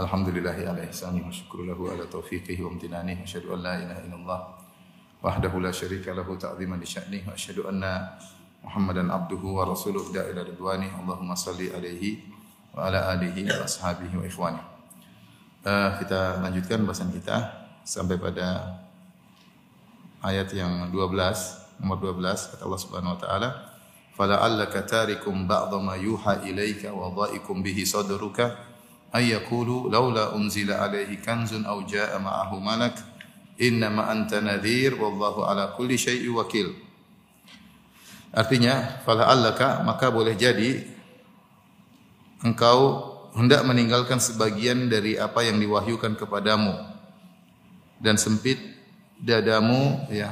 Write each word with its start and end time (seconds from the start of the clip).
Alhamdulillahi 0.00 0.64
ala 0.64 0.80
ihsani 0.88 1.20
wa 1.20 1.28
syukru 1.28 1.68
lahu 1.68 1.92
ala 1.92 2.08
taufiqihi 2.08 2.64
wa 2.64 2.72
amtinani. 2.72 3.20
Asyhadu 3.20 3.52
an 3.52 3.60
la 3.60 3.76
ilaha 3.76 4.00
illallah 4.00 4.40
wahdahu 5.20 5.60
la 5.60 5.68
syarika 5.68 6.16
lahu 6.16 6.40
ta'ziman 6.40 6.80
li 6.80 7.20
wa 7.20 7.36
asyhadu 7.36 7.68
anna 7.68 8.16
Muhammadan 8.64 9.12
abduhu 9.12 9.60
wa 9.60 9.68
rasuluh 9.68 10.08
da 10.08 10.24
ila 10.32 10.40
ridwani. 10.40 10.88
Allahumma 10.88 11.36
salli 11.36 11.68
alaihi 11.68 12.24
wa 12.72 12.88
ala 12.88 13.12
alihi 13.12 13.44
wa 13.44 13.60
ashabihi 13.68 14.16
wa 14.16 14.24
ikhwani. 14.24 14.62
Eh, 15.68 15.88
kita 16.00 16.40
lanjutkan 16.40 16.80
bahasan 16.88 17.12
kita 17.12 17.36
sampai 17.84 18.16
pada 18.16 18.80
ayat 20.24 20.48
yang 20.56 20.88
12 20.88 21.76
nomor 21.84 22.00
12 22.00 22.56
kata 22.56 22.62
Allah 22.64 22.80
Subhanahu 22.80 23.12
wa 23.16 23.20
taala 23.20 23.48
fala'allaka 24.16 24.80
tarikum 24.88 25.44
ba'dha 25.44 25.76
ma 25.76 25.96
yuha 26.00 26.40
ilaika 26.48 26.88
wa 26.88 27.12
dha'ikum 27.12 27.60
bihi 27.60 27.84
ay 29.10 29.34
yaqulu 29.34 29.90
laula 29.90 30.34
unzila 30.34 30.86
alaihi 30.86 31.18
kanzun 31.18 31.66
aw 31.66 31.82
jaa'a 31.82 32.22
ma'ahu 32.22 32.62
malak 32.62 32.98
innama 33.58 34.06
anta 34.08 34.38
nadhir 34.38 34.94
wallahu 34.96 35.44
ala 35.44 35.74
kulli 35.74 35.98
syai'in 35.98 36.32
wakil. 36.32 36.72
Artinya 38.30 39.02
fala'allaka 39.02 39.82
maka 39.82 40.08
boleh 40.14 40.38
jadi 40.38 40.86
engkau 42.46 43.10
hendak 43.34 43.66
meninggalkan 43.66 44.22
sebagian 44.22 44.86
dari 44.86 45.18
apa 45.18 45.42
yang 45.42 45.58
diwahyukan 45.58 46.14
kepadamu 46.14 46.74
dan 47.98 48.14
sempit 48.14 48.58
dadamu 49.18 50.06
ya. 50.08 50.30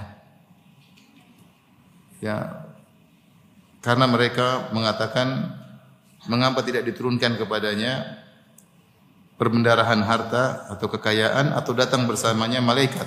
Ya. 2.19 2.67
Karena 3.79 4.11
mereka 4.11 4.71
mengatakan 4.75 5.55
mengapa 6.27 6.67
tidak 6.67 6.87
diturunkan 6.87 7.39
kepadanya 7.39 8.19
perbendarahan 9.39 10.03
harta 10.03 10.67
atau 10.69 10.91
kekayaan 10.91 11.55
atau 11.55 11.73
datang 11.73 12.05
bersamanya 12.11 12.59
malaikat. 12.59 13.07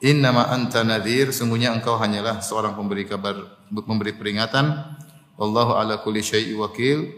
Innama 0.00 0.48
anta 0.48 0.84
nadhir 0.84 1.32
sungguhnya 1.32 1.72
engkau 1.72 1.96
hanyalah 2.00 2.40
seorang 2.40 2.72
pemberi 2.72 3.04
kabar 3.04 3.36
memberi 3.68 4.16
peringatan. 4.16 4.96
Wallahu 5.36 5.76
ala 5.76 6.00
kulli 6.00 6.24
syai'i 6.24 6.56
wakil. 6.56 7.12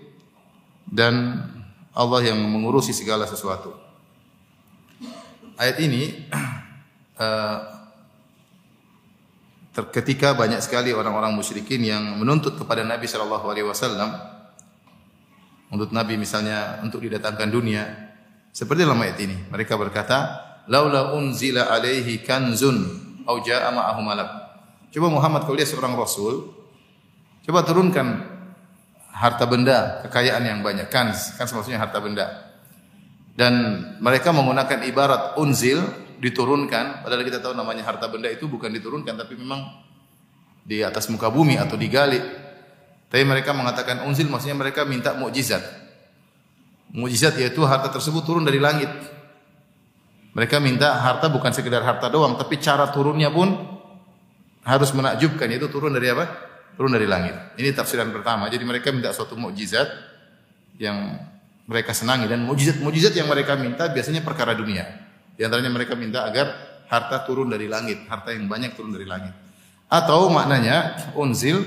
Dan 0.89 1.43
Allah 1.95 2.35
yang 2.35 2.39
mengurusi 2.43 2.91
segala 2.95 3.27
sesuatu. 3.27 3.75
Ayat 5.59 5.83
ini 5.83 6.27
ter- 9.75 9.91
ketika 9.95 10.35
banyak 10.35 10.63
sekali 10.63 10.95
orang-orang 10.95 11.35
musyrikin 11.35 11.83
yang 11.83 12.03
menuntut 12.19 12.55
kepada 12.55 12.83
Nabi 12.87 13.11
Shallallahu 13.11 13.47
Alaihi 13.47 13.67
Wasallam 13.67 14.11
untuk 15.69 15.93
Nabi 15.93 16.17
misalnya 16.17 16.81
untuk 16.81 17.05
didatangkan 17.05 17.51
dunia 17.51 18.08
seperti 18.59 18.83
dalam 18.83 18.99
ayat 18.99 19.23
ini 19.23 19.39
mereka 19.55 19.79
berkata 19.79 20.43
laula 20.67 21.15
unzila 21.15 21.71
alaihi 21.71 22.27
kanzun 22.27 22.83
au 23.23 23.39
jaa 23.39 23.71
ma'ahu 23.71 24.03
malak. 24.03 24.31
Coba 24.91 25.07
Muhammad 25.15 25.47
kalau 25.47 25.55
dia 25.55 25.63
seorang 25.63 25.95
rasul 25.95 26.59
coba 27.47 27.63
turunkan 27.63 28.27
harta 29.15 29.47
benda 29.47 30.03
kekayaan 30.03 30.43
yang 30.43 30.59
banyak. 30.67 30.91
Kan 30.91 31.15
kan 31.15 31.47
maksudnya 31.47 31.79
harta 31.79 32.03
benda. 32.03 32.51
Dan 33.39 33.55
mereka 34.03 34.35
menggunakan 34.35 34.83
ibarat 34.91 35.39
unzil 35.39 35.79
diturunkan. 36.19 37.07
Padahal 37.07 37.23
kita 37.23 37.39
tahu 37.39 37.55
namanya 37.55 37.87
harta 37.87 38.11
benda 38.11 38.27
itu 38.27 38.51
bukan 38.51 38.75
diturunkan 38.75 39.15
tapi 39.15 39.39
memang 39.39 39.87
di 40.67 40.83
atas 40.83 41.07
muka 41.07 41.31
bumi 41.31 41.57
atau 41.63 41.79
digali 41.79 42.19
tapi 43.09 43.25
mereka 43.25 43.57
mengatakan 43.57 44.05
unzil 44.05 44.29
maksudnya 44.29 44.61
mereka 44.61 44.85
minta 44.85 45.17
mukjizat 45.17 45.88
mukjizat 46.93 47.37
yaitu 47.41 47.65
harta 47.65 47.93
tersebut 47.93 48.25
turun 48.25 48.45
dari 48.45 48.61
langit. 48.61 48.89
Mereka 50.37 50.63
minta 50.63 50.95
harta 50.95 51.27
bukan 51.27 51.51
sekedar 51.51 51.83
harta 51.83 52.07
doang 52.13 52.39
tapi 52.39 52.61
cara 52.63 52.89
turunnya 52.95 53.33
pun 53.33 53.53
harus 54.63 54.91
menakjubkan. 54.93 55.49
Yaitu 55.49 55.69
turun 55.73 55.93
dari 55.97 56.13
apa? 56.13 56.29
Turun 56.79 56.95
dari 56.95 57.09
langit. 57.09 57.35
Ini 57.59 57.75
tafsiran 57.75 58.13
pertama. 58.15 58.47
Jadi 58.47 58.63
mereka 58.63 58.95
minta 58.95 59.11
suatu 59.11 59.35
mukjizat 59.35 59.89
yang 60.79 61.19
mereka 61.67 61.93
senangi. 61.93 62.31
Dan 62.31 62.47
mujizat-mujizat 62.47 63.13
yang 63.19 63.27
mereka 63.27 63.59
minta 63.59 63.91
biasanya 63.91 64.23
perkara 64.23 64.55
dunia. 64.55 64.87
Di 65.35 65.43
antaranya 65.43 65.71
mereka 65.71 65.99
minta 65.99 66.23
agar 66.25 66.55
harta 66.89 67.23
turun 67.29 67.53
dari 67.53 67.69
langit, 67.69 68.09
harta 68.09 68.33
yang 68.33 68.49
banyak 68.49 68.75
turun 68.75 68.95
dari 68.95 69.05
langit. 69.05 69.35
Atau 69.89 70.33
maknanya 70.33 71.09
unzil 71.17 71.65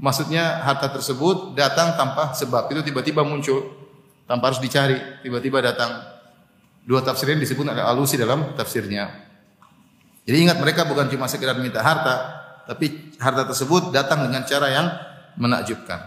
maksudnya 0.00 0.60
harta 0.64 0.92
tersebut 0.92 1.56
datang 1.56 1.96
tanpa 1.96 2.36
sebab. 2.36 2.68
Itu 2.72 2.82
tiba-tiba 2.84 3.22
muncul 3.22 3.81
tanpa 4.26 4.52
harus 4.52 4.60
dicari, 4.62 4.98
tiba-tiba 5.22 5.62
datang. 5.62 6.02
Dua 6.82 6.98
tafsir 6.98 7.30
ini 7.30 7.46
disebut 7.46 7.70
ada 7.70 7.86
alusi 7.86 8.18
dalam 8.18 8.58
tafsirnya. 8.58 9.06
Jadi 10.22 10.36
ingat 10.38 10.58
mereka 10.58 10.86
bukan 10.86 11.10
cuma 11.10 11.26
sekedar 11.30 11.58
minta 11.58 11.82
harta, 11.82 12.42
tapi 12.66 13.14
harta 13.18 13.46
tersebut 13.46 13.90
datang 13.94 14.26
dengan 14.26 14.42
cara 14.46 14.66
yang 14.70 14.86
menakjubkan. 15.38 15.98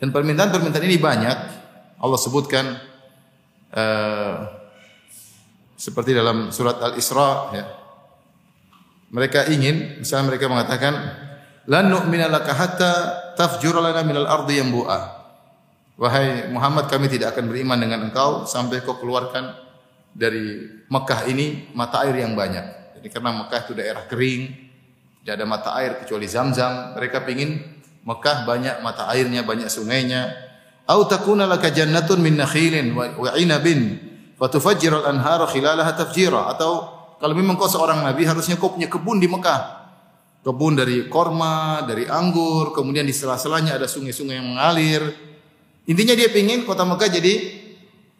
Dan 0.00 0.10
permintaan-permintaan 0.10 0.86
ini 0.86 0.96
banyak 0.96 1.38
Allah 2.00 2.18
sebutkan 2.18 2.64
uh, 3.76 4.36
seperti 5.76 6.16
dalam 6.16 6.48
surat 6.48 6.80
Al-Isra 6.80 7.30
ya. 7.52 7.64
Mereka 9.10 9.50
ingin 9.50 10.00
misalnya 10.00 10.32
mereka 10.32 10.46
mengatakan 10.46 10.94
lan 11.68 11.90
nu'mina 11.90 12.30
laka 12.30 12.54
hatta 12.56 12.92
tafjura 13.36 13.84
lana 13.84 14.00
minal 14.06 14.24
ardi 14.24 14.56
yanbu'a. 14.62 15.19
Wahai 16.00 16.48
Muhammad 16.48 16.88
kami 16.88 17.12
tidak 17.12 17.36
akan 17.36 17.52
beriman 17.52 17.76
dengan 17.76 18.08
engkau 18.08 18.48
sampai 18.48 18.80
kau 18.80 18.96
keluarkan 18.96 19.52
dari 20.16 20.64
Mekah 20.88 21.28
ini 21.28 21.68
mata 21.76 22.00
air 22.08 22.24
yang 22.24 22.32
banyak. 22.32 22.96
Jadi 22.96 23.08
karena 23.12 23.36
Mekah 23.36 23.60
itu 23.68 23.72
daerah 23.76 24.08
kering, 24.08 24.42
tidak 25.20 25.34
ada 25.36 25.44
mata 25.44 25.70
air 25.76 26.00
kecuali 26.00 26.24
Zam-Zam. 26.24 26.96
Mereka 26.96 27.20
ingin 27.28 27.60
Mekah 28.08 28.48
banyak 28.48 28.80
mata 28.80 29.12
airnya, 29.12 29.44
banyak 29.44 29.68
sungainya, 29.68 30.32
Au 30.90 31.06
takuna 31.06 31.46
laka 31.46 31.70
jannatun 31.70 32.18
min 32.18 32.34
nakhilin 32.34 32.90
wa 32.98 33.30
inabin 33.38 33.94
fatufajjira 34.34 35.06
al-anhara 35.06 35.46
khilalaha 35.46 35.94
tafjira 35.94 36.50
atau 36.50 36.90
kalau 37.22 37.36
memang 37.38 37.54
kau 37.54 37.70
seorang 37.70 38.02
nabi 38.02 38.26
harusnya 38.26 38.58
kau 38.58 38.74
punya 38.74 38.90
kebun 38.90 39.22
di 39.22 39.30
Mekah. 39.30 39.78
Kebun 40.40 40.72
dari 40.72 41.04
korma, 41.06 41.84
dari 41.84 42.08
anggur, 42.08 42.72
kemudian 42.72 43.04
di 43.04 43.12
sela-selanya 43.12 43.76
ada 43.76 43.84
sungai-sungai 43.84 44.40
yang 44.40 44.48
mengalir. 44.56 45.29
Intinya 45.90 46.14
dia 46.14 46.30
ingin 46.30 46.62
kota 46.62 46.86
Mekah 46.86 47.10
jadi 47.10 47.34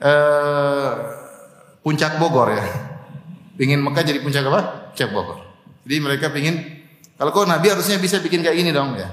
uh, 0.02 0.90
puncak 1.86 2.18
Bogor 2.18 2.50
ya. 2.50 2.66
Pingin 3.54 3.78
Mekah 3.78 4.02
jadi 4.02 4.18
puncak 4.18 4.42
apa? 4.50 4.90
Puncak 4.90 5.10
Bogor. 5.14 5.38
Jadi 5.86 5.96
mereka 6.02 6.34
pingin 6.34 6.82
kalau 7.14 7.30
kau 7.30 7.46
nabi 7.46 7.70
harusnya 7.70 7.94
bisa 8.02 8.18
bikin 8.18 8.42
kayak 8.42 8.58
gini 8.58 8.74
dong 8.74 8.98
ya. 8.98 9.06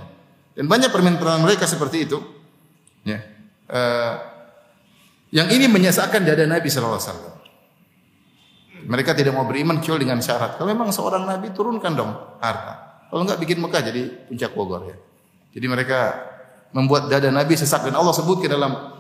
Dan 0.57 0.65
banyak 0.65 0.89
permintaan 0.89 1.45
mereka 1.45 1.69
seperti 1.69 2.09
itu. 2.09 2.17
Ya. 3.05 3.21
Uh, 3.69 4.15
yang 5.29 5.53
ini 5.53 5.69
menyesakkan 5.69 6.25
dada 6.25 6.47
Nabi 6.47 6.71
sallallahu 6.71 6.97
alaihi. 6.97 7.35
Mereka 8.87 9.11
tidak 9.13 9.35
mau 9.35 9.43
beriman 9.43 9.83
kecuali 9.83 10.07
dengan 10.07 10.23
syarat. 10.23 10.55
Kalau 10.55 10.71
memang 10.71 10.89
seorang 10.89 11.27
nabi 11.27 11.51
turunkan 11.51 11.91
dong 11.93 12.11
harta. 12.39 13.05
Kalau 13.11 13.21
enggak 13.27 13.37
bikin 13.43 13.59
Mekah 13.59 13.81
jadi 13.85 14.01
puncak 14.31 14.55
Bogor 14.55 14.87
ya. 14.87 14.97
Jadi 15.51 15.65
mereka 15.67 15.99
membuat 16.75 17.07
dada 17.07 17.31
Nabi 17.31 17.55
sesak 17.55 17.87
dan 17.87 17.95
Allah 17.95 18.11
sebutkan 18.15 18.51
dalam 18.51 18.97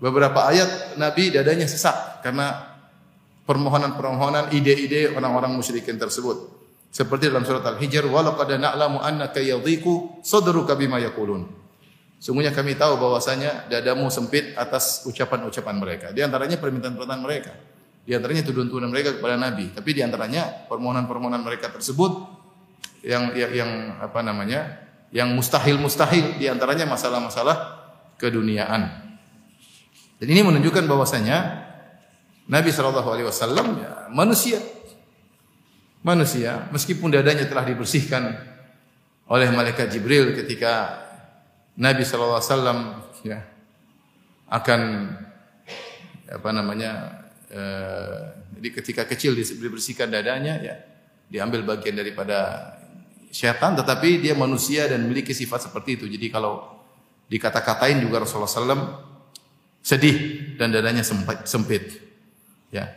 beberapa 0.00 0.48
ayat 0.48 0.96
Nabi 0.96 1.28
dadanya 1.34 1.68
sesak 1.68 2.24
karena 2.24 2.70
permohonan-permohonan 3.44 4.54
ide-ide 4.54 5.12
orang-orang 5.12 5.52
musyrikin 5.52 5.98
tersebut. 5.98 6.60
Seperti 6.90 7.30
dalam 7.30 7.46
surat 7.46 7.62
Al-Hijr, 7.62 8.02
"Walaqad 8.10 8.50
na'lamu 8.58 8.98
annaka 8.98 9.38
yadhiqu 9.38 10.22
sadruka 10.26 10.74
bima 10.74 10.98
yaqulun." 10.98 11.46
Sungguhnya 12.20 12.52
kami 12.52 12.76
tahu 12.76 13.00
bahwasanya 13.00 13.70
dadamu 13.70 14.12
sempit 14.12 14.52
atas 14.52 15.08
ucapan-ucapan 15.08 15.76
mereka. 15.80 16.06
Di 16.12 16.20
antaranya 16.20 16.60
permintaan-permintaan 16.60 17.22
mereka. 17.22 17.52
Di 18.04 18.12
antaranya 18.12 18.44
tuduhan-tuduhan 18.44 18.92
mereka 18.92 19.16
kepada 19.16 19.40
Nabi. 19.40 19.72
Tapi 19.72 19.90
di 19.96 20.00
antaranya 20.04 20.68
permohonan-permohonan 20.68 21.40
mereka 21.40 21.72
tersebut 21.72 22.28
yang, 23.06 23.32
yang 23.32 23.50
yang 23.64 23.70
apa 24.04 24.20
namanya? 24.20 24.89
Yang 25.10 25.28
mustahil-mustahil 25.34 26.38
di 26.38 26.46
antaranya 26.46 26.86
masalah-masalah 26.86 27.56
keduniaan. 28.14 29.10
Dan 30.22 30.26
ini 30.30 30.46
menunjukkan 30.46 30.86
bahwasanya 30.86 31.66
Nabi 32.46 32.70
Shallallahu 32.70 33.08
alaihi 33.10 33.26
wasallam 33.26 33.66
ya, 33.80 34.10
manusia. 34.10 34.60
manusia 36.00 36.64
meskipun 36.72 37.12
dadanya 37.12 37.44
telah 37.44 37.60
dibersihkan 37.60 38.32
oleh 39.30 39.48
malaikat 39.52 39.92
Jibril 39.92 40.32
ketika 40.32 40.96
Nabi 41.76 42.02
sallallahu 42.02 42.40
alaihi 42.40 42.50
wasallam 42.50 42.78
ya 43.22 43.38
akan 44.50 44.80
apa 46.26 46.50
namanya 46.50 46.92
eh, 47.52 48.20
jadi 48.58 48.68
ketika 48.80 49.02
kecil 49.06 49.38
dibersihkan 49.38 50.10
dadanya 50.10 50.58
ya 50.58 50.74
diambil 51.30 51.62
bagian 51.62 51.94
daripada 51.94 52.79
syaitan 53.30 53.78
tetapi 53.78 54.20
dia 54.20 54.34
manusia 54.34 54.90
dan 54.90 55.06
memiliki 55.06 55.30
sifat 55.30 55.70
seperti 55.70 55.96
itu. 55.96 56.04
Jadi 56.10 56.26
kalau 56.28 56.82
dikata-katain 57.30 58.02
juga 58.02 58.26
Rasulullah 58.26 58.50
SAW 58.50 58.84
sedih 59.80 60.16
dan 60.60 60.74
dadanya 60.74 61.06
sempit. 61.06 61.46
sempit. 61.46 61.84
Ya. 62.74 62.90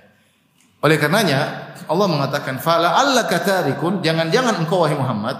Oleh 0.83 0.99
karenanya 0.99 1.71
Allah 1.87 2.07
mengatakan 2.11 2.59
fala 2.59 2.97
alla 2.99 3.23
katarikun 3.23 4.03
jangan-jangan 4.03 4.59
engkau 4.59 4.83
wahai 4.83 4.99
Muhammad 4.99 5.37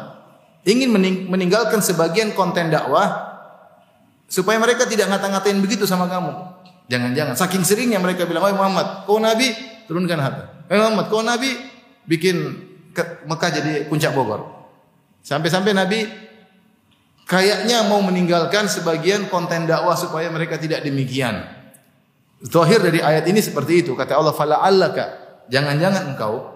ingin 0.63 0.94
meninggalkan 1.28 1.84
sebagian 1.84 2.31
konten 2.31 2.72
dakwah 2.72 3.36
supaya 4.31 4.56
mereka 4.57 4.88
tidak 4.88 5.12
ngata-ngatain 5.12 5.60
begitu 5.60 5.84
sama 5.84 6.07
kamu. 6.07 6.31
Jangan-jangan 6.88 7.36
saking 7.36 7.63
seringnya 7.68 8.00
mereka 8.00 8.24
bilang 8.24 8.48
wahai 8.48 8.56
Muhammad, 8.56 9.04
kau 9.04 9.19
nabi 9.19 9.51
turunkan 9.88 10.19
harta. 10.19 10.44
Wahai 10.72 10.80
Muhammad, 10.80 11.06
kau 11.12 11.24
nabi 11.24 11.51
bikin 12.07 12.36
Mekah 13.28 13.50
jadi 13.51 13.74
puncak 13.89 14.16
Bogor. 14.16 14.62
Sampai-sampai 15.24 15.72
Nabi 15.72 16.00
kayaknya 17.24 17.88
mau 17.88 18.04
meninggalkan 18.04 18.68
sebagian 18.68 19.31
konten 19.31 19.64
dakwah 19.64 19.96
supaya 19.96 20.28
mereka 20.28 20.60
tidak 20.60 20.84
demikian. 20.84 21.48
Zahir 22.44 22.84
dari 22.84 23.00
ayat 23.00 23.24
ini 23.31 23.40
seperti 23.40 23.88
itu. 23.88 23.96
Kata 23.96 24.20
Allah, 24.20 24.36
"Fala 24.36 24.60
allaka." 24.60 25.24
Jangan-jangan 25.48 26.12
engkau 26.12 26.52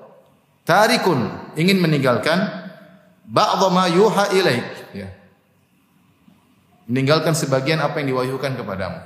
tarikun 0.67 1.55
ingin 1.55 1.79
meninggalkan 1.79 2.43
ba'dha 3.23 3.67
ma 3.71 3.87
yuha 3.87 4.35
ilaik, 4.35 4.67
ya. 4.91 5.07
Meninggalkan 6.91 7.35
sebagian 7.35 7.79
apa 7.79 8.03
yang 8.03 8.15
diwahyukan 8.15 8.59
kepadamu. 8.59 8.99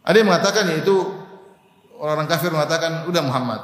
Ada 0.00 0.16
yang 0.16 0.28
mengatakan 0.32 0.64
yaitu 0.72 0.96
orang 2.00 2.24
kafir 2.24 2.48
mengatakan, 2.48 3.04
"Udah 3.04 3.20
Muhammad, 3.20 3.60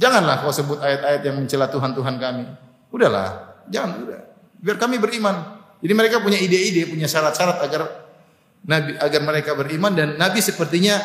janganlah 0.00 0.40
kau 0.40 0.52
sebut 0.52 0.80
ayat-ayat 0.80 1.20
yang 1.28 1.36
mencela 1.36 1.68
Tuhan-Tuhan 1.68 2.16
kami. 2.16 2.44
Udahlah, 2.88 3.45
Jangan 3.70 3.90
udah. 4.06 4.20
Biar 4.60 4.76
kami 4.80 4.96
beriman. 4.98 5.56
Jadi 5.80 5.92
mereka 5.92 6.24
punya 6.24 6.40
ide-ide, 6.40 6.88
punya 6.88 7.06
syarat-syarat 7.06 7.58
agar 7.62 7.82
Nabi 8.66 8.98
agar 8.98 9.20
mereka 9.22 9.54
beriman 9.54 9.94
dan 9.94 10.18
Nabi 10.18 10.42
sepertinya 10.42 10.98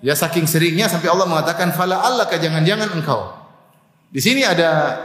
ya 0.00 0.16
saking 0.16 0.48
seringnya 0.48 0.88
sampai 0.88 1.12
Allah 1.12 1.28
mengatakan 1.28 1.74
fala 1.76 2.00
Allah 2.00 2.24
jangan-jangan 2.30 2.96
engkau. 2.96 3.28
Di 4.08 4.24
sini 4.24 4.40
ada 4.40 4.96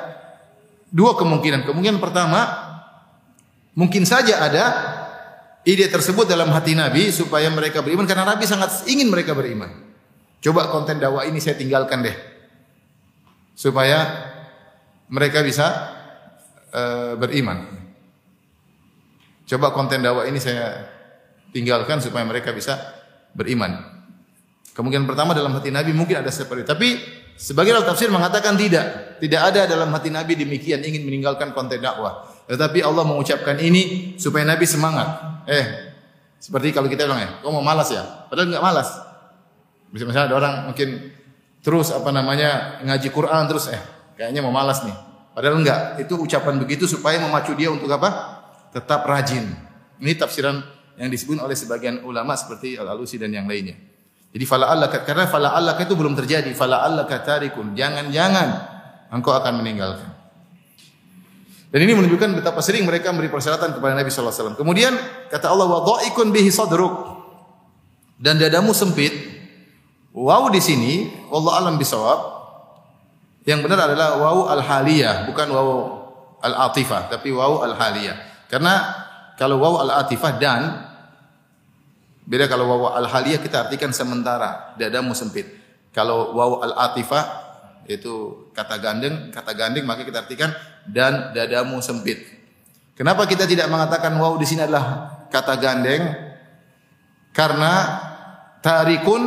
dua 0.94 1.18
kemungkinan. 1.19 1.68
Kemungkinan 1.68 2.00
pertama 2.00 2.40
mungkin 3.75 4.07
saja 4.07 4.40
ada 4.40 4.66
ide 5.68 5.92
tersebut 5.92 6.30
dalam 6.30 6.54
hati 6.56 6.78
Nabi 6.78 7.12
supaya 7.12 7.51
mereka 7.51 7.84
beriman 7.84 8.07
karena 8.07 8.24
Nabi 8.24 8.48
sangat 8.48 8.88
ingin 8.88 9.12
mereka 9.12 9.36
beriman. 9.36 9.90
Coba 10.40 10.72
konten 10.72 11.04
dakwah 11.04 11.28
ini 11.28 11.44
saya 11.44 11.60
tinggalkan 11.60 12.00
deh. 12.00 12.16
Supaya 13.60 14.07
mereka 15.12 15.44
bisa 15.44 15.99
uh, 16.74 17.13
beriman. 17.19 17.66
Coba 19.50 19.74
konten 19.74 20.06
dakwah 20.06 20.30
ini 20.30 20.38
saya 20.38 20.86
tinggalkan 21.50 21.98
supaya 22.01 22.21
mereka 22.25 22.54
bisa 22.54 22.77
beriman. 23.33 23.81
Kemungkinan 24.77 25.10
pertama 25.10 25.33
dalam 25.33 25.51
hati 25.57 25.74
Nabi 25.74 25.92
mungkin 25.92 26.21
ada 26.21 26.30
seperti 26.30 26.63
itu. 26.63 26.69
Tapi 26.69 26.89
sebagian 27.36 27.81
tafsir 27.81 28.07
mengatakan 28.13 28.56
tidak. 28.56 29.18
Tidak 29.19 29.42
ada 29.42 29.68
dalam 29.68 29.92
hati 29.92 30.07
Nabi 30.13 30.39
demikian 30.39 30.80
ingin 30.86 31.04
meninggalkan 31.04 31.51
konten 31.51 31.81
dakwah. 31.83 32.24
Tetapi 32.48 32.80
Allah 32.86 33.04
mengucapkan 33.04 33.60
ini 33.60 34.15
supaya 34.15 34.48
Nabi 34.48 34.63
semangat. 34.63 35.44
Eh, 35.50 35.65
seperti 36.39 36.72
kalau 36.72 36.88
kita 36.88 37.04
bilang 37.04 37.19
ya, 37.19 37.30
kau 37.44 37.51
mau 37.51 37.65
malas 37.65 37.92
ya? 37.92 38.30
Padahal 38.31 38.48
enggak 38.48 38.63
malas. 38.63 38.89
Misalnya 39.92 40.30
ada 40.30 40.36
orang 40.38 40.54
mungkin 40.72 41.12
terus 41.60 41.92
apa 41.92 42.13
namanya 42.13 42.80
ngaji 42.86 43.10
Quran 43.12 43.44
terus 43.51 43.68
eh 43.68 43.81
kayaknya 44.15 44.45
mau 44.45 44.54
malas 44.54 44.86
nih. 44.86 45.09
Padahal 45.34 45.62
enggak, 45.62 46.02
itu 46.02 46.14
ucapan 46.20 46.60
begitu 46.60 46.90
supaya 46.90 47.22
memacu 47.22 47.56
dia 47.56 47.70
untuk 47.72 47.88
apa? 47.94 48.42
Tetap 48.76 49.06
rajin. 49.08 49.46
Ini 50.00 50.16
tafsiran 50.20 50.60
yang 51.00 51.08
disebut 51.08 51.40
oleh 51.40 51.56
sebagian 51.56 52.04
ulama 52.04 52.36
seperti 52.36 52.76
Al-Alusi 52.76 53.16
dan 53.16 53.31
yang 53.31 53.48
lainnya. 53.48 53.78
Jadi 54.30 54.46
fala 54.46 54.70
Allah 54.70 54.94
karena 54.94 55.26
fala 55.26 55.56
Allah 55.56 55.74
itu 55.80 55.98
belum 55.98 56.14
terjadi. 56.14 56.54
Fala 56.54 56.86
Allah 56.86 57.10
katarikun. 57.10 57.74
Jangan-jangan 57.74 58.48
engkau 59.10 59.34
akan 59.34 59.64
meninggalkan. 59.64 60.10
Dan 61.70 61.86
ini 61.86 61.94
menunjukkan 61.94 62.42
betapa 62.42 62.66
sering 62.66 62.86
mereka 62.86 63.14
memberi 63.14 63.30
persyaratan 63.30 63.78
kepada 63.78 63.94
Nabi 63.94 64.10
sallallahu 64.10 64.34
alaihi 64.34 64.42
wasallam. 64.42 64.58
Kemudian 64.58 64.94
kata 65.30 65.54
Allah 65.54 65.68
wa 65.70 65.82
dhaikun 65.86 66.34
bihi 66.34 66.50
sadruk. 66.50 66.94
Dan 68.20 68.38
dadamu 68.42 68.74
sempit. 68.74 69.14
Wow 70.14 70.50
di 70.50 70.60
sini 70.60 70.94
Allah 71.30 71.62
alam 71.62 71.78
bisawab 71.78 72.38
yang 73.50 73.66
benar 73.66 73.90
adalah 73.90 74.22
wawu 74.22 74.46
al-haliyah, 74.46 75.25
bukan 75.25 75.50
wawu 75.50 75.78
al-atifah, 76.46 77.10
tapi 77.10 77.34
wawu 77.34 77.66
al-haliyah. 77.66 78.46
Karena 78.46 78.94
kalau 79.42 79.57
wawu 79.57 79.81
al-atifah 79.90 80.38
dan 80.38 80.62
beda 82.30 82.46
kalau 82.46 82.69
wawu 82.69 82.94
al-haliyah 82.94 83.42
kita 83.42 83.66
artikan 83.66 83.90
sementara, 83.90 84.78
dadamu 84.78 85.18
sempit. 85.18 85.50
Kalau 85.90 86.38
wawu 86.38 86.62
al-atifah 86.62 87.25
itu 87.90 88.46
kata 88.54 88.78
gandeng, 88.78 89.34
kata 89.34 89.57
gandeng 89.57 89.90
maka 89.90 90.06
kita 90.06 90.22
artikan 90.22 90.54
dan 90.86 91.34
dadamu 91.34 91.81
sempit. 91.81 92.22
Kenapa 92.94 93.25
kita 93.25 93.50
tidak 93.50 93.66
mengatakan 93.66 94.13
wawu 94.13 94.38
di 94.38 94.46
sini 94.46 94.62
adalah 94.62 95.25
kata 95.34 95.57
gandeng? 95.57 96.06
Karena 97.34 97.98
tarikun 98.62 99.22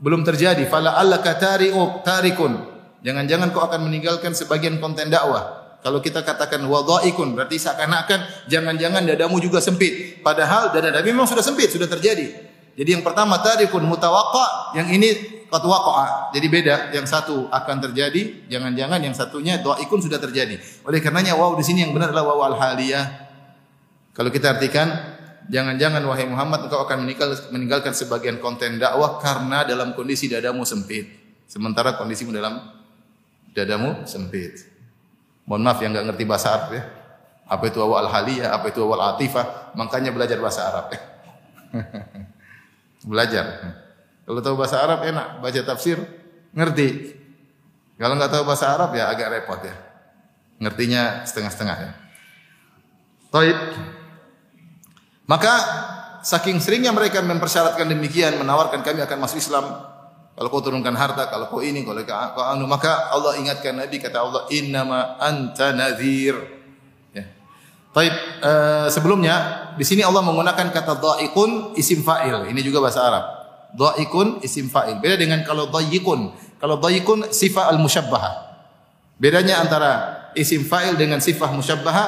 belum 0.00 0.24
terjadi. 0.24 0.64
Fala 0.64 0.96
allaka 0.96 1.36
tari'uk 1.36 2.00
tarikun. 2.00 2.71
Jangan-jangan 3.02 3.50
kau 3.50 3.66
akan 3.66 3.90
meninggalkan 3.90 4.30
sebagian 4.34 4.78
konten 4.78 5.10
dakwah. 5.10 5.62
Kalau 5.82 5.98
kita 5.98 6.22
katakan 6.22 6.62
wadhaikun 6.62 7.34
berarti 7.34 7.58
seakan-akan 7.58 8.46
jangan-jangan 8.46 9.02
dadamu 9.02 9.42
juga 9.42 9.58
sempit. 9.58 10.22
Padahal 10.22 10.70
dada 10.70 10.94
Nabi 10.94 11.10
memang 11.10 11.26
sudah 11.26 11.42
sempit, 11.42 11.74
sudah 11.74 11.90
terjadi. 11.90 12.30
Jadi 12.78 12.90
yang 12.94 13.02
pertama 13.02 13.42
tadi 13.42 13.66
pun 13.66 13.82
mutawaqqa, 13.82 14.78
yang 14.78 14.88
ini 14.94 15.42
qad 15.52 15.60
waqa'a. 15.60 16.32
Jadi 16.32 16.46
beda, 16.48 16.94
yang 16.96 17.04
satu 17.04 17.50
akan 17.52 17.76
terjadi, 17.90 18.48
jangan-jangan 18.48 19.02
yang 19.04 19.12
satunya 19.12 19.60
dhaikun 19.60 20.00
sudah 20.00 20.16
terjadi. 20.16 20.56
Oleh 20.88 21.02
karenanya 21.04 21.36
waw 21.36 21.52
di 21.58 21.66
sini 21.66 21.84
yang 21.84 21.92
benar 21.92 22.14
adalah 22.14 22.32
waw 22.32 22.40
al-haliyah. 22.54 23.04
Kalau 24.16 24.32
kita 24.32 24.56
artikan 24.56 24.88
jangan-jangan 25.52 26.00
wahai 26.06 26.24
Muhammad 26.24 26.70
engkau 26.70 26.86
akan 26.86 27.04
meninggalkan 27.52 27.92
sebagian 27.92 28.40
konten 28.40 28.80
dakwah 28.80 29.20
karena 29.20 29.68
dalam 29.68 29.92
kondisi 29.92 30.30
dadamu 30.30 30.64
sempit. 30.64 31.10
Sementara 31.44 32.00
kondisimu 32.00 32.32
dalam 32.32 32.81
dadamu 33.52 34.04
sempit. 34.08 34.68
Mohon 35.46 35.62
maaf 35.68 35.78
yang 35.84 35.92
nggak 35.92 36.06
ngerti 36.12 36.24
bahasa 36.24 36.48
Arab 36.56 36.70
ya. 36.76 36.82
Apa 37.46 37.64
itu 37.68 37.78
awal 37.84 38.08
haliyah, 38.08 38.56
apa 38.56 38.72
itu 38.72 38.80
awal 38.80 39.00
atifah, 39.14 39.76
makanya 39.76 40.10
belajar 40.14 40.40
bahasa 40.40 40.60
Arab 40.72 40.86
ya. 40.92 41.00
belajar. 43.12 43.44
Kalau 44.24 44.40
tahu 44.40 44.54
bahasa 44.56 44.80
Arab 44.80 45.04
enak, 45.04 45.42
baca 45.42 45.60
tafsir 45.60 45.98
ngerti. 46.54 47.18
Kalau 48.00 48.16
nggak 48.16 48.32
tahu 48.32 48.42
bahasa 48.48 48.72
Arab 48.72 48.96
ya 48.96 49.12
agak 49.12 49.28
repot 49.28 49.60
ya. 49.60 49.74
Ngertinya 50.62 51.26
setengah-setengah 51.26 51.76
ya. 51.76 51.92
Taib. 53.34 53.58
Maka 55.26 55.54
saking 56.22 56.62
seringnya 56.62 56.94
mereka 56.94 57.20
mempersyaratkan 57.20 57.90
demikian, 57.90 58.38
menawarkan 58.38 58.80
kami 58.86 59.02
akan 59.02 59.18
masuk 59.22 59.42
Islam, 59.42 59.91
kalau 60.42 60.58
kau 60.58 60.74
turunkan 60.74 60.98
harta, 60.98 61.30
kalau 61.30 61.46
kau 61.46 61.62
ini, 61.62 61.86
kalau 61.86 62.02
kau 62.02 62.42
anu, 62.42 62.66
maka 62.66 63.14
Allah 63.14 63.38
ingatkan 63.38 63.78
Nabi 63.78 64.02
kata 64.02 64.18
Allah, 64.18 64.42
innama 64.50 65.14
anta 65.22 65.70
nadhir. 65.70 66.34
Ya. 67.14 67.30
Taib, 67.94 68.10
uh, 68.42 68.90
sebelumnya 68.90 69.70
di 69.78 69.86
sini 69.86 70.02
Allah 70.02 70.18
menggunakan 70.18 70.74
kata 70.74 70.98
dhaikun 70.98 71.78
isim 71.78 72.02
fa'il. 72.02 72.50
Ini 72.50 72.58
juga 72.58 72.82
bahasa 72.82 73.06
Arab. 73.06 73.24
Dhaikun 73.78 74.42
isim 74.42 74.66
fa'il. 74.66 74.98
Beda 74.98 75.14
dengan 75.14 75.46
kalau 75.46 75.70
dhaikun. 75.70 76.34
Kalau 76.58 76.82
dhaikun 76.82 77.30
sifat 77.30 77.70
al-musyabbaha. 77.78 78.58
Bedanya 79.22 79.62
antara 79.62 79.90
isim 80.34 80.66
fa'il 80.66 80.98
dengan 80.98 81.22
sifat 81.22 81.54
musyabbaha. 81.54 82.04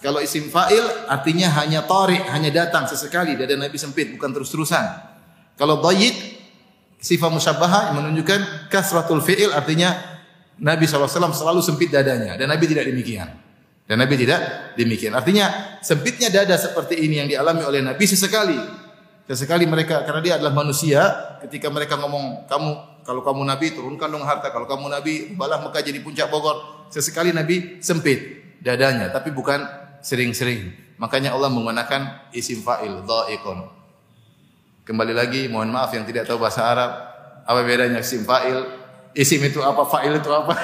Kalau 0.00 0.24
isim 0.24 0.48
fa'il 0.48 1.12
artinya 1.12 1.52
hanya 1.60 1.84
tarik, 1.84 2.24
hanya 2.32 2.48
datang 2.48 2.88
sesekali. 2.88 3.36
Dada 3.36 3.52
Nabi 3.52 3.76
sempit, 3.76 4.16
bukan 4.16 4.32
terus-terusan. 4.32 5.12
Kalau 5.60 5.84
dhaik 5.84 6.35
sifat 7.06 7.30
musyabbahah 7.30 7.94
yang 7.94 8.02
menunjukkan 8.02 8.66
kasratul 8.66 9.22
fi'il 9.22 9.54
artinya 9.54 9.94
Nabi 10.58 10.90
SAW 10.90 11.30
selalu 11.30 11.62
sempit 11.62 11.94
dadanya 11.94 12.34
dan 12.34 12.50
Nabi 12.50 12.66
tidak 12.66 12.90
demikian. 12.90 13.30
Dan 13.86 14.02
Nabi 14.02 14.18
tidak 14.18 14.74
demikian. 14.74 15.14
Artinya 15.14 15.78
sempitnya 15.78 16.26
dada 16.26 16.58
seperti 16.58 17.06
ini 17.06 17.22
yang 17.22 17.30
dialami 17.30 17.62
oleh 17.62 17.78
Nabi 17.86 18.02
sesekali. 18.02 18.58
Sesekali 19.30 19.62
mereka 19.62 20.02
karena 20.02 20.18
dia 20.18 20.34
adalah 20.34 20.50
manusia, 20.50 21.06
ketika 21.46 21.70
mereka 21.70 21.94
ngomong 21.94 22.50
kamu 22.50 22.70
kalau 23.06 23.22
kamu 23.22 23.46
Nabi 23.46 23.78
turunkan 23.78 24.10
dong 24.10 24.26
harta, 24.26 24.50
kalau 24.50 24.66
kamu 24.66 24.90
Nabi 24.90 25.14
balah 25.38 25.62
Mekah 25.62 25.86
jadi 25.86 26.02
puncak 26.02 26.26
Bogor. 26.26 26.74
sesekali 26.90 27.34
Nabi 27.34 27.78
sempit 27.82 28.18
dadanya, 28.62 29.10
tapi 29.10 29.30
bukan 29.30 29.62
sering-sering. 30.02 30.70
Makanya 30.98 31.34
Allah 31.34 31.50
menggunakan 31.50 32.30
isim 32.34 32.62
fa'il, 32.62 33.02
dha'iqun. 33.02 33.75
Kembali 34.86 35.10
lagi, 35.10 35.50
mohon 35.50 35.74
maaf 35.74 35.90
yang 35.98 36.06
tidak 36.06 36.30
tahu 36.30 36.38
bahasa 36.38 36.62
Arab, 36.62 36.94
apa 37.42 37.58
bedanya 37.66 38.06
isim 38.06 38.22
fa'il? 38.22 38.62
Isim 39.18 39.42
itu 39.42 39.58
apa, 39.58 39.82
fa'il 39.82 40.14
itu 40.14 40.30
apa? 40.30 40.54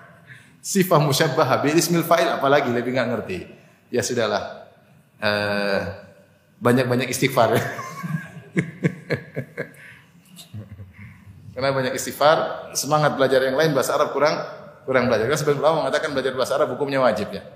Sifah 0.74 0.98
musyabbaha 0.98 1.62
bil 1.62 1.78
ismil 1.78 2.02
fa'il 2.02 2.26
apalagi 2.26 2.74
lebih 2.74 2.98
nggak 2.98 3.08
ngerti. 3.14 3.46
Ya 3.94 4.02
sudahlah. 4.02 4.66
Eh, 5.22 5.80
banyak-banyak 6.58 7.14
istighfar. 7.14 7.54
Karena 11.54 11.70
banyak 11.70 11.94
istighfar, 11.94 12.74
semangat 12.74 13.14
belajar 13.14 13.38
yang 13.46 13.54
lain 13.54 13.70
bahasa 13.70 13.94
Arab 13.94 14.10
kurang 14.10 14.34
kurang 14.82 15.06
belajar. 15.06 15.30
Karena 15.30 15.38
sebagian 15.38 15.62
ulama 15.62 15.86
mengatakan 15.86 16.10
belajar 16.10 16.34
bahasa 16.34 16.58
Arab 16.58 16.74
hukumnya 16.74 16.98
wajib 17.06 17.30
ya. 17.30 17.46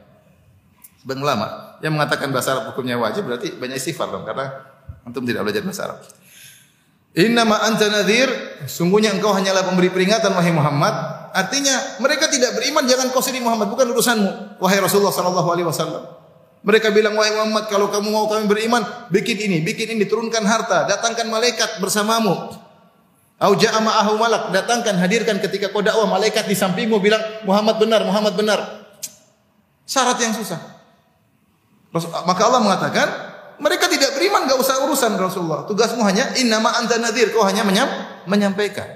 Sebagian 1.02 1.26
ulama 1.26 1.74
yang 1.82 1.90
mengatakan 1.90 2.30
bahasa 2.30 2.54
Arab 2.54 2.70
hukumnya 2.70 3.02
wajib 3.02 3.26
berarti 3.26 3.58
banyak 3.58 3.82
istighfar 3.82 4.14
dong 4.14 4.22
karena 4.22 4.73
antum 5.04 5.22
tidak 5.24 5.44
belajar 5.44 5.62
bahasa 5.62 5.82
Arab. 5.88 5.98
Innama 7.14 7.62
anta 7.62 7.86
nadhir, 7.86 8.26
sungguhnya 8.66 9.14
engkau 9.14 9.30
hanyalah 9.30 9.62
pemberi 9.70 9.86
peringatan 9.86 10.34
wahai 10.34 10.50
Muhammad. 10.50 10.94
Artinya 11.30 12.02
mereka 12.02 12.26
tidak 12.26 12.58
beriman 12.58 12.82
jangan 12.90 13.14
kau 13.14 13.22
sedih 13.22 13.38
Muhammad, 13.38 13.70
bukan 13.70 13.86
urusanmu 13.94 14.58
wahai 14.58 14.82
Rasulullah 14.82 15.14
sallallahu 15.14 15.46
alaihi 15.46 15.66
wasallam. 15.70 16.02
Mereka 16.66 16.90
bilang 16.90 17.14
wahai 17.14 17.30
Muhammad 17.38 17.70
kalau 17.70 17.86
kamu 17.92 18.08
mau 18.10 18.26
kami 18.26 18.50
beriman, 18.50 18.82
bikin 19.14 19.36
ini, 19.36 19.62
bikin 19.62 19.94
ini, 19.94 20.10
turunkan 20.10 20.42
harta, 20.42 20.90
datangkan 20.90 21.30
malaikat 21.30 21.78
bersamamu. 21.78 22.50
Au 23.38 23.52
ja'a 23.54 23.78
ma'ahu 23.78 24.18
malak, 24.18 24.50
datangkan 24.50 24.98
hadirkan 24.98 25.38
ketika 25.38 25.70
kau 25.70 25.84
dakwah 25.84 26.08
malaikat 26.08 26.50
di 26.50 26.56
sampingmu 26.56 26.98
bilang 26.98 27.20
Muhammad 27.44 27.78
benar, 27.78 28.00
Muhammad 28.02 28.34
benar. 28.34 28.58
Syarat 29.84 30.18
yang 30.18 30.32
susah. 30.34 30.58
Maka 32.26 32.42
Allah 32.42 32.58
mengatakan, 32.64 33.33
mereka 33.62 33.86
tidak 33.86 34.18
beriman, 34.18 34.46
enggak 34.46 34.58
usah 34.58 34.82
urusan 34.86 35.14
Rasulullah. 35.18 35.66
Tugasmu 35.68 36.02
hanya 36.02 36.34
innama 36.38 36.74
anta 36.74 36.98
nadhir, 36.98 37.30
kau 37.30 37.46
hanya 37.46 37.62
menyam, 37.62 37.86
menyampaikan. 38.26 38.86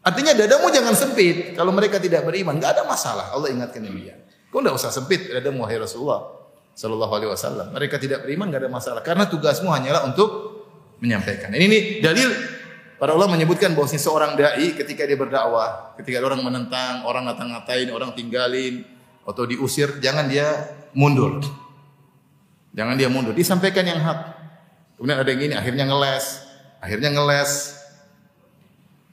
Artinya 0.00 0.32
dadamu 0.32 0.72
jangan 0.72 0.96
sempit. 0.96 1.52
Kalau 1.52 1.72
mereka 1.76 2.00
tidak 2.00 2.24
beriman, 2.24 2.56
enggak 2.56 2.80
ada 2.80 2.88
masalah. 2.88 3.32
Allah 3.36 3.52
ingatkan 3.52 3.84
demikian. 3.84 4.16
Kau 4.48 4.64
enggak 4.64 4.80
usah 4.80 4.90
sempit 4.90 5.28
dadamu 5.28 5.68
wahai 5.68 5.76
Rasulullah 5.76 6.40
sallallahu 6.72 7.12
alaihi 7.12 7.30
wasallam. 7.30 7.68
Mereka 7.76 8.00
tidak 8.00 8.24
beriman 8.24 8.48
enggak 8.48 8.64
ada 8.64 8.72
masalah 8.72 9.00
karena 9.04 9.28
tugasmu 9.28 9.68
hanyalah 9.68 10.08
untuk 10.08 10.28
menyampaikan. 11.04 11.52
Ini 11.52 11.66
nih 11.68 11.82
dalil 12.00 12.28
para 12.96 13.12
ulama 13.12 13.36
menyebutkan 13.36 13.76
bahwa 13.76 13.88
seorang 13.88 14.36
dai 14.40 14.72
ketika 14.72 15.04
dia 15.04 15.16
berdakwah, 15.20 15.96
ketika 16.00 16.20
orang 16.24 16.40
menentang, 16.40 17.04
orang 17.04 17.28
ngata-ngatain, 17.28 17.88
orang 17.92 18.16
tinggalin 18.16 18.84
atau 19.24 19.44
diusir, 19.44 20.00
jangan 20.00 20.28
dia 20.28 20.48
mundur. 20.96 21.44
Jangan 22.70 22.94
dia 22.94 23.10
mundur, 23.10 23.34
disampaikan 23.34 23.82
yang 23.82 23.98
hak. 23.98 24.18
Kemudian 24.94 25.18
ada 25.18 25.30
yang 25.32 25.42
ini 25.42 25.54
akhirnya 25.56 25.84
ngeles, 25.90 26.44
akhirnya 26.78 27.10
ngeles. 27.10 27.80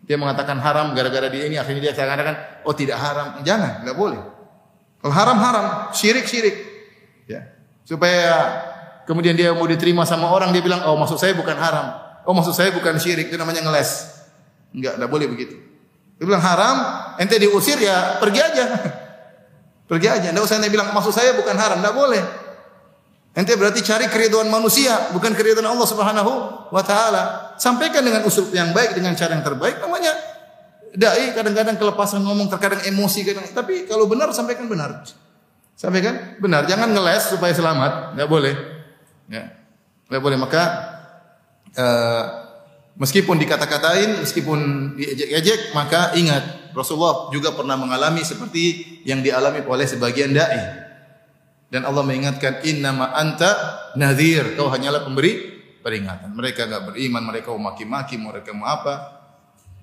Dia 0.08 0.16
mengatakan 0.16 0.56
haram 0.64 0.96
gara-gara 0.96 1.28
dia 1.28 1.52
ini 1.52 1.60
akhirnya 1.60 1.92
dia 1.92 1.94
katakan 1.96 2.64
oh 2.64 2.72
tidak 2.72 2.96
haram. 3.02 3.40
Jangan, 3.44 3.84
enggak 3.84 3.98
boleh. 3.98 4.22
Kalau 5.04 5.14
haram 5.14 5.38
haram, 5.40 5.66
syirik 5.92 6.24
syirik. 6.30 6.56
Ya. 7.28 7.56
Supaya 7.84 8.34
kemudian 9.04 9.36
dia 9.36 9.52
mau 9.52 9.68
diterima 9.68 10.08
sama 10.08 10.32
orang 10.32 10.56
dia 10.56 10.64
bilang 10.64 10.86
oh 10.88 10.96
maksud 10.96 11.20
saya 11.20 11.34
bukan 11.36 11.58
haram. 11.58 11.98
Oh 12.28 12.36
maksud 12.36 12.56
saya 12.56 12.72
bukan 12.76 13.00
syirik, 13.00 13.32
itu 13.32 13.40
namanya 13.40 13.64
ngeles. 13.64 14.22
Enggak, 14.76 15.00
enggak 15.00 15.12
boleh 15.12 15.28
begitu. 15.32 15.56
Dia 16.20 16.26
bilang 16.28 16.44
haram, 16.44 16.76
ente 17.20 17.36
diusir 17.40 17.80
ya 17.80 18.20
pergi 18.20 18.40
aja. 18.44 18.66
pergi 19.90 20.08
aja. 20.08 20.28
Enggak 20.32 20.46
usah 20.46 20.60
ente 20.60 20.68
bilang 20.68 20.92
maksud 20.92 21.16
saya 21.16 21.36
bukan 21.36 21.56
haram, 21.56 21.80
enggak 21.80 21.96
boleh. 21.96 22.47
Ente 23.38 23.54
berarti 23.54 23.86
cari 23.86 24.10
keriduan 24.10 24.50
manusia, 24.50 25.14
bukan 25.14 25.38
keriduan 25.38 25.70
Allah 25.70 25.86
Subhanahu 25.86 26.34
wa 26.74 26.82
taala. 26.82 27.54
Sampaikan 27.62 28.02
dengan 28.02 28.26
usul 28.26 28.50
yang 28.50 28.74
baik, 28.74 28.98
dengan 28.98 29.14
cara 29.14 29.38
yang 29.38 29.46
terbaik 29.46 29.78
namanya 29.78 30.10
dai 30.98 31.38
kadang-kadang 31.38 31.78
kelepasan 31.78 32.26
ngomong, 32.26 32.50
terkadang 32.50 32.82
emosi 32.90 33.22
kadang. 33.22 33.46
Tapi 33.54 33.86
kalau 33.86 34.10
benar 34.10 34.34
sampaikan 34.34 34.66
benar. 34.66 35.06
Sampaikan 35.78 36.42
benar, 36.42 36.66
jangan 36.66 36.90
ngeles 36.90 37.38
supaya 37.38 37.54
selamat, 37.54 38.18
enggak 38.18 38.26
boleh. 38.26 38.56
Ya. 39.30 39.54
Enggak 40.10 40.22
boleh 40.26 40.38
maka 40.42 40.64
uh, 41.78 42.24
meskipun 42.98 43.38
dikata-katain, 43.38 44.26
meskipun 44.26 44.60
diejek-ejek, 44.98 45.78
maka 45.78 46.18
ingat 46.18 46.74
Rasulullah 46.74 47.30
juga 47.30 47.54
pernah 47.54 47.78
mengalami 47.78 48.26
seperti 48.26 48.98
yang 49.06 49.22
dialami 49.22 49.62
oleh 49.62 49.86
sebagian 49.86 50.34
dai. 50.34 50.87
Dan 51.68 51.84
Allah 51.84 52.04
mengingatkan 52.08 52.64
innama 52.64 53.12
anta 53.12 53.52
nadhir, 54.00 54.56
kau 54.56 54.72
hanyalah 54.72 55.04
pemberi 55.04 55.60
peringatan. 55.84 56.32
Mereka 56.32 56.68
enggak 56.68 56.84
beriman, 56.94 57.24
mereka 57.28 57.52
maki-maki, 57.52 58.16
mereka 58.16 58.56
mau 58.56 58.72
apa? 58.72 59.18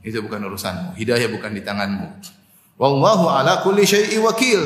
Itu 0.01 0.25
bukan 0.25 0.41
urusanmu. 0.49 0.97
Hidayah 0.97 1.29
bukan 1.29 1.53
di 1.53 1.61
tanganmu. 1.65 2.09
Wallahu 2.81 3.29
ala 3.29 3.61
kulli 3.61 3.85
syai'i 3.85 4.17
wakil. 4.21 4.61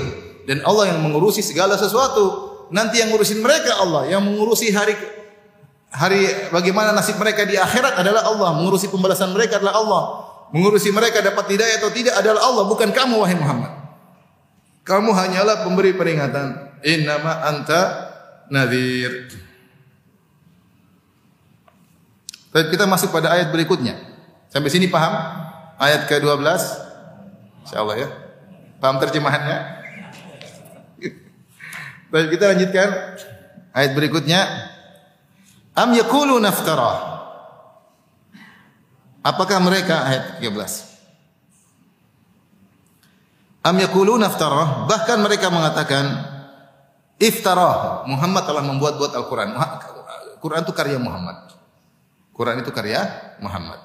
Dan 0.47 0.63
Allah 0.63 0.95
yang 0.95 1.03
mengurusi 1.03 1.43
segala 1.43 1.75
sesuatu. 1.75 2.51
Nanti 2.71 3.01
yang 3.01 3.11
ngurusin 3.15 3.41
mereka 3.41 3.81
Allah, 3.81 4.07
yang 4.13 4.21
mengurusi 4.23 4.69
hari 4.75 4.93
hari 5.89 6.29
bagaimana 6.53 6.93
nasib 6.93 7.17
mereka 7.17 7.49
di 7.49 7.57
akhirat 7.57 7.97
adalah 7.97 8.29
Allah, 8.29 8.53
mengurusi 8.61 8.93
pembalasan 8.93 9.33
mereka 9.33 9.57
adalah 9.57 9.75
Allah. 9.81 10.03
Mengurusi 10.53 10.93
mereka 10.93 11.21
dapat 11.21 11.49
hidayah 11.49 11.81
atau 11.81 11.91
tidak 11.93 12.15
adalah 12.17 12.45
Allah, 12.45 12.65
bukan 12.69 12.93
kamu 12.93 13.15
wahai 13.21 13.37
Muhammad. 13.37 13.73
Kamu 14.85 15.13
hanyalah 15.13 15.65
pemberi 15.65 15.93
peringatan. 15.97 16.68
Innama 16.87 17.43
anta 17.47 17.81
nadhir. 18.51 19.31
Baik, 22.55 22.75
kita 22.75 22.89
masuk 22.89 23.13
pada 23.13 23.35
ayat 23.35 23.53
berikutnya. 23.53 23.99
Sampai 24.49 24.73
sini 24.73 24.89
paham? 24.89 25.15
Ayat 25.79 26.09
ke-12. 26.09 26.43
Insyaallah 27.69 27.97
ya. 28.01 28.09
Paham 28.81 28.97
terjemahannya? 28.99 29.59
Baik, 32.13 32.29
kita 32.35 32.45
lanjutkan 32.57 32.89
ayat 33.77 33.93
berikutnya. 33.93 34.41
Am 35.79 35.95
yaqulu 35.95 36.41
naftara. 36.43 37.21
Apakah 39.23 39.59
mereka 39.61 40.09
ayat 40.09 40.25
13? 40.41 40.89
Am 43.69 43.77
yaquluna 43.77 44.31
naftara? 44.31 44.89
Bahkan 44.89 45.19
mereka 45.21 45.53
mengatakan 45.53 46.28
Iftara. 47.19 48.07
Muhammad 48.07 48.47
telah 48.47 48.63
membuat-buat 48.63 49.11
Al-Quran. 49.11 49.59
Quran 50.39 50.63
itu 50.63 50.71
karya 50.71 50.99
Muhammad. 51.03 51.51
Quran 52.31 52.63
itu 52.63 52.71
karya 52.71 53.35
Muhammad. 53.43 53.83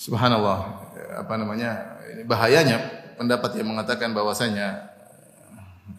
Subhanallah, 0.00 0.84
apa 1.20 1.34
namanya? 1.40 2.00
Bahayanya 2.28 2.76
pendapat 3.16 3.56
yang 3.56 3.72
mengatakan 3.72 4.12
bahwasanya 4.12 4.92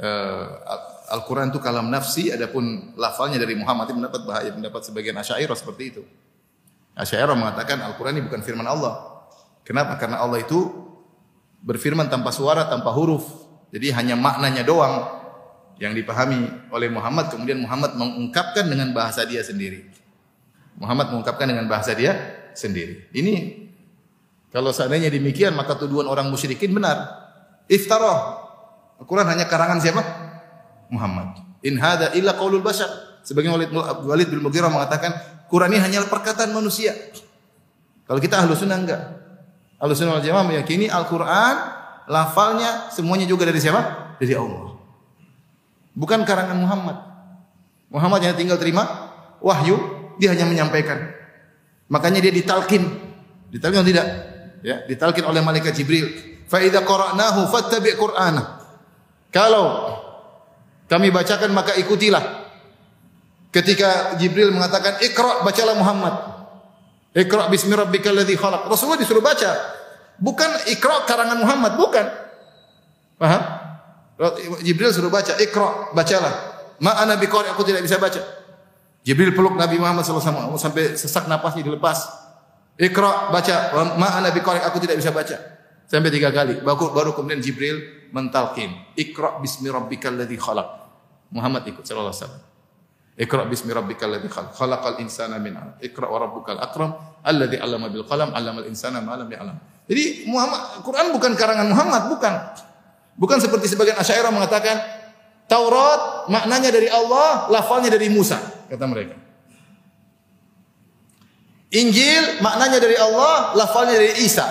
uh, 0.01 0.45
Al-Quran 1.09 1.53
itu 1.53 1.61
kalam 1.61 1.89
nafsi, 1.89 2.33
adapun 2.33 2.93
lafalnya 2.97 3.37
dari 3.37 3.53
Muhammad 3.57 3.89
itu 3.89 3.97
mendapat 3.97 4.21
bahaya, 4.25 4.49
pendapat 4.53 4.81
sebagian 4.81 5.17
asyairah 5.21 5.57
seperti 5.57 5.83
itu. 5.93 6.03
Asyairah 6.95 7.35
mengatakan 7.35 7.83
Al-Quran 7.83 8.19
ini 8.19 8.23
bukan 8.31 8.39
firman 8.39 8.63
Allah. 8.63 9.27
Kenapa? 9.67 9.99
Karena 9.99 10.23
Allah 10.23 10.39
itu 10.39 10.71
berfirman 11.59 12.07
tanpa 12.07 12.31
suara, 12.31 12.71
tanpa 12.71 12.95
huruf. 12.95 13.27
Jadi 13.75 13.91
hanya 13.91 14.15
maknanya 14.15 14.63
doang 14.63 15.03
yang 15.75 15.91
dipahami 15.91 16.71
oleh 16.71 16.87
Muhammad. 16.87 17.27
Kemudian 17.33 17.59
Muhammad 17.59 17.99
mengungkapkan 17.99 18.63
dengan 18.63 18.95
bahasa 18.95 19.27
dia 19.27 19.43
sendiri. 19.43 19.91
Muhammad 20.79 21.11
mengungkapkan 21.11 21.47
dengan 21.51 21.67
bahasa 21.67 21.91
dia 21.91 22.15
sendiri. 22.55 23.11
Ini 23.11 23.65
kalau 24.55 24.71
seandainya 24.71 25.11
demikian 25.11 25.51
maka 25.51 25.75
tuduhan 25.75 26.07
orang 26.07 26.31
musyrikin 26.31 26.71
benar. 26.71 27.27
Iftarah. 27.67 28.47
Al-Quran 29.03 29.27
hanya 29.27 29.51
karangan 29.51 29.83
siapa? 29.83 30.03
Muhammad. 30.87 31.43
In 31.65 31.75
hada 31.75 32.15
illa 32.15 32.37
qaulul 32.39 32.63
bashar. 32.63 32.87
Sebagian 33.25 33.57
Walid, 33.57 33.73
Walid 34.05 34.27
bin 34.29 34.39
Mughirah 34.45 34.69
mengatakan 34.69 35.17
Quran 35.49 35.73
ini 35.73 35.81
hanya 35.81 36.05
perkataan 36.05 36.53
manusia. 36.53 36.93
Kalau 38.05 38.21
kita 38.21 38.45
ahlu 38.45 38.53
sunnah 38.53 38.77
enggak. 38.77 39.01
Ahlu 39.81 39.97
sunnah 39.97 40.21
wal 40.21 40.25
jamaah 40.25 40.45
meyakini 40.45 40.85
Al-Quran, 40.85 41.55
lafalnya 42.05 42.93
semuanya 42.93 43.25
juga 43.25 43.49
dari 43.49 43.57
siapa? 43.57 44.13
Dari 44.21 44.37
Allah. 44.37 44.77
Bukan 45.97 46.21
karangan 46.21 46.53
Muhammad. 46.53 46.97
Muhammad 47.89 48.21
yang 48.21 48.37
tinggal 48.37 48.61
terima 48.61 49.09
wahyu, 49.41 49.73
dia 50.21 50.37
hanya 50.37 50.45
menyampaikan. 50.45 51.09
Makanya 51.89 52.21
dia 52.21 52.33
ditalkin. 52.33 52.85
Ditalkin 53.49 53.81
atau 53.81 53.89
tidak? 53.89 54.07
Ya, 54.61 54.85
ditalkin 54.85 55.25
oleh 55.25 55.41
malaikat 55.41 55.73
Jibril. 55.73 56.13
Fa 56.45 56.61
idza 56.61 56.85
qara'nahu 56.85 57.49
fattabi' 57.49 57.97
Qur'ana. 57.97 58.61
Kalau 59.33 59.97
kami 60.85 61.09
bacakan 61.09 61.49
maka 61.57 61.73
ikutilah 61.73 62.44
Ketika 63.55 64.19
Jibril 64.19 64.51
mengatakan, 64.51 64.99
"Iqra, 64.99 65.39
bacalah 65.47 65.79
Muhammad." 65.79 66.15
Iqra 67.15 67.47
bismi 67.47 67.71
rabbikal 67.71 68.11
ladzi 68.11 68.35
khalaq. 68.35 68.67
Rasulullah 68.67 68.99
disuruh 68.99 69.23
baca. 69.23 69.47
Bukan 70.19 70.67
Iqra 70.75 71.07
karangan 71.07 71.39
Muhammad, 71.39 71.79
bukan. 71.79 72.03
Paham? 73.15 73.41
Jibril 74.59 74.91
suruh 74.91 75.07
baca, 75.07 75.39
"Iqra, 75.39 75.95
bacalah." 75.95 76.35
Ma 76.83 76.99
ana 76.99 77.15
biqari, 77.15 77.47
aku 77.47 77.63
tidak 77.63 77.87
bisa 77.87 77.95
baca. 77.95 78.19
Jibril 79.07 79.31
peluk 79.31 79.55
Nabi 79.55 79.79
Muhammad 79.79 80.03
SAW 80.03 80.59
sampai 80.59 80.99
sesak 80.99 81.31
napasnya 81.31 81.63
dilepas. 81.63 82.03
Iqra, 82.75 83.31
baca. 83.31 83.55
Ma 83.95 84.19
ana 84.19 84.35
biqari, 84.35 84.59
aku 84.59 84.83
tidak 84.83 84.99
bisa 84.99 85.15
baca. 85.15 85.39
Sampai 85.87 86.11
tiga 86.11 86.27
kali. 86.35 86.59
Baru, 86.59 86.91
baru 86.91 87.15
kemudian 87.15 87.39
Jibril 87.39 88.09
mentalkin. 88.11 88.75
Iqra 88.99 89.39
bismi 89.39 89.71
rabbikal 89.71 90.11
ladzi 90.11 90.35
khalaq. 90.35 90.67
Muhammad 91.31 91.63
ikut 91.63 91.87
sallallahu 91.87 92.11
alaihi 92.11 92.19
wasallam. 92.19 92.54
Iqra 93.15 93.47
bismi 93.47 93.71
rabbikal 93.71 94.11
ladzi 94.11 94.27
khalaq. 94.27 94.51
Khalaqal 94.59 94.99
insana 94.99 95.39
min 95.39 95.55
'alaq. 95.55 95.79
Iqra 95.79 96.11
wa 96.11 96.19
rabbukal 96.19 96.59
akram 96.59 96.91
alladzi 97.23 97.55
'allama 97.55 97.87
bil 97.87 98.03
qalam 98.03 98.35
'allamal 98.35 98.67
insana 98.67 98.99
ma 98.99 99.15
lam 99.15 99.31
ya'lam. 99.31 99.55
Jadi 99.87 100.27
Muhammad 100.27 100.83
Quran 100.83 101.15
bukan 101.15 101.31
karangan 101.39 101.67
Muhammad, 101.71 102.11
bukan. 102.11 102.33
Bukan 103.15 103.39
seperti 103.39 103.71
sebagian 103.71 103.95
Asy'ariyah 103.95 104.33
mengatakan 104.35 104.75
Taurat 105.45 106.25
maknanya 106.27 106.73
dari 106.73 106.89
Allah, 106.89 107.47
lafalnya 107.53 107.93
dari 107.93 108.09
Musa, 108.09 108.35
kata 108.65 108.85
mereka. 108.89 109.15
Injil 111.69 112.41
maknanya 112.41 112.81
dari 112.81 112.97
Allah, 112.97 113.53
lafalnya 113.53 113.93
dari 113.93 114.25
Isa. 114.25 114.43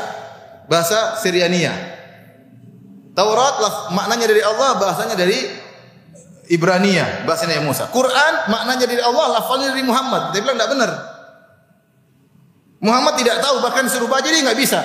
Bahasa 0.71 1.19
Syriania. 1.19 1.75
Taurat 3.13 3.59
maknanya 3.91 4.27
dari 4.31 4.43
Allah, 4.43 4.79
bahasanya 4.79 5.19
dari 5.19 5.64
Ibrania, 6.53 7.25
bahasanya 7.25 7.65
Musa. 7.65 7.89
Quran 7.89 8.53
maknanya 8.53 8.85
dari 8.85 9.01
Allah, 9.01 9.41
lafalnya 9.41 9.73
dari 9.73 9.85
Muhammad. 9.85 10.37
Dia 10.37 10.41
bilang 10.45 10.57
tidak 10.61 10.71
benar. 10.77 10.91
Muhammad 12.85 13.15
tidak 13.17 13.41
tahu, 13.41 13.65
bahkan 13.65 13.89
suruh 13.89 14.09
baca 14.11 14.29
dia 14.29 14.45
nggak 14.45 14.61
bisa. 14.61 14.81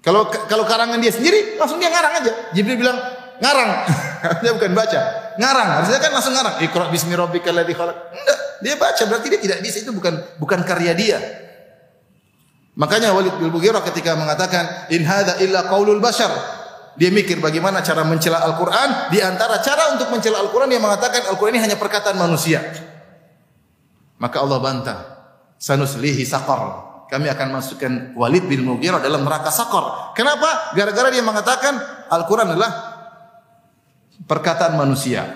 Kalau 0.00 0.26
kalau 0.26 0.64
karangan 0.66 0.98
dia 0.98 1.12
sendiri, 1.14 1.60
langsung 1.60 1.78
dia 1.78 1.92
ngarang 1.92 2.24
aja. 2.24 2.32
Jibril 2.56 2.80
bilang, 2.82 2.98
ngarang. 3.38 3.70
dia 4.42 4.50
bukan 4.56 4.72
baca. 4.74 5.00
Ngarang. 5.38 5.68
Harusnya 5.80 5.98
kan 6.02 6.10
langsung 6.10 6.34
ngarang. 6.34 6.54
Iqra 6.64 6.90
bismi 6.90 7.14
rabbikal 7.14 7.54
ladzi 7.54 7.76
khalaq. 7.76 7.96
Enggak, 8.10 8.38
dia 8.64 8.74
baca 8.74 9.02
berarti 9.06 9.26
dia 9.30 9.40
tidak 9.40 9.58
bisa 9.62 9.76
itu 9.86 9.92
bukan 9.94 10.14
bukan 10.40 10.60
karya 10.66 10.92
dia. 10.96 11.18
Makanya 12.74 13.12
Walid 13.12 13.36
bin 13.36 13.52
Mughirah 13.52 13.84
ketika 13.92 14.16
mengatakan 14.16 14.88
in 14.88 15.04
hadza 15.04 15.36
illa 15.44 15.68
qaulul 15.68 16.00
bashar. 16.00 16.59
Dia 17.00 17.08
mikir 17.08 17.40
bagaimana 17.40 17.80
cara 17.80 18.04
mencela 18.04 18.44
Al-Qur'an, 18.44 19.08
di 19.08 19.24
antara 19.24 19.56
cara 19.64 19.96
untuk 19.96 20.12
mencela 20.12 20.36
Al-Qur'an 20.44 20.68
dia 20.68 20.76
mengatakan 20.76 21.32
Al-Qur'an 21.32 21.56
ini 21.56 21.64
hanya 21.64 21.80
perkataan 21.80 22.20
manusia. 22.20 22.60
Maka 24.20 24.36
Allah 24.44 24.60
bantah, 24.60 24.98
sanuslihi 25.56 26.28
saqar. 26.28 26.92
Kami 27.08 27.26
akan 27.26 27.48
masukkan 27.56 27.92
Walid 28.14 28.46
bin 28.46 28.68
Mughirah 28.68 29.00
dalam 29.00 29.24
neraka 29.26 29.48
sakor. 29.50 30.12
Kenapa? 30.14 30.76
Gara-gara 30.76 31.10
dia 31.10 31.24
mengatakan 31.24 31.74
Al-Quran 32.06 32.54
adalah 32.54 32.70
perkataan 34.28 34.78
manusia. 34.78 35.26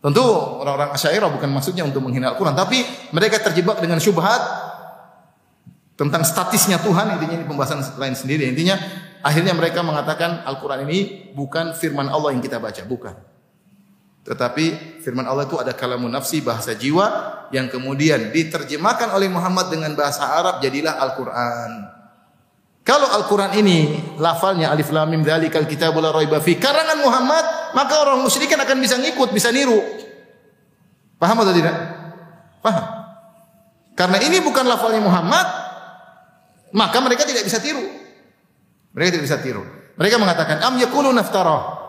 Tentu 0.00 0.24
orang-orang 0.24 0.96
Asy'ariyah 0.96 1.28
bukan 1.28 1.50
maksudnya 1.52 1.84
untuk 1.84 2.00
menghina 2.00 2.32
Al-Quran, 2.32 2.56
tapi 2.56 2.86
mereka 3.12 3.42
terjebak 3.44 3.84
dengan 3.84 4.00
syubhat 4.00 4.40
tentang 5.98 6.24
statisnya 6.24 6.80
Tuhan. 6.80 7.20
Intinya 7.20 7.36
ini 7.36 7.46
pembahasan 7.50 7.84
lain 8.00 8.16
sendiri. 8.16 8.48
Intinya 8.48 8.80
akhirnya 9.22 9.54
mereka 9.56 9.80
mengatakan 9.86 10.42
Al-Quran 10.44 10.84
ini 10.86 11.30
bukan 11.32 11.72
firman 11.78 12.10
Allah 12.10 12.34
yang 12.34 12.42
kita 12.42 12.58
baca, 12.58 12.82
bukan. 12.84 13.14
Tetapi 14.22 14.98
firman 15.02 15.26
Allah 15.26 15.50
itu 15.50 15.58
ada 15.58 15.74
kalamun 15.74 16.06
nafsi 16.06 16.38
bahasa 16.38 16.78
jiwa 16.78 17.06
yang 17.50 17.66
kemudian 17.66 18.30
diterjemahkan 18.30 19.10
oleh 19.10 19.26
Muhammad 19.26 19.74
dengan 19.74 19.98
bahasa 19.98 20.22
Arab 20.30 20.62
jadilah 20.62 20.94
Al-Qur'an. 20.98 21.72
Kalau 22.82 23.06
Al-Qur'an 23.10 23.54
ini 23.58 23.94
lafalnya 24.18 24.70
alif 24.70 24.90
lam 24.94 25.10
mim 25.10 25.22
dzalikal 25.26 25.66
kitabul 25.66 26.02
raiba 26.02 26.38
fi 26.38 26.54
karangan 26.54 26.98
Muhammad, 27.02 27.74
maka 27.74 27.94
orang 28.02 28.22
musyrikin 28.22 28.58
akan 28.58 28.78
bisa 28.78 28.98
ngikut, 28.98 29.30
bisa 29.34 29.50
niru. 29.50 29.78
Paham 31.18 31.42
atau 31.42 31.54
tidak? 31.54 31.74
Paham. 32.62 32.84
Karena 33.94 34.18
ini 34.22 34.42
bukan 34.42 34.66
lafalnya 34.66 35.02
Muhammad, 35.02 35.46
maka 36.74 36.98
mereka 37.02 37.22
tidak 37.22 37.46
bisa 37.46 37.62
tiru. 37.62 38.01
Mereka 38.92 39.08
tidak 39.16 39.24
bisa 39.24 39.38
tiru. 39.40 39.64
Mereka 39.96 40.16
mengatakan 40.20 40.60
am 40.64 40.76
yakunu 40.76 41.12
naftara. 41.12 41.80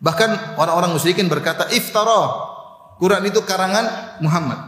Bahkan 0.00 0.56
orang-orang 0.56 0.96
musyrikin 0.96 1.28
berkata 1.28 1.68
iftara. 1.70 2.50
Quran 2.96 3.24
itu 3.26 3.40
karangan 3.44 4.18
Muhammad. 4.20 4.60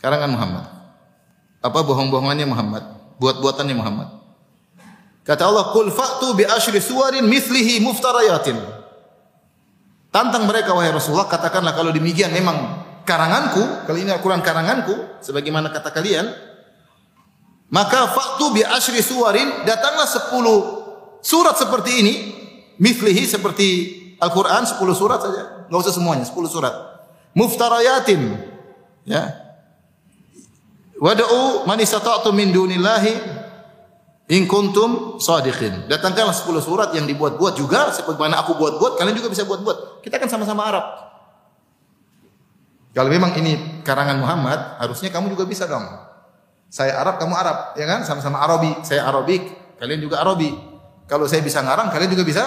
Karangan 0.00 0.30
Muhammad. 0.32 0.64
Apa 1.64 1.80
bohong-bohongannya 1.82 2.46
Muhammad? 2.46 2.84
Buat-buatannya 3.16 3.76
Muhammad. 3.76 4.08
Kata 5.26 5.50
Allah, 5.50 5.74
"Qul 5.74 5.90
fa'tu 5.90 6.38
bi 6.38 6.46
asyri 6.46 6.78
suwarin 6.78 7.26
mithlihi 7.26 7.82
muftarayatin." 7.82 8.60
Tantang 10.14 10.46
mereka 10.46 10.72
wahai 10.72 10.94
Rasulullah, 10.94 11.26
katakanlah 11.26 11.74
kalau 11.74 11.90
demikian 11.90 12.30
memang 12.30 12.86
karanganku, 13.02 13.88
kalau 13.88 13.98
ini 13.98 14.14
Al-Qur'an 14.14 14.40
karanganku 14.40 15.20
sebagaimana 15.20 15.74
kata 15.74 15.90
kalian, 15.90 16.30
maka 17.66 18.06
fa'tu 18.14 18.54
bi 18.54 18.62
asyri 18.62 19.02
suwarin, 19.02 19.66
datanglah 19.66 20.06
10 20.06 20.30
surat 21.18 21.54
seperti 21.58 21.90
ini, 21.98 22.14
mithlihi 22.78 23.26
seperti 23.26 23.68
Al-Quran 24.22 24.62
10 24.62 24.78
surat 24.94 25.18
saja. 25.18 25.66
Enggak 25.66 25.80
usah 25.82 25.94
semuanya, 25.98 26.22
10 26.22 26.46
surat. 26.46 26.74
Muftarayatin. 27.34 28.38
Ya. 29.02 29.34
Wada'u 30.96 31.66
man 31.68 31.76
istata'tum 31.82 32.32
min 32.32 32.54
dunillahi 32.54 33.12
in 34.30 34.46
kuntum 34.46 35.18
sadiqin. 35.18 35.90
Datangkanlah 35.90 36.32
10 36.32 36.62
surat 36.62 36.88
yang 36.94 37.04
dibuat-buat 37.04 37.58
juga 37.58 37.90
sebagaimana 37.90 38.46
aku 38.46 38.56
buat-buat, 38.56 38.96
kalian 38.96 39.18
juga 39.18 39.28
bisa 39.28 39.42
buat-buat. 39.42 40.06
Kita 40.06 40.22
kan 40.22 40.30
sama-sama 40.30 40.70
Arab. 40.70 40.86
Kalau 42.94 43.12
memang 43.12 43.36
ini 43.36 43.82
karangan 43.84 44.16
Muhammad, 44.16 44.80
harusnya 44.80 45.12
kamu 45.12 45.36
juga 45.36 45.44
bisa 45.44 45.68
dong. 45.68 45.84
Saya 46.76 47.00
Arab, 47.00 47.16
kamu 47.16 47.32
Arab, 47.32 47.72
ya 47.80 47.88
kan? 47.88 48.04
Sama-sama 48.04 48.36
Arabi. 48.44 48.84
Saya 48.84 49.08
Arabik, 49.08 49.48
kalian 49.80 50.04
juga 50.04 50.20
Arabi. 50.20 50.52
Kalau 51.08 51.24
saya 51.24 51.40
bisa 51.40 51.64
ngarang, 51.64 51.88
kalian 51.88 52.12
juga 52.12 52.20
bisa 52.20 52.44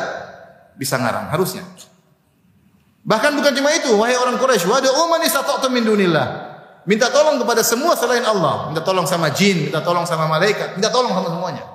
bisa 0.77 1.01
ngarang, 1.01 1.33
harusnya. 1.33 1.65
Bahkan 3.01 3.31
bukan 3.41 3.57
cuma 3.57 3.73
itu, 3.73 3.89
wahai 3.97 4.13
orang 4.21 4.37
Quraisy, 4.37 4.69
wa 4.69 4.77
da 4.77 4.93
man 4.93 5.25
istata'tum 5.25 5.73
min 5.73 5.81
dunillah. 5.81 6.27
Minta 6.85 7.09
tolong 7.09 7.41
kepada 7.41 7.65
semua 7.65 7.97
selain 7.97 8.21
Allah. 8.21 8.69
Minta 8.69 8.85
tolong 8.85 9.09
sama 9.09 9.33
jin, 9.33 9.65
minta 9.65 9.81
tolong 9.81 10.05
sama 10.05 10.29
malaikat, 10.29 10.77
minta 10.77 10.93
tolong 10.93 11.09
sama 11.09 11.33
semuanya. 11.33 11.65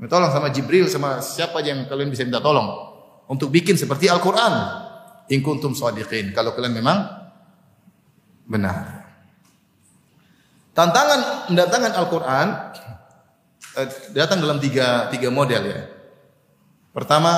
Minta 0.00 0.16
tolong 0.16 0.32
sama 0.32 0.48
Jibril, 0.48 0.88
sama 0.88 1.20
siapa 1.20 1.60
yang 1.60 1.84
kalian 1.84 2.08
bisa 2.08 2.24
minta 2.24 2.40
tolong 2.40 2.64
untuk 3.28 3.52
bikin 3.52 3.76
seperti 3.76 4.08
Al-Qur'an. 4.08 4.88
In 5.28 5.44
kuntum. 5.44 5.76
Kalau 5.76 6.50
kalian 6.56 6.74
memang 6.74 6.98
benar. 8.48 8.99
Tantangan 10.80 11.52
mendatangkan 11.52 11.92
Al-Qur'an 11.92 12.48
eh, 13.76 13.88
datang 14.16 14.40
dalam 14.40 14.56
tiga, 14.56 15.12
tiga 15.12 15.28
model 15.28 15.60
ya. 15.68 15.80
Pertama, 16.96 17.36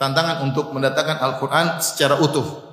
tantangan 0.00 0.48
untuk 0.48 0.72
mendatangkan 0.72 1.20
Al-Quran 1.20 1.84
secara 1.84 2.16
utuh. 2.16 2.64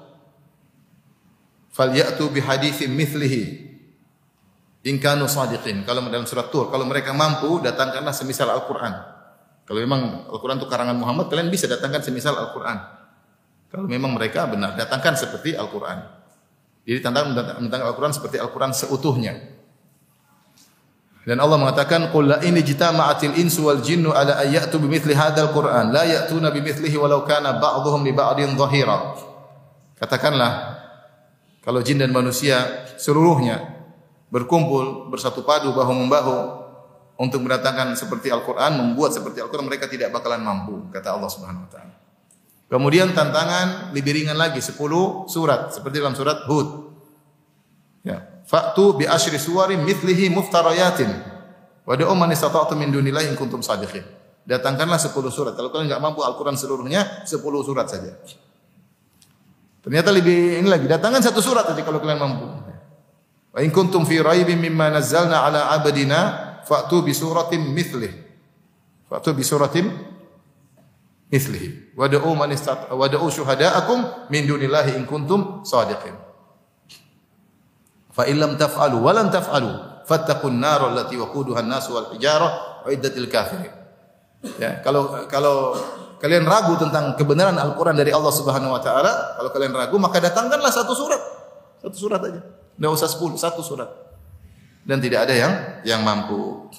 Falyatu 1.76 2.32
bihadithin 2.32 2.96
mithlihi. 2.96 3.68
In 4.88 5.04
kanu 5.04 5.28
sadiqin. 5.28 5.84
Kalau 5.84 6.00
dalam 6.08 6.24
surat 6.24 6.48
Tur, 6.48 6.72
kalau 6.72 6.88
mereka 6.88 7.12
mampu, 7.12 7.60
datangkanlah 7.60 8.16
semisal 8.16 8.48
Al-Quran. 8.48 8.96
Kalau 9.68 9.80
memang 9.84 10.32
Al-Quran 10.32 10.64
itu 10.64 10.68
karangan 10.72 10.96
Muhammad, 10.96 11.28
kalian 11.28 11.52
bisa 11.52 11.68
datangkan 11.68 12.00
semisal 12.00 12.40
Al-Quran. 12.40 12.80
Kalau 13.68 13.84
memang 13.84 14.16
mereka 14.16 14.48
benar, 14.48 14.80
datangkan 14.80 15.20
seperti 15.20 15.60
Al-Quran. 15.60 16.08
Jadi 16.88 17.04
tantangan 17.04 17.36
mendatangkan 17.36 17.88
Al-Quran 17.92 18.14
seperti 18.16 18.40
Al-Quran 18.40 18.72
seutuhnya. 18.72 19.57
Dan 21.28 21.44
Allah 21.44 21.60
mengatakan 21.60 22.08
qul 22.16 22.32
la 22.32 22.40
in 22.40 22.56
jitama'atil 22.56 23.36
insu 23.36 23.68
wal 23.68 23.84
jinnu 23.84 24.16
ala 24.16 24.40
ayatu 24.40 24.80
bimithli 24.80 25.12
hadzal 25.12 25.52
qur'an 25.52 25.92
la 25.92 26.08
ya'tuna 26.08 26.56
bimithlihi 26.56 26.96
walau 26.96 27.28
kana 27.28 27.60
ba'dhum 27.60 28.08
li 28.08 28.16
ba'din 28.16 28.56
dhahira. 28.56 29.12
Katakanlah 30.00 30.80
kalau 31.68 31.84
jin 31.84 32.00
dan 32.00 32.16
manusia 32.16 32.88
seluruhnya 32.96 33.60
berkumpul 34.32 35.12
bersatu 35.12 35.44
padu 35.44 35.76
bahu 35.76 35.92
membahu 35.92 36.38
untuk 37.20 37.44
mendatangkan 37.44 38.00
seperti 38.00 38.32
Al-Qur'an, 38.32 38.80
membuat 38.80 39.12
seperti 39.12 39.44
Al-Qur'an 39.44 39.68
mereka 39.68 39.92
tidak 39.92 40.16
bakalan 40.16 40.40
mampu 40.40 40.88
kata 40.96 41.12
Allah 41.12 41.28
Subhanahu 41.28 41.68
wa 41.68 41.72
taala. 41.76 41.96
Kemudian 42.72 43.12
tantangan 43.12 43.92
lebih 43.92 44.16
ringan 44.16 44.40
lagi 44.40 44.64
10 44.64 44.80
surat 45.28 45.76
seperti 45.76 46.00
dalam 46.00 46.16
surat 46.16 46.48
Hud. 46.48 46.88
Ya, 48.08 48.37
Fa'tu 48.48 48.96
bi 48.96 49.04
asyri 49.04 49.36
suwarin 49.36 49.84
mithlihi 49.84 50.32
muftarayatin. 50.32 51.12
Wa 51.84 52.00
da'u 52.00 52.16
man 52.16 52.32
istata'tum 52.32 52.80
min 52.80 52.96
dunillahi 52.96 53.28
in 53.28 53.36
kuntum 53.36 53.60
sadiqin. 53.60 54.08
Datangkanlah 54.48 54.96
10 54.96 55.12
surat. 55.28 55.54
Kalau 55.60 55.68
kalian 55.68 55.92
enggak 55.92 56.00
mampu 56.00 56.24
Al-Qur'an 56.24 56.56
seluruhnya, 56.56 57.28
10 57.28 57.44
surat 57.44 57.92
saja. 57.92 58.16
Ternyata 59.84 60.16
lebih 60.16 60.64
ini 60.64 60.68
lagi 60.68 60.88
datangkan 60.88 61.20
satu 61.20 61.44
surat 61.44 61.68
saja 61.68 61.84
kalau 61.84 62.00
kalian 62.00 62.20
mampu. 62.20 62.48
Wa 63.52 63.60
in 63.60 63.72
kuntum 63.72 64.08
fi 64.08 64.20
raibin 64.24 64.60
mimma 64.60 64.96
nazzalna 64.96 65.44
ala 65.48 65.72
abdina 65.76 66.20
fa'tu 66.64 67.04
bi 67.04 67.12
suratin 67.12 67.72
mithlih. 67.72 68.12
Fa'tu 69.08 69.32
bi 69.36 69.44
suratin 69.44 69.88
mithlih. 71.32 71.96
Wad'u 71.96 72.32
man 72.36 72.52
istat 72.52 72.92
wad'u 72.92 73.28
syuhada'akum 73.32 74.32
min 74.32 74.44
dunillahi 74.44 74.96
in 74.96 75.08
kuntum 75.08 75.64
shadiqin. 75.64 76.27
Fa 78.18 78.26
in 78.26 78.42
lam 78.42 78.58
taf'alu 78.58 78.98
wa 78.98 79.14
lan 79.14 79.30
taf'alu 79.30 80.02
fattaqun 80.10 80.58
nar 80.58 80.90
allati 80.90 81.14
waquduha 81.22 81.62
an-nas 81.62 81.86
wal 81.94 82.10
hijarah 82.18 82.82
uiddatil 82.90 83.30
kafirin. 83.30 83.70
Ya, 84.58 84.82
kalau 84.82 85.30
kalau 85.30 85.78
kalian 86.18 86.50
ragu 86.50 86.74
tentang 86.82 87.14
kebenaran 87.14 87.54
Al-Qur'an 87.62 87.94
dari 87.94 88.10
Allah 88.10 88.34
Subhanahu 88.34 88.74
wa 88.74 88.82
taala, 88.82 89.38
kalau 89.38 89.50
kalian 89.54 89.74
ragu 89.78 90.02
maka 90.02 90.18
datangkanlah 90.18 90.74
satu 90.74 90.98
surat. 90.98 91.22
Satu 91.78 91.94
surat 91.94 92.18
aja. 92.26 92.42
Tidak 92.42 92.90
usah 92.90 93.06
sepuluh, 93.06 93.38
satu 93.38 93.62
surat. 93.62 93.90
Dan 94.82 94.98
tidak 94.98 95.30
ada 95.30 95.34
yang 95.38 95.54
yang 95.86 96.02
mampu. 96.02 96.74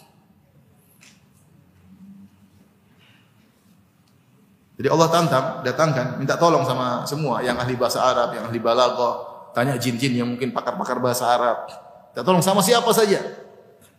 Jadi 4.79 4.89
Allah 4.95 5.09
tantang, 5.11 5.47
datangkan, 5.67 6.07
minta 6.23 6.39
tolong 6.39 6.63
sama 6.63 7.03
semua 7.03 7.43
yang 7.43 7.59
ahli 7.59 7.75
bahasa 7.75 7.99
Arab, 7.99 8.31
yang 8.39 8.47
ahli 8.47 8.63
balaghah, 8.63 9.28
tanya 9.59 9.75
jin-jin 9.75 10.23
yang 10.23 10.29
mungkin 10.31 10.55
pakar-pakar 10.55 11.03
bahasa 11.03 11.27
Arab. 11.27 11.67
Minta 12.15 12.23
tolong 12.23 12.43
sama 12.43 12.63
siapa 12.63 12.91
saja. 12.95 13.19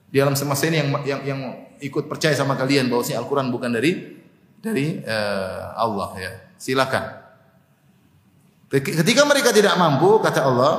Di 0.08 0.20
alam 0.20 0.36
semesta 0.36 0.68
ini 0.68 0.80
yang 0.80 0.90
yang 1.08 1.22
yang 1.24 1.42
ikut 1.80 2.08
percaya 2.08 2.36
sama 2.36 2.60
kalian 2.60 2.88
bahwa 2.88 3.04
Al-Qur'an 3.04 3.48
bukan 3.52 3.72
dari 3.72 4.20
dari 4.60 5.00
uh, 5.04 5.76
Allah 5.76 6.10
ya. 6.20 6.32
Silakan. 6.60 7.28
Ketika 8.68 9.24
mereka 9.24 9.56
tidak 9.56 9.80
mampu, 9.80 10.20
kata 10.20 10.44
Allah, 10.44 10.74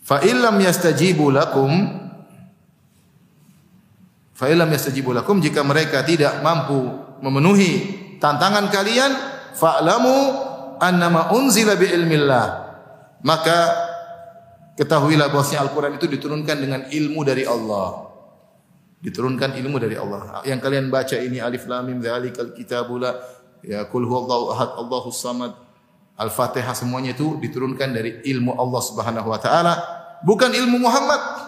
Fa 0.00 0.24
illam 0.24 0.56
yastajibu 0.64 1.28
lakum 1.28 1.68
Fa 4.32 4.48
illam 4.48 4.72
yastajibu 4.72 5.12
jika 5.44 5.60
mereka 5.60 6.00
tidak 6.08 6.40
mampu 6.40 6.88
memenuhi 7.20 7.72
tantangan 8.16 8.72
kalian 8.72 9.12
fa'lamu 9.52 10.16
annama 10.80 11.34
unzila 11.36 11.76
bi 11.76 11.90
ilmillah 11.90 12.67
maka 13.22 13.58
ketahuilah 14.78 15.30
bahwasanya 15.32 15.66
Al-Qur'an 15.66 15.98
itu 15.98 16.06
diturunkan 16.06 16.56
dengan 16.58 16.80
ilmu 16.86 17.20
dari 17.26 17.44
Allah 17.48 18.10
diturunkan 18.98 19.54
ilmu 19.58 19.78
dari 19.78 19.94
Allah 19.94 20.42
yang 20.42 20.58
kalian 20.58 20.90
baca 20.90 21.14
ini 21.18 21.38
alif 21.38 21.66
lam 21.70 21.86
mim 21.86 21.98
dzalikal 22.02 22.50
kitabul 22.54 23.02
ya 23.62 23.86
kul 23.90 24.06
huwallahu 24.06 24.54
ahad 24.54 24.70
Allahus 24.78 25.18
samad 25.18 25.54
Al-Fatihah 26.18 26.74
semuanya 26.74 27.14
itu 27.14 27.38
diturunkan 27.38 27.94
dari 27.94 28.22
ilmu 28.26 28.58
Allah 28.58 28.82
Subhanahu 28.82 29.30
wa 29.30 29.38
taala 29.38 29.98
bukan 30.22 30.50
ilmu 30.50 30.82
Muhammad. 30.82 31.46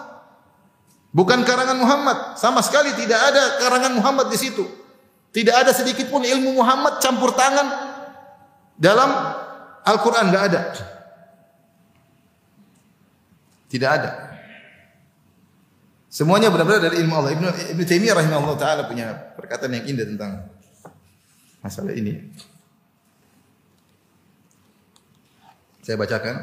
Bukan 1.11 1.43
karangan 1.43 1.75
Muhammad. 1.75 2.39
Sama 2.39 2.63
sekali 2.63 2.95
tidak 2.95 3.19
ada 3.19 3.59
karangan 3.59 3.99
Muhammad 3.99 4.31
di 4.31 4.39
situ. 4.39 4.63
Tidak 5.31 5.51
ada 5.51 5.75
sedikit 5.75 6.07
pun 6.07 6.23
ilmu 6.23 6.55
Muhammad 6.55 7.03
campur 7.03 7.35
tangan 7.35 7.67
dalam 8.79 9.11
Al-Quran. 9.83 10.31
Tidak 10.31 10.43
ada. 10.43 10.61
Tidak 13.71 13.87
ada. 13.87 14.35
Semuanya 16.11 16.51
benar-benar 16.51 16.91
dari 16.91 16.99
ilmu 16.99 17.13
Allah. 17.15 17.31
Ibnu, 17.31 17.47
Ibnu 17.71 17.83
Taimiyah 17.87 18.19
rahimahullah 18.19 18.59
taala 18.59 18.83
punya 18.83 19.15
perkataan 19.39 19.71
yang 19.79 19.87
indah 19.95 20.03
tentang 20.03 20.51
masalah 21.63 21.95
ini. 21.95 22.19
Saya 25.79 25.95
bacakan. 25.95 26.35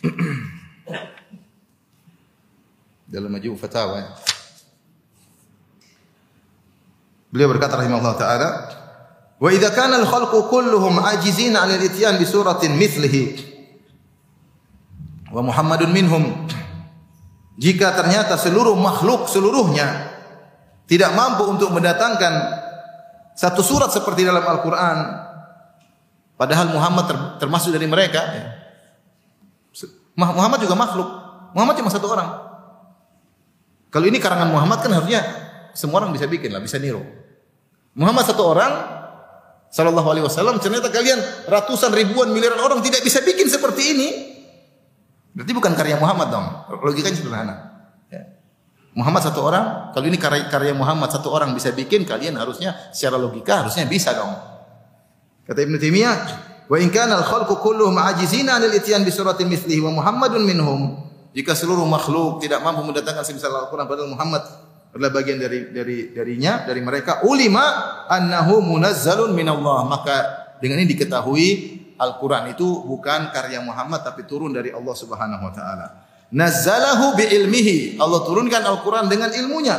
dalam 3.10 3.34
majmu' 3.34 3.58
fatawa 3.58 4.06
beliau 7.34 7.50
berkata 7.50 7.82
rahimahullah 7.82 8.14
taala 8.14 8.48
wa 9.42 9.48
idza 9.50 9.74
kana 9.74 9.98
al 9.98 10.06
khalqu 10.06 10.46
kulluhum 10.46 11.02
ajizin 11.02 11.58
'an 11.58 11.74
al 11.74 11.82
ityan 11.82 12.22
bi 12.22 12.24
suratin 12.24 12.78
mithlihi 12.78 13.49
wa 15.30 15.42
Muhammadun 15.46 15.90
minhum 15.94 16.46
jika 17.56 17.94
ternyata 17.94 18.34
seluruh 18.34 18.74
makhluk 18.74 19.30
seluruhnya 19.30 20.10
tidak 20.90 21.14
mampu 21.14 21.46
untuk 21.46 21.70
mendatangkan 21.70 22.32
satu 23.38 23.62
surat 23.62 23.94
seperti 23.94 24.26
dalam 24.26 24.42
Al-Qur'an 24.42 24.98
padahal 26.34 26.74
Muhammad 26.74 27.38
termasuk 27.38 27.70
dari 27.70 27.86
mereka 27.86 28.20
ya. 28.20 28.46
Muhammad 30.20 30.60
juga 30.60 30.76
makhluk. 30.76 31.08
Muhammad 31.56 31.74
cuma 31.80 31.88
satu 31.88 32.12
orang. 32.12 32.28
Kalau 33.90 34.06
ini 34.06 34.22
karangan 34.22 34.52
Muhammad 34.52 34.84
kan 34.84 34.92
harusnya 34.94 35.24
semua 35.74 36.04
orang 36.04 36.14
bisa 36.14 36.30
bikin 36.30 36.54
lah, 36.54 36.62
bisa 36.62 36.78
niru. 36.78 37.02
Muhammad 37.96 38.22
satu 38.22 38.42
orang, 38.46 38.72
Sallallahu 39.70 40.08
Alaihi 40.14 40.24
Wasallam. 40.26 40.62
Ternyata 40.62 40.94
kalian 40.94 41.18
ratusan 41.50 41.90
ribuan 41.90 42.30
miliaran 42.30 42.62
orang 42.62 42.78
tidak 42.86 43.02
bisa 43.02 43.18
bikin 43.22 43.50
seperti 43.50 43.82
ini. 43.96 44.08
Berarti 45.36 45.52
bukan 45.54 45.72
karya 45.78 45.96
Muhammad 45.96 46.28
dong. 46.32 46.46
Logikanya 46.82 47.16
sederhana. 47.16 47.54
Ya. 48.10 48.40
Muhammad 48.94 49.22
satu 49.22 49.46
orang, 49.46 49.94
kalau 49.94 50.06
ini 50.10 50.18
karya, 50.18 50.50
karya 50.50 50.74
Muhammad 50.74 51.14
satu 51.14 51.30
orang 51.30 51.54
bisa 51.54 51.70
bikin, 51.70 52.02
kalian 52.02 52.34
harusnya 52.34 52.74
secara 52.90 53.14
logika 53.14 53.62
harusnya 53.62 53.86
bisa 53.86 54.10
dong. 54.14 54.34
Kata 55.46 55.58
Ibnu 55.62 55.78
Taimiyah, 55.78 56.16
Wa 56.70 56.78
in 56.78 56.94
kana 56.94 57.18
al-khalqu 57.18 57.58
kulluhum 57.58 57.98
ajizina 57.98 58.62
'anil 58.62 58.70
ityan 58.78 59.02
bi 59.02 59.10
suratin 59.10 59.50
mithlihi 59.50 59.82
wa 59.82 59.90
Muhammadun 59.90 60.46
minhum. 60.46 61.02
Jika 61.34 61.58
seluruh 61.58 61.82
makhluk 61.82 62.38
tidak 62.38 62.62
mampu 62.62 62.86
mendatangkan 62.86 63.26
semisal 63.26 63.50
Al-Qur'an 63.50 63.90
padahal 63.90 64.06
Muhammad 64.06 64.42
adalah 64.94 65.10
bagian 65.14 65.38
dari 65.38 65.70
dari 65.70 66.10
darinya 66.14 66.66
dari 66.66 66.82
mereka 66.82 67.22
ulima 67.26 67.62
annahu 68.10 68.58
munazzalun 68.62 69.30
minallah 69.30 69.86
maka 69.86 70.14
dengan 70.58 70.82
ini 70.82 70.90
diketahui 70.90 71.46
Al-Qur'an 72.00 72.48
itu 72.48 72.64
bukan 72.88 73.28
karya 73.28 73.60
Muhammad 73.60 74.00
tapi 74.00 74.24
turun 74.24 74.56
dari 74.56 74.72
Allah 74.72 74.96
Subhanahu 74.96 75.44
wa 75.44 75.52
taala. 75.52 75.86
Nazzalahu 76.32 77.20
bi 77.20 77.28
ilmihi. 77.28 78.00
Allah 78.00 78.24
turunkan 78.24 78.64
Al-Qur'an 78.64 79.12
dengan 79.12 79.28
ilmunya. 79.28 79.76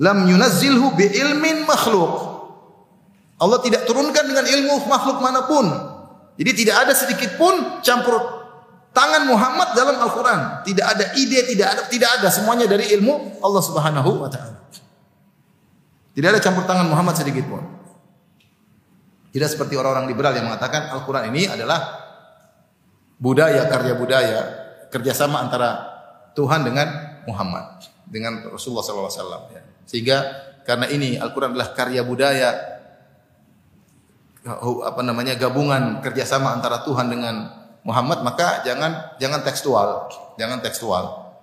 Lam 0.00 0.24
yunazzilhu 0.24 0.96
bi 0.96 1.12
ilmin 1.12 1.68
makhluk. 1.68 2.32
Allah 3.36 3.58
tidak 3.60 3.84
turunkan 3.84 4.24
dengan 4.24 4.46
ilmu 4.48 4.88
makhluk 4.88 5.20
manapun. 5.20 5.68
Jadi 6.40 6.50
tidak 6.64 6.88
ada 6.88 6.92
sedikit 6.96 7.36
pun 7.36 7.82
campur 7.84 8.16
tangan 8.96 9.28
Muhammad 9.28 9.76
dalam 9.76 10.00
Al-Quran. 10.00 10.64
Tidak 10.64 10.86
ada 10.86 11.04
ide, 11.18 11.44
tidak 11.44 11.68
ada, 11.76 11.82
tidak 11.92 12.08
ada. 12.16 12.28
Semuanya 12.32 12.64
dari 12.64 12.88
ilmu 12.96 13.42
Allah 13.44 13.62
Subhanahu 13.62 14.10
wa 14.24 14.30
taala. 14.32 14.64
Tidak 16.12 16.28
ada 16.28 16.40
campur 16.40 16.64
tangan 16.64 16.88
Muhammad 16.88 17.18
sedikit 17.20 17.44
pun. 17.50 17.81
Tidak 19.32 19.48
seperti 19.48 19.80
orang-orang 19.80 20.12
liberal 20.12 20.36
yang 20.36 20.46
mengatakan 20.52 20.92
Al-Quran 20.92 21.32
ini 21.32 21.48
adalah 21.48 21.80
budaya, 23.16 23.64
karya 23.66 23.96
budaya, 23.96 24.40
kerjasama 24.92 25.40
antara 25.40 25.88
Tuhan 26.36 26.68
dengan 26.68 26.88
Muhammad, 27.24 27.80
dengan 28.04 28.44
Rasulullah 28.52 28.84
SAW. 28.84 29.48
Ya. 29.56 29.62
Sehingga 29.88 30.16
karena 30.68 30.92
ini 30.92 31.16
Al-Quran 31.16 31.56
adalah 31.56 31.72
karya 31.72 32.04
budaya, 32.04 32.72
apa 34.82 35.00
namanya 35.06 35.38
gabungan 35.38 36.02
kerjasama 36.02 36.50
antara 36.50 36.82
Tuhan 36.82 37.06
dengan 37.06 37.62
Muhammad 37.86 38.26
maka 38.26 38.62
jangan 38.66 39.14
jangan 39.18 39.42
tekstual 39.42 40.10
jangan 40.34 40.58
tekstual 40.62 41.34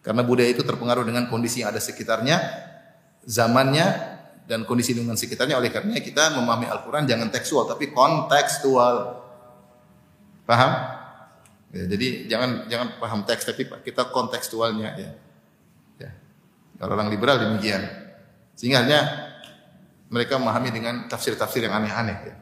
karena 0.00 0.24
budaya 0.24 0.48
itu 0.48 0.64
terpengaruh 0.64 1.04
dengan 1.04 1.28
kondisi 1.28 1.60
yang 1.60 1.72
ada 1.72 1.80
sekitarnya 1.80 2.40
zamannya 3.28 4.11
dan 4.52 4.68
kondisi 4.68 4.92
lingkungan 4.92 5.16
sekitarnya 5.16 5.56
oleh 5.56 5.72
karena 5.72 5.96
kita 5.96 6.36
memahami 6.36 6.68
Al-Quran 6.68 7.08
jangan 7.08 7.32
tekstual 7.32 7.64
tapi 7.64 7.88
kontekstual 7.88 9.16
paham 10.44 10.72
ya, 11.72 11.88
jadi 11.88 12.28
jangan 12.28 12.68
jangan 12.68 12.88
paham 13.00 13.24
teks 13.24 13.48
tapi 13.48 13.64
kita 13.80 14.12
kontekstualnya 14.12 14.92
ya, 15.00 15.10
ya. 16.04 16.10
orang 16.84 17.08
liberal 17.08 17.40
demikian 17.40 17.80
sehingga 18.52 18.84
hanya 18.84 19.00
mereka 20.12 20.36
memahami 20.36 20.68
dengan 20.68 21.08
tafsir-tafsir 21.08 21.64
yang 21.64 21.72
aneh-aneh 21.72 22.18
ya. 22.28 22.34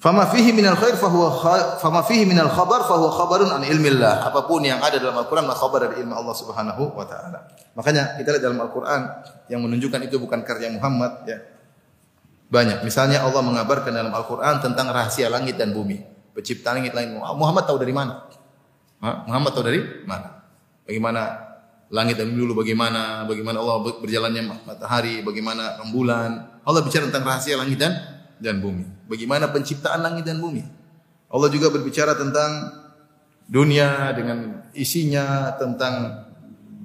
Fama 0.00 0.24
fihi 0.32 0.56
minal 0.56 0.80
khair 0.80 0.96
fahuwa 0.96 1.44
fama 1.76 2.00
fihi 2.00 2.24
minal 2.24 2.48
khabar 2.48 2.88
fahuwa 2.88 3.12
khabarun 3.12 3.52
an 3.52 3.60
ilmillah. 3.68 4.24
Apa 4.32 4.48
pun 4.48 4.64
yang 4.64 4.80
ada 4.80 4.96
dalam 4.96 5.12
Al-Qur'an 5.20 5.44
adalah 5.44 5.60
khabar 5.60 5.78
dari 5.84 6.00
ilmu 6.00 6.16
Allah 6.16 6.32
Subhanahu 6.32 6.96
wa 6.96 7.04
taala. 7.04 7.44
Makanya 7.76 8.16
kita 8.16 8.32
lihat 8.32 8.44
dalam 8.48 8.64
Al-Qur'an 8.64 9.20
yang 9.52 9.60
menunjukkan 9.60 10.00
itu 10.08 10.16
bukan 10.16 10.40
karya 10.40 10.72
Muhammad 10.72 11.28
ya. 11.28 11.36
Banyak. 12.48 12.80
Misalnya 12.80 13.28
Allah 13.28 13.44
mengabarkan 13.44 13.92
dalam 13.92 14.08
Al-Qur'an 14.16 14.64
tentang 14.64 14.88
rahasia 14.88 15.28
langit 15.28 15.60
dan 15.60 15.76
bumi. 15.76 16.00
Pencipta 16.32 16.72
langit 16.72 16.96
lain. 16.96 17.20
Muhammad 17.20 17.68
tahu 17.68 17.76
dari 17.76 17.92
mana? 17.92 18.24
Muhammad 19.04 19.52
tahu 19.52 19.68
dari 19.68 19.84
mana? 20.08 20.48
Bagaimana 20.88 21.20
langit 21.92 22.16
dan 22.16 22.32
bumi 22.32 22.48
dulu 22.48 22.64
bagaimana, 22.64 23.28
bagaimana 23.28 23.60
Allah 23.60 23.84
berjalannya 23.84 24.64
matahari, 24.64 25.20
bagaimana 25.20 25.76
rembulan. 25.76 26.56
Allah 26.64 26.80
bicara 26.80 27.12
tentang 27.12 27.28
rahasia 27.28 27.60
langit 27.60 27.76
dan 27.76 28.19
dan 28.40 28.58
bumi. 28.58 28.88
Bagaimana 29.06 29.52
penciptaan 29.52 30.00
langit 30.00 30.24
dan 30.26 30.40
bumi. 30.40 30.64
Allah 31.30 31.48
juga 31.52 31.70
berbicara 31.70 32.18
tentang 32.18 32.50
dunia 33.46 34.10
dengan 34.16 34.66
isinya, 34.74 35.54
tentang 35.54 36.26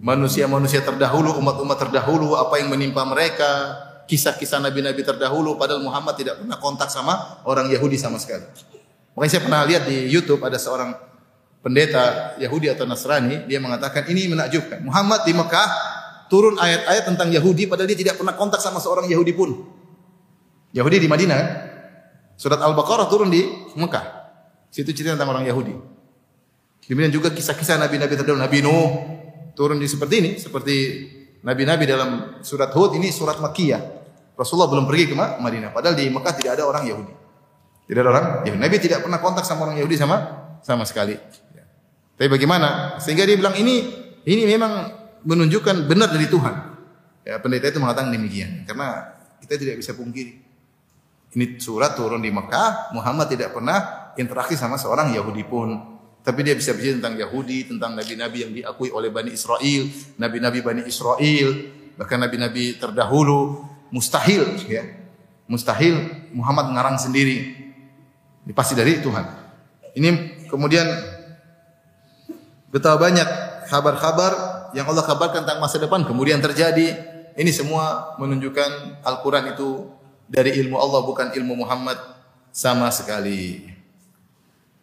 manusia-manusia 0.03 0.85
terdahulu, 0.85 1.33
umat-umat 1.41 1.77
terdahulu, 1.81 2.37
apa 2.37 2.61
yang 2.61 2.69
menimpa 2.69 3.01
mereka, 3.07 3.81
kisah-kisah 4.05 4.61
nabi-nabi 4.61 5.01
terdahulu 5.01 5.57
padahal 5.57 5.81
Muhammad 5.81 6.13
tidak 6.13 6.37
pernah 6.41 6.57
kontak 6.61 6.93
sama 6.93 7.41
orang 7.45 7.69
Yahudi 7.73 7.97
sama 7.97 8.21
sekali. 8.21 8.45
Makanya 9.17 9.31
saya 9.31 9.43
pernah 9.47 9.61
lihat 9.65 9.83
di 9.89 10.11
YouTube 10.11 10.43
ada 10.45 10.59
seorang 10.61 10.93
pendeta 11.65 12.35
Yahudi 12.37 12.69
atau 12.69 12.85
Nasrani, 12.85 13.49
dia 13.49 13.57
mengatakan 13.57 14.05
ini 14.11 14.29
menakjubkan. 14.29 14.85
Muhammad 14.85 15.25
di 15.25 15.33
Mekah 15.33 15.69
turun 16.29 16.59
ayat-ayat 16.61 17.09
tentang 17.09 17.33
Yahudi 17.33 17.65
padahal 17.65 17.89
dia 17.89 17.97
tidak 17.97 18.21
pernah 18.21 18.37
kontak 18.37 18.61
sama 18.61 18.77
seorang 18.77 19.09
Yahudi 19.09 19.33
pun. 19.33 19.65
Yahudi 20.75 20.99
di 20.99 21.07
Madinah 21.07 21.35
kan? 21.39 21.49
Surat 22.35 22.59
Al-Baqarah 22.59 23.07
turun 23.07 23.31
di 23.31 23.47
Mekah. 23.79 24.05
Situ 24.67 24.91
cerita 24.91 25.15
tentang 25.15 25.31
orang 25.31 25.47
Yahudi. 25.47 25.71
Kemudian 26.83 27.09
juga 27.09 27.31
kisah-kisah 27.31 27.79
nabi-nabi 27.79 28.13
terdahulu, 28.19 28.43
Nabi 28.43 28.59
Nuh 28.59 28.87
turun 29.55 29.79
di 29.79 29.87
seperti 29.87 30.15
ini, 30.19 30.31
seperti 30.35 30.75
nabi-nabi 31.41 31.87
dalam 31.87 32.43
surat 32.43 32.75
Hud 32.75 32.99
ini 32.99 33.09
surat 33.09 33.39
Makkiyah. 33.39 34.03
Rasulullah 34.35 34.67
belum 34.67 34.83
pergi 34.83 35.03
ke 35.09 35.15
Madinah, 35.15 35.71
padahal 35.71 35.95
di 35.95 36.11
Mekah 36.11 36.33
tidak 36.35 36.59
ada 36.59 36.67
orang 36.67 36.83
Yahudi. 36.83 37.13
Tidak 37.87 38.01
ada 38.03 38.11
orang 38.11 38.25
Yahudi. 38.43 38.59
Nabi 38.59 38.75
tidak 38.83 38.99
pernah 38.99 39.23
kontak 39.23 39.47
sama 39.47 39.71
orang 39.71 39.79
Yahudi 39.79 39.95
sama 39.95 40.17
sama 40.59 40.83
sekali. 40.83 41.15
Ya. 41.55 41.63
Tapi 42.19 42.27
bagaimana? 42.27 42.99
Sehingga 42.99 43.23
dia 43.23 43.39
bilang 43.39 43.55
ini 43.55 43.87
ini 44.27 44.43
memang 44.43 44.91
menunjukkan 45.23 45.87
benar 45.87 46.11
dari 46.11 46.27
Tuhan. 46.27 46.55
Ya, 47.25 47.41
pendeta 47.41 47.71
itu 47.71 47.81
mengatakan 47.81 48.13
demikian 48.13 48.67
karena 48.69 49.17
kita 49.41 49.57
tidak 49.57 49.81
bisa 49.81 49.97
pungkiri. 49.97 50.44
Ini 51.35 51.59
surat 51.59 51.99
turun 51.99 52.23
di 52.23 52.31
Mekah, 52.31 52.95
Muhammad 52.95 53.27
tidak 53.27 53.51
pernah 53.51 54.07
interaksi 54.15 54.55
sama 54.55 54.79
seorang 54.79 55.11
Yahudi 55.11 55.43
pun. 55.43 55.99
Tapi 56.23 56.41
dia 56.41 56.55
bisa 56.55 56.73
bicara 56.73 56.97
tentang 56.97 57.15
Yahudi, 57.19 57.69
tentang 57.69 57.93
nabi-nabi 57.93 58.37
yang 58.47 58.51
diakui 58.55 58.89
oleh 58.89 59.11
Bani 59.13 59.35
Israel, 59.35 59.83
nabi-nabi 60.17 60.59
Bani 60.63 60.81
Israel, 60.87 61.49
bahkan 61.99 62.17
nabi-nabi 62.17 62.79
terdahulu. 62.79 63.67
Mustahil, 63.93 64.57
ya. 64.65 64.81
Mustahil 65.45 66.25
Muhammad 66.33 66.73
mengarang 66.73 66.97
sendiri. 66.97 67.53
Ini 68.47 68.53
pasti 68.57 68.73
dari 68.73 68.97
Tuhan. 68.97 69.25
Ini 69.93 70.09
kemudian 70.49 70.87
betapa 72.73 72.97
banyak 72.97 73.27
kabar-kabar 73.69 74.33
yang 74.73 74.89
Allah 74.89 75.05
kabarkan 75.05 75.45
tentang 75.45 75.61
masa 75.61 75.77
depan 75.77 76.03
kemudian 76.03 76.41
terjadi. 76.41 76.95
Ini 77.35 77.51
semua 77.53 78.15
menunjukkan 78.17 79.03
Al-Quran 79.05 79.53
itu 79.55 79.94
dari 80.25 80.57
ilmu 80.61 80.75
Allah 80.77 81.01
bukan 81.05 81.33
ilmu 81.33 81.65
Muhammad 81.65 81.97
sama 82.49 82.89
sekali. 82.89 83.67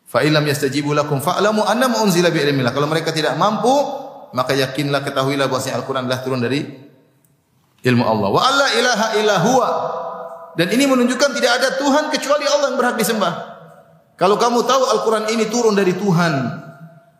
Fa 0.06 0.20
illam 0.20 0.44
yastajibu 0.44 0.92
lakum 0.92 1.24
fa'lamu 1.24 1.64
annama 1.64 2.04
unzila 2.04 2.28
bi 2.28 2.44
ilmillah. 2.44 2.76
Kalau 2.76 2.84
mereka 2.84 3.16
tidak 3.16 3.32
mampu, 3.40 3.72
maka 4.36 4.52
yakinlah 4.52 5.00
ketahuilah 5.00 5.48
bahwa 5.48 5.64
Al-Qur'an 5.64 6.04
adalah 6.04 6.20
turun 6.20 6.40
dari 6.44 6.60
ilmu 7.82 8.04
Allah. 8.04 8.28
Wa 8.28 8.40
alla 8.44 8.66
ilaha 8.76 9.06
illa 9.18 9.36
huwa. 9.40 9.68
Dan 10.52 10.68
ini 10.68 10.84
menunjukkan 10.84 11.30
tidak 11.32 11.52
ada 11.64 11.68
Tuhan 11.80 12.12
kecuali 12.12 12.44
Allah 12.44 12.76
yang 12.76 12.78
berhak 12.78 13.00
disembah. 13.00 13.32
Kalau 14.20 14.36
kamu 14.36 14.68
tahu 14.68 14.82
Al-Qur'an 14.92 15.24
ini 15.32 15.48
turun 15.48 15.72
dari 15.72 15.96
Tuhan, 15.96 16.61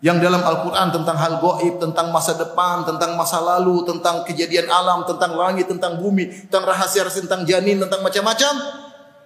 yang 0.02 0.18
dalam 0.18 0.42
Al-Quran 0.42 0.90
tentang 0.90 1.14
hal 1.14 1.38
goib, 1.38 1.78
tentang 1.78 2.10
masa 2.10 2.34
depan, 2.34 2.82
tentang 2.82 3.14
masa 3.14 3.38
lalu, 3.38 3.86
tentang 3.86 4.26
kejadian 4.26 4.66
alam, 4.66 5.06
tentang 5.06 5.38
langit, 5.38 5.70
tentang 5.70 6.02
bumi, 6.02 6.50
tentang 6.50 6.66
rahasia, 6.66 7.06
tentang 7.06 7.46
janin, 7.46 7.78
tentang 7.78 8.02
macam-macam. 8.02 8.52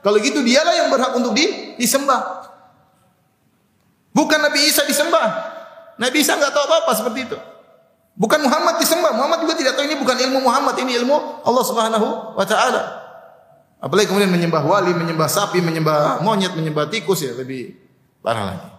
Kalau 0.04 0.18
gitu 0.20 0.44
dialah 0.44 0.76
yang 0.76 0.92
berhak 0.92 1.16
untuk 1.16 1.32
di, 1.32 1.74
disembah. 1.80 2.44
Bukan 4.12 4.36
Nabi 4.36 4.68
Isa 4.68 4.84
disembah. 4.84 5.56
Nabi 5.96 6.20
Isa 6.20 6.36
nggak 6.36 6.52
tahu 6.52 6.64
apa-apa 6.68 6.92
seperti 6.92 7.24
itu. 7.24 7.36
Bukan 8.12 8.44
Muhammad 8.44 8.76
disembah. 8.76 9.16
Muhammad 9.16 9.48
juga 9.48 9.56
tidak 9.56 9.80
tahu 9.80 9.88
ini 9.88 9.96
bukan 9.96 10.16
ilmu 10.28 10.44
Muhammad, 10.44 10.76
ini 10.76 10.92
ilmu 11.00 11.40
Allah 11.40 11.64
Subhanahu 11.64 12.36
wa 12.36 12.44
taala. 12.44 12.82
Apalagi 13.80 14.12
kemudian 14.12 14.28
menyembah 14.28 14.60
wali, 14.60 14.92
menyembah 14.92 15.28
sapi, 15.28 15.64
menyembah 15.64 16.20
monyet, 16.20 16.52
menyembah 16.52 16.92
tikus 16.92 17.24
ya 17.24 17.32
lebih 17.32 17.72
parah 18.20 18.52
lagi. 18.52 18.75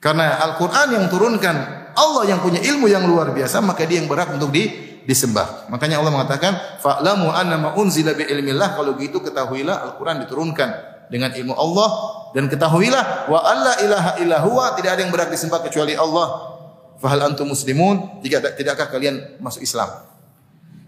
Karena 0.00 0.40
Al-Qur'an 0.48 0.96
yang 0.96 1.06
turunkan 1.12 1.80
Allah 1.92 2.24
yang 2.24 2.40
punya 2.40 2.64
ilmu 2.64 2.88
yang 2.88 3.04
luar 3.04 3.36
biasa, 3.36 3.60
maka 3.60 3.84
dia 3.84 4.00
yang 4.00 4.08
berhak 4.08 4.32
untuk 4.32 4.48
di, 4.48 4.72
disembah. 5.04 5.68
Makanya 5.68 6.00
Allah 6.00 6.12
mengatakan, 6.12 6.80
"Fa'lamu 6.80 7.28
annama 7.28 7.76
unzila 7.76 8.16
bi 8.16 8.24
ilmillah." 8.24 8.80
Kalau 8.80 8.96
gitu 8.96 9.20
ketahuilah 9.20 9.92
Al-Qur'an 9.92 10.24
diturunkan 10.24 10.68
dengan 11.12 11.34
ilmu 11.34 11.52
Allah 11.52 11.88
dan 12.32 12.46
ketahuilah 12.46 13.26
wa 13.26 13.42
alla 13.42 13.74
ilaha 13.82 14.10
illa 14.22 14.38
huwa 14.40 14.78
tidak 14.78 14.96
ada 14.96 15.00
yang 15.02 15.12
berhak 15.12 15.28
disembah 15.34 15.60
kecuali 15.60 15.98
Allah. 15.98 16.56
Fahal 17.00 17.20
antum 17.32 17.48
muslimun? 17.48 18.22
Jika 18.24 18.44
tidakkah 18.54 18.92
kalian 18.92 19.40
masuk 19.40 19.64
Islam? 19.64 19.88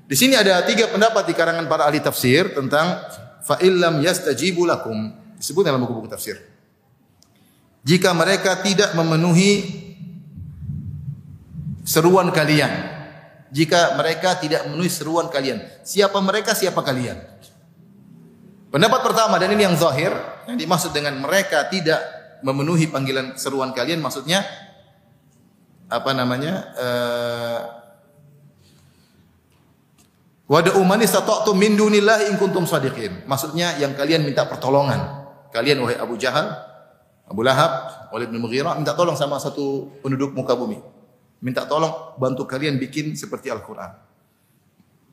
Di 0.06 0.16
sini 0.16 0.36
ada 0.36 0.60
tiga 0.62 0.92
pendapat 0.92 1.24
di 1.24 1.32
karangan 1.32 1.64
para 1.66 1.88
ahli 1.88 1.98
tafsir 1.98 2.52
tentang 2.52 3.00
fa 3.42 3.56
illam 3.64 4.04
yastajibu 4.04 4.68
lakum. 4.68 5.12
Disebut 5.40 5.64
dalam 5.66 5.82
buku-buku 5.82 6.06
tafsir. 6.12 6.51
Jika 7.82 8.14
mereka 8.14 8.62
tidak 8.62 8.94
memenuhi 8.94 9.82
seruan 11.82 12.30
kalian, 12.30 12.70
jika 13.50 13.98
mereka 13.98 14.38
tidak 14.38 14.64
memenuhi 14.70 14.86
seruan 14.86 15.26
kalian, 15.26 15.58
siapa 15.82 16.16
mereka, 16.22 16.54
siapa 16.54 16.78
kalian? 16.78 17.18
Pendapat 18.72 19.00
pertama 19.04 19.36
dan 19.36 19.52
ini 19.52 19.66
yang 19.66 19.76
zahir, 19.76 20.14
yang 20.48 20.56
dimaksud 20.56 20.94
dengan 20.94 21.18
mereka 21.20 21.68
tidak 21.68 22.00
memenuhi 22.40 22.88
panggilan 22.88 23.36
seruan 23.36 23.74
kalian 23.76 24.00
maksudnya 24.00 24.46
apa 25.92 26.10
namanya? 26.16 26.54
Uh, 26.78 27.60
Wada'u 30.48 30.84
man 30.84 31.00
istata'tum 31.00 31.56
min 31.56 31.76
dunillahi 31.76 32.28
in 32.28 32.36
kuntum 32.36 32.68
shadiqin. 32.68 33.24
Maksudnya 33.24 33.76
yang 33.80 33.96
kalian 33.96 34.20
minta 34.20 34.44
pertolongan. 34.44 35.24
Kalian 35.48 35.80
wahai 35.80 35.96
Abu 35.96 36.20
Jahal, 36.20 36.71
Abu 37.32 37.40
Lahab, 37.40 37.72
Walid 38.12 38.28
bin 38.28 38.44
Mughirah 38.44 38.76
minta 38.76 38.92
tolong 38.92 39.16
sama 39.16 39.40
satu 39.40 39.88
penduduk 40.04 40.36
muka 40.36 40.52
bumi. 40.52 40.76
Minta 41.40 41.64
tolong 41.64 42.12
bantu 42.20 42.44
kalian 42.44 42.76
bikin 42.76 43.16
seperti 43.16 43.48
Al-Qur'an. 43.48 43.96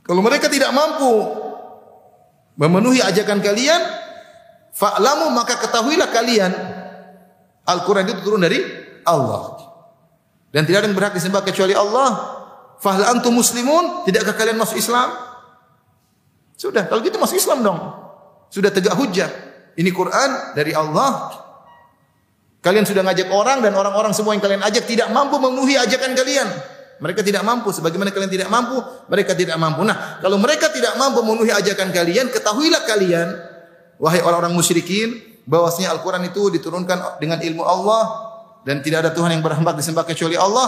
Kalau 0.04 0.20
mereka 0.20 0.52
tidak 0.52 0.76
mampu 0.76 1.08
memenuhi 2.60 3.00
ajakan 3.00 3.40
kalian, 3.40 3.82
fa'lamu 4.76 5.32
maka 5.32 5.64
ketahuilah 5.64 6.12
kalian 6.12 6.52
Al-Qur'an 7.64 8.04
itu 8.04 8.20
turun 8.20 8.44
dari 8.44 8.60
Allah. 9.08 9.56
Dan 10.52 10.68
tidak 10.68 10.84
ada 10.84 10.88
yang 10.92 10.98
berhak 11.00 11.16
disembah 11.16 11.40
kecuali 11.40 11.72
Allah. 11.72 12.36
Fahal 12.84 13.16
antum 13.16 13.32
muslimun? 13.32 14.04
Tidakkah 14.04 14.36
kalian 14.36 14.60
masuk 14.60 14.76
Islam? 14.76 15.08
Sudah, 16.60 16.84
kalau 16.92 17.00
gitu 17.00 17.16
masuk 17.16 17.40
Islam 17.40 17.64
dong. 17.64 17.80
Sudah 18.52 18.74
tegak 18.76 18.98
hujah. 19.00 19.32
Ini 19.80 19.88
Quran 19.96 20.58
dari 20.58 20.76
Allah. 20.76 21.48
Kalian 22.60 22.84
sudah 22.84 23.08
ngajak 23.08 23.32
orang 23.32 23.64
dan 23.64 23.72
orang-orang 23.72 24.12
semua 24.12 24.36
yang 24.36 24.44
kalian 24.44 24.60
ajak 24.60 24.84
tidak 24.84 25.08
mampu 25.16 25.40
memenuhi 25.40 25.80
ajakan 25.80 26.12
kalian. 26.12 26.48
Mereka 27.00 27.24
tidak 27.24 27.48
mampu. 27.48 27.72
Sebagaimana 27.72 28.12
kalian 28.12 28.28
tidak 28.28 28.52
mampu, 28.52 28.84
mereka 29.08 29.32
tidak 29.32 29.56
mampu. 29.56 29.88
Nah, 29.88 30.20
kalau 30.20 30.36
mereka 30.36 30.68
tidak 30.68 31.00
mampu 31.00 31.24
memenuhi 31.24 31.56
ajakan 31.56 31.96
kalian, 31.96 32.28
ketahuilah 32.28 32.84
kalian, 32.84 33.28
wahai 33.96 34.20
orang-orang 34.20 34.52
musyrikin, 34.52 35.16
bahwasanya 35.48 35.96
Al-Quran 35.96 36.28
itu 36.28 36.52
diturunkan 36.60 37.24
dengan 37.24 37.40
ilmu 37.40 37.64
Allah 37.64 38.04
dan 38.68 38.84
tidak 38.84 39.08
ada 39.08 39.12
Tuhan 39.16 39.40
yang 39.40 39.44
berhak 39.44 39.64
disembah 39.80 40.04
kecuali 40.04 40.36
Allah. 40.36 40.68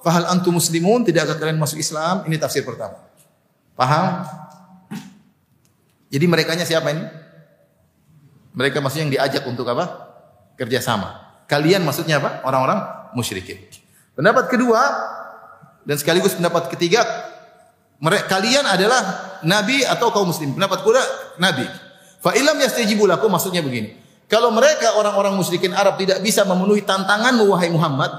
Fahal 0.00 0.28
antum 0.32 0.56
muslimun, 0.56 1.04
tidakkah 1.04 1.36
kalian 1.36 1.60
masuk 1.60 1.76
Islam? 1.76 2.24
Ini 2.24 2.40
tafsir 2.40 2.64
pertama. 2.64 2.96
Paham? 3.76 4.24
Jadi 6.08 6.24
mereka 6.24 6.56
siapa 6.64 6.88
ini? 6.92 7.04
Mereka 8.56 8.80
maksudnya 8.80 9.04
yang 9.08 9.12
diajak 9.12 9.44
untuk 9.44 9.68
apa? 9.68 10.08
Kerjasama. 10.56 11.19
Kalian 11.50 11.82
maksudnya 11.82 12.22
apa? 12.22 12.46
Orang-orang 12.46 13.10
musyrikin. 13.18 13.58
Pendapat 14.14 14.46
kedua 14.46 14.78
dan 15.82 15.98
sekaligus 15.98 16.38
pendapat 16.38 16.70
ketiga, 16.70 17.02
mereka 17.98 18.38
kalian 18.38 18.62
adalah 18.70 19.34
nabi 19.42 19.82
atau 19.82 20.14
kaum 20.14 20.30
muslim. 20.30 20.54
Pendapat 20.54 20.86
kedua 20.86 21.02
nabi. 21.42 21.66
Fa 22.22 22.38
ilam 22.38 22.54
yastajibu 22.54 23.10
lakum 23.10 23.34
maksudnya 23.34 23.66
begini. 23.66 23.98
Kalau 24.30 24.54
mereka 24.54 24.94
orang-orang 24.94 25.34
musyrikin 25.34 25.74
Arab 25.74 25.98
tidak 25.98 26.22
bisa 26.22 26.46
memenuhi 26.46 26.86
tantanganmu 26.86 27.50
wahai 27.50 27.66
Muhammad, 27.74 28.14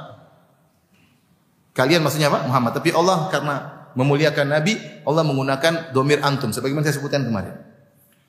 kalian 1.72 2.04
maksudnya 2.04 2.28
apa? 2.28 2.44
Muhammad. 2.52 2.76
Tapi 2.76 2.92
Allah 2.92 3.32
karena 3.32 3.56
memuliakan 3.96 4.52
nabi, 4.52 4.76
Allah 5.08 5.24
menggunakan 5.24 5.96
domir 5.96 6.20
antum 6.20 6.52
sebagaimana 6.52 6.84
saya 6.84 7.00
sebutkan 7.00 7.24
kemarin. 7.24 7.56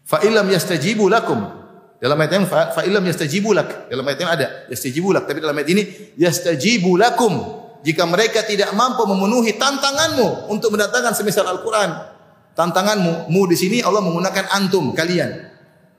Fa 0.06 0.22
illam 0.22 0.46
yastajibu 0.46 1.10
lakum. 1.10 1.61
Dalam 2.02 2.18
ayat 2.18 2.34
yang 2.34 2.50
fa 2.50 2.82
illam 2.82 3.06
yastajibu 3.06 3.54
lak. 3.54 3.86
Dalam 3.86 4.02
ayat 4.02 4.18
yang 4.18 4.32
ada 4.34 4.46
yastajibu 4.66 5.14
lak, 5.14 5.30
tapi 5.30 5.38
dalam 5.38 5.54
ayat 5.54 5.70
ini 5.70 5.82
yastajibu 6.18 6.98
lakum. 6.98 7.62
Jika 7.86 8.02
mereka 8.10 8.42
tidak 8.42 8.74
mampu 8.74 9.06
memenuhi 9.06 9.54
tantanganmu 9.54 10.50
untuk 10.50 10.74
mendatangkan 10.74 11.14
semisal 11.14 11.46
Al-Qur'an, 11.46 11.94
tantanganmu, 12.58 13.30
mu 13.30 13.46
di 13.46 13.54
sini 13.54 13.78
Allah 13.86 14.02
menggunakan 14.02 14.50
antum, 14.50 14.90
kalian. 14.90 15.30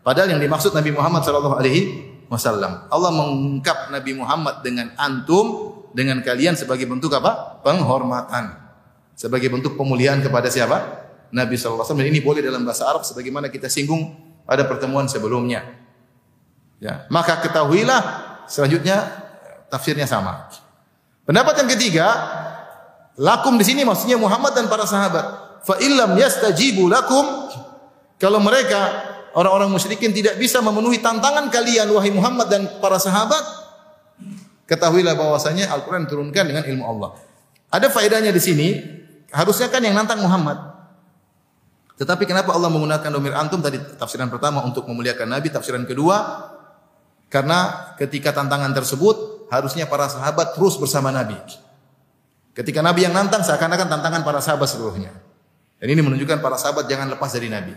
Padahal 0.03 0.35
yang 0.35 0.43
dimaksud 0.43 0.75
Nabi 0.75 0.91
Muhammad 0.91 1.23
sallallahu 1.23 1.55
alaihi 1.55 1.81
wasallam. 2.27 2.91
Allah 2.91 3.11
mengungkap 3.15 3.87
Nabi 3.87 4.11
Muhammad 4.19 4.59
dengan 4.59 4.91
antum 4.99 5.71
dengan 5.95 6.19
kalian 6.19 6.59
sebagai 6.59 6.83
bentuk 6.83 7.15
apa? 7.15 7.63
Penghormatan. 7.63 8.59
Sebagai 9.15 9.47
bentuk 9.47 9.79
pemuliaan 9.79 10.19
kepada 10.19 10.51
siapa? 10.51 10.83
Nabi 11.31 11.55
sallallahu 11.55 11.79
alaihi 11.79 11.95
wasallam. 11.95 12.03
Dan 12.03 12.11
ini 12.11 12.19
boleh 12.19 12.43
dalam 12.43 12.67
bahasa 12.67 12.91
Arab 12.91 13.07
sebagaimana 13.07 13.47
kita 13.47 13.71
singgung 13.71 14.11
pada 14.43 14.67
pertemuan 14.67 15.07
sebelumnya. 15.07 15.82
Ya, 16.83 17.07
maka 17.07 17.39
ketahuilah 17.39 18.01
selanjutnya 18.43 19.07
tafsirnya 19.71 20.03
sama. 20.03 20.51
Pendapat 21.23 21.63
yang 21.63 21.69
ketiga, 21.71 22.07
lakum 23.15 23.55
di 23.55 23.63
sini 23.63 23.87
maksudnya 23.87 24.19
Muhammad 24.19 24.51
dan 24.51 24.67
para 24.67 24.83
sahabat. 24.83 25.23
Fa 25.63 25.79
illam 25.79 26.19
yastajibu 26.19 26.91
lakum 26.91 27.23
kalau 28.19 28.43
mereka 28.43 28.99
orang-orang 29.31 29.71
musyrikin 29.71 30.11
tidak 30.11 30.35
bisa 30.35 30.59
memenuhi 30.59 30.99
tantangan 30.99 31.47
kalian 31.47 31.87
wahai 31.87 32.11
Muhammad 32.11 32.51
dan 32.51 32.67
para 32.83 32.99
sahabat, 32.99 33.39
ketahuilah 34.67 35.15
bahwasanya 35.15 35.71
Al-Qur'an 35.71 36.03
turunkan 36.03 36.43
dengan 36.43 36.67
ilmu 36.67 36.83
Allah. 36.83 37.15
Ada 37.71 37.87
faedahnya 37.87 38.35
di 38.35 38.43
sini, 38.43 38.67
harusnya 39.31 39.71
kan 39.71 39.79
yang 39.79 39.95
nantang 39.95 40.19
Muhammad. 40.19 40.59
Tetapi 41.95 42.27
kenapa 42.27 42.51
Allah 42.51 42.67
menggunakan 42.67 43.07
domir 43.07 43.31
antum 43.31 43.63
tadi 43.63 43.79
tafsiran 43.95 44.27
pertama 44.27 44.59
untuk 44.67 44.83
memuliakan 44.83 45.31
Nabi, 45.31 45.47
tafsiran 45.47 45.87
kedua 45.87 46.51
karena 47.33 47.89
ketika 47.97 48.29
tantangan 48.29 48.69
tersebut 48.77 49.49
harusnya 49.49 49.89
para 49.89 50.05
sahabat 50.05 50.53
terus 50.53 50.77
bersama 50.77 51.09
Nabi. 51.09 51.33
Ketika 52.53 52.85
Nabi 52.85 53.09
yang 53.09 53.17
nantang 53.17 53.41
seakan-akan 53.41 53.89
tantangan 53.89 54.21
para 54.21 54.37
sahabat 54.37 54.69
seluruhnya. 54.69 55.09
Dan 55.81 55.97
ini 55.97 56.05
menunjukkan 56.05 56.37
para 56.45 56.61
sahabat 56.61 56.85
jangan 56.85 57.09
lepas 57.09 57.33
dari 57.33 57.49
Nabi. 57.49 57.73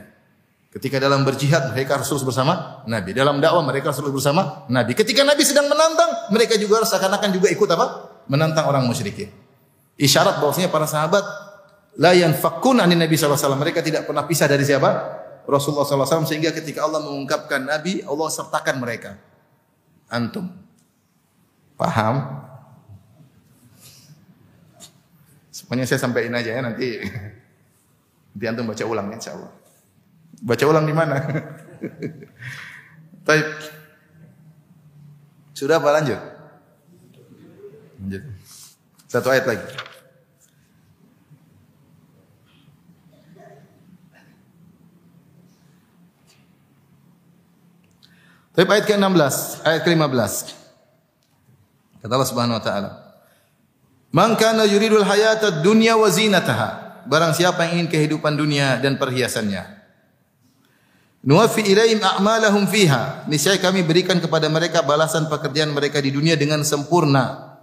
Ketika 0.76 1.00
dalam 1.00 1.24
berjihad 1.24 1.72
mereka 1.72 1.96
harus 1.96 2.04
terus 2.04 2.20
bersama 2.20 2.84
Nabi. 2.84 3.16
Dalam 3.16 3.40
dakwah 3.40 3.64
mereka 3.64 3.88
harus 3.88 4.04
terus 4.04 4.12
bersama 4.12 4.68
Nabi. 4.68 4.92
Ketika 4.92 5.24
Nabi 5.24 5.40
sedang 5.40 5.72
menantang, 5.72 6.28
mereka 6.36 6.60
juga 6.60 6.84
harus 6.84 6.92
seakan-akan 6.92 7.32
juga 7.32 7.48
ikut 7.48 7.68
apa? 7.72 7.86
Menantang 8.28 8.68
orang 8.68 8.84
musyrikin. 8.84 9.32
Isyarat 9.96 10.36
bahwasanya 10.36 10.68
para 10.68 10.84
sahabat 10.84 11.24
la 11.96 12.12
yanfakun 12.12 12.84
anin 12.84 13.00
Nabi 13.00 13.16
SAW. 13.16 13.56
Mereka 13.56 13.80
tidak 13.80 14.04
pernah 14.04 14.28
pisah 14.28 14.52
dari 14.52 14.68
siapa? 14.68 14.92
Rasulullah 15.48 15.88
SAW. 15.88 16.28
Sehingga 16.28 16.52
ketika 16.52 16.84
Allah 16.84 17.00
mengungkapkan 17.00 17.64
Nabi, 17.64 18.04
Allah 18.04 18.28
sertakan 18.28 18.84
mereka 18.84 19.16
antum. 20.10 20.46
Paham? 21.76 22.42
Semuanya 25.52 25.88
saya 25.88 26.00
sampaikan 26.00 26.36
aja 26.36 26.52
ya 26.52 26.60
nanti 26.60 27.00
nanti 28.32 28.44
antum 28.44 28.68
baca 28.68 28.84
ulang 28.84 29.08
insya 29.12 29.36
Allah. 29.36 29.52
Baca 30.40 30.64
ulang 30.68 30.84
di 30.84 30.94
mana? 30.94 31.16
Baik. 33.26 33.48
Sudah 35.56 35.80
apa 35.80 35.88
lanjut? 35.96 36.20
Lanjut. 38.00 38.22
Satu 39.08 39.32
ayat 39.32 39.48
lagi. 39.48 39.85
Tapi 48.56 48.68
ayat 48.72 48.88
ke-16, 48.88 49.36
ayat 49.68 49.80
ke-15. 49.84 50.32
Kata 52.00 52.12
Allah 52.16 52.30
Subhanahu 52.32 52.56
wa 52.56 52.64
taala. 52.64 52.90
Man 54.16 54.32
kana 54.40 54.64
yuridul 54.64 55.04
hayata 55.04 55.60
dunya 55.60 55.92
wa 55.92 56.08
zinataha. 56.08 57.04
Barang 57.04 57.36
siapa 57.36 57.68
yang 57.68 57.84
ingin 57.84 57.88
kehidupan 57.92 58.32
dunia 58.32 58.80
dan 58.80 58.96
perhiasannya. 58.96 59.76
Nuwaffi 61.26 61.68
ilaihim 61.68 62.00
a'malahum 62.00 62.64
fiha. 62.64 63.28
Niscaya 63.28 63.60
kami 63.60 63.84
berikan 63.84 64.16
kepada 64.22 64.48
mereka 64.48 64.80
balasan 64.80 65.28
pekerjaan 65.28 65.76
mereka 65.76 66.00
di 66.00 66.14
dunia 66.14 66.38
dengan 66.38 66.64
sempurna. 66.64 67.58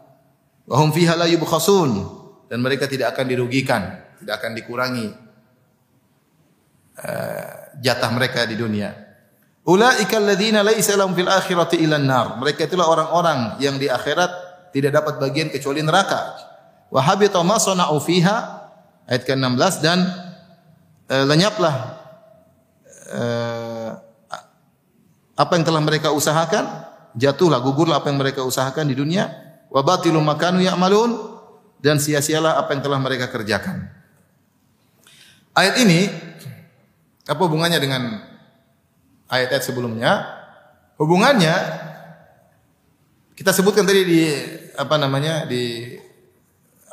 Wa 0.69 0.77
hum 0.77 0.93
fiha 0.93 1.17
la 1.17 1.25
yubkhasun. 1.25 2.21
Dan 2.53 2.61
mereka 2.61 2.85
tidak 2.85 3.17
akan 3.17 3.25
dirugikan, 3.25 3.81
tidak 4.21 4.43
akan 4.43 4.51
dikurangi 4.53 5.07
uh, 7.01 7.51
jatah 7.81 8.11
mereka 8.13 8.45
di 8.45 8.53
dunia. 8.59 9.12
Ulaika 9.63 10.19
alladzina 10.19 10.59
laisa 10.59 10.99
lahum 10.99 11.15
fil 11.15 11.31
akhirati 11.31 11.79
illa 11.79 11.95
nar. 11.95 12.35
Mereka 12.35 12.67
itulah 12.67 12.91
orang-orang 12.91 13.55
yang 13.63 13.79
di 13.79 13.87
akhirat 13.87 14.31
tidak 14.75 14.91
dapat 14.91 15.23
bagian 15.23 15.47
kecuali 15.47 15.79
neraka. 15.79 16.35
Wa 16.91 16.99
habita 16.99 17.39
ma 17.47 17.55
sana'u 17.55 17.95
fiha 18.03 18.37
ayat 19.07 19.23
ke-16 19.23 19.73
dan 19.79 20.03
e, 21.07 21.15
lenyaplah 21.23 21.75
e, 23.07 23.23
apa 25.39 25.51
yang 25.55 25.63
telah 25.63 25.79
mereka 25.79 26.11
usahakan, 26.11 26.83
jatuhlah 27.15 27.63
gugurlah 27.63 28.03
apa 28.03 28.11
yang 28.11 28.19
mereka 28.19 28.43
usahakan 28.43 28.83
di 28.91 28.99
dunia. 28.99 29.31
Wa 29.71 29.79
batilu 29.79 30.19
makanu 30.19 30.59
ya'malun 30.59 31.39
dan 31.79 32.03
sia-sialah 32.03 32.59
apa 32.59 32.75
yang 32.75 32.83
telah 32.83 32.99
mereka 32.99 33.31
kerjakan. 33.31 33.87
Ayat 35.55 35.79
ini 35.79 36.11
apa 37.23 37.41
hubungannya 37.47 37.79
dengan 37.79 38.32
ayat-ayat 39.33 39.63
sebelumnya. 39.65 40.29
Hubungannya 41.01 41.55
kita 43.33 43.49
sebutkan 43.49 43.89
tadi 43.89 44.01
di 44.05 44.21
apa 44.77 44.95
namanya 45.01 45.49
di 45.49 45.97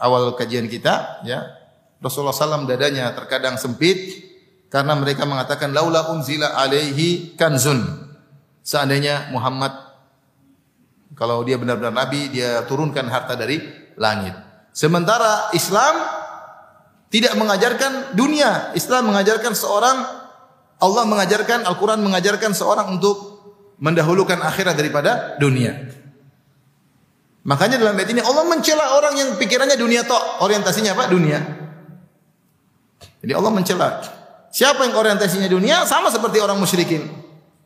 awal 0.01 0.33
kajian 0.33 0.65
kita 0.67 1.21
ya. 1.29 1.61
Rasulullah 2.01 2.33
SAW 2.33 2.65
dadanya 2.65 3.13
terkadang 3.13 3.61
sempit 3.61 4.25
karena 4.73 4.97
mereka 4.97 5.29
mengatakan 5.29 5.77
laula 5.77 6.09
unzila 6.17 6.57
alaihi 6.57 7.37
kanzun. 7.37 8.09
Seandainya 8.65 9.29
Muhammad 9.37 9.77
kalau 11.13 11.45
dia 11.45 11.61
benar-benar 11.61 11.93
nabi 11.93 12.33
dia 12.33 12.65
turunkan 12.65 13.05
harta 13.13 13.37
dari 13.37 13.61
langit. 14.01 14.33
Sementara 14.73 15.53
Islam 15.53 16.01
tidak 17.13 17.37
mengajarkan 17.37 18.17
dunia. 18.17 18.73
Islam 18.73 19.13
mengajarkan 19.13 19.53
seorang 19.53 20.20
Allah 20.81 21.05
mengajarkan, 21.05 21.69
Al-Quran 21.69 22.01
mengajarkan 22.01 22.57
seorang 22.57 22.97
untuk 22.97 23.41
mendahulukan 23.81 24.41
akhirat 24.41 24.77
daripada 24.77 25.37
dunia. 25.37 25.77
Makanya 27.45 27.81
dalam 27.81 27.97
ayat 27.97 28.11
ini 28.13 28.21
Allah 28.21 28.45
mencela 28.45 28.97
orang 29.01 29.15
yang 29.17 29.29
pikirannya 29.41 29.77
dunia 29.77 30.05
tok, 30.05 30.45
orientasinya 30.45 30.93
apa? 30.93 31.09
Dunia. 31.09 31.41
Jadi 33.21 33.33
Allah 33.33 33.53
mencela. 33.53 33.89
Siapa 34.51 34.85
yang 34.85 34.97
orientasinya 34.97 35.49
dunia 35.49 35.85
sama 35.89 36.13
seperti 36.13 36.41
orang 36.41 36.61
musyrikin. 36.61 37.07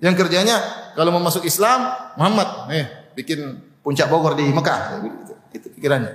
Yang 0.03 0.15
kerjanya 0.27 0.61
kalau 0.95 1.15
mau 1.15 1.23
masuk 1.23 1.47
Islam, 1.47 1.91
Muhammad, 2.19 2.71
eh 2.71 2.87
bikin 3.15 3.63
puncak 3.83 4.11
Bogor 4.11 4.35
di 4.39 4.47
Mekah, 4.51 5.01
itu 5.55 5.71
pikirannya. 5.79 6.13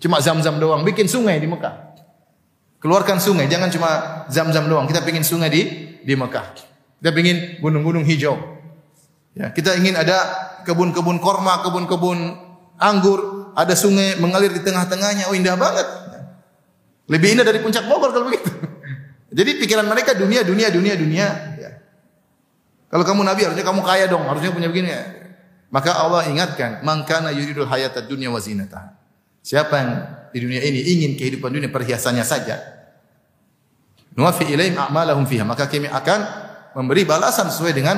Cuma 0.00 0.18
zam-zam 0.24 0.56
doang, 0.56 0.82
bikin 0.86 1.06
sungai 1.06 1.36
di 1.38 1.46
Mekah. 1.46 1.91
Keluarkan 2.82 3.22
sungai, 3.22 3.46
jangan 3.46 3.70
cuma 3.70 3.90
zam-zam 4.26 4.66
doang. 4.66 4.90
Kita 4.90 5.06
ingin 5.06 5.22
sungai 5.22 5.48
di 5.48 5.62
di 6.02 6.14
Mekah. 6.18 6.58
Kita 6.98 7.14
ingin 7.14 7.62
gunung-gunung 7.62 8.02
hijau. 8.02 8.34
Ya, 9.38 9.54
kita 9.54 9.78
ingin 9.78 9.94
ada 9.94 10.18
kebun-kebun 10.66 11.22
korma, 11.22 11.62
kebun-kebun 11.62 12.18
anggur, 12.82 13.52
ada 13.54 13.78
sungai 13.78 14.18
mengalir 14.18 14.50
di 14.50 14.60
tengah-tengahnya. 14.66 15.30
Oh, 15.30 15.34
indah 15.38 15.54
banget. 15.54 15.86
Lebih 17.06 17.38
indah 17.38 17.46
dari 17.46 17.62
puncak 17.62 17.86
Bogor 17.86 18.10
kalau 18.10 18.26
begitu. 18.26 18.50
Jadi 19.38 19.62
pikiran 19.62 19.86
mereka 19.86 20.18
dunia, 20.18 20.42
dunia, 20.42 20.68
dunia, 20.68 20.94
dunia. 20.98 21.26
Ya. 21.62 21.70
Kalau 22.90 23.06
kamu 23.06 23.24
nabi 23.24 23.46
harusnya 23.46 23.64
kamu 23.64 23.80
kaya 23.86 24.10
dong, 24.10 24.26
harusnya 24.26 24.50
punya 24.50 24.68
begini. 24.68 24.90
Ya. 24.90 25.02
Maka 25.72 25.96
Allah 25.96 26.28
ingatkan, 26.28 26.84
"Man 26.84 27.06
kana 27.08 27.32
yuridul 27.32 27.64
hayatad 27.64 28.10
dunya 28.10 28.28
wa 28.28 28.42
zinataha." 28.42 28.98
Siapa 29.42 29.74
yang 29.74 29.90
di 30.30 30.38
dunia 30.38 30.60
ini 30.62 30.80
ingin 30.84 31.12
kehidupan 31.16 31.50
dunia 31.50 31.72
perhiasannya 31.72 32.22
saja, 32.22 32.71
nuwafi 34.16 34.48
ilaihim 34.48 34.76
a'malahum 34.76 35.24
fiha, 35.24 35.44
maka 35.44 35.68
kami 35.68 35.88
akan 35.88 36.20
memberi 36.76 37.04
balasan 37.04 37.48
sesuai 37.52 37.72
dengan 37.76 37.96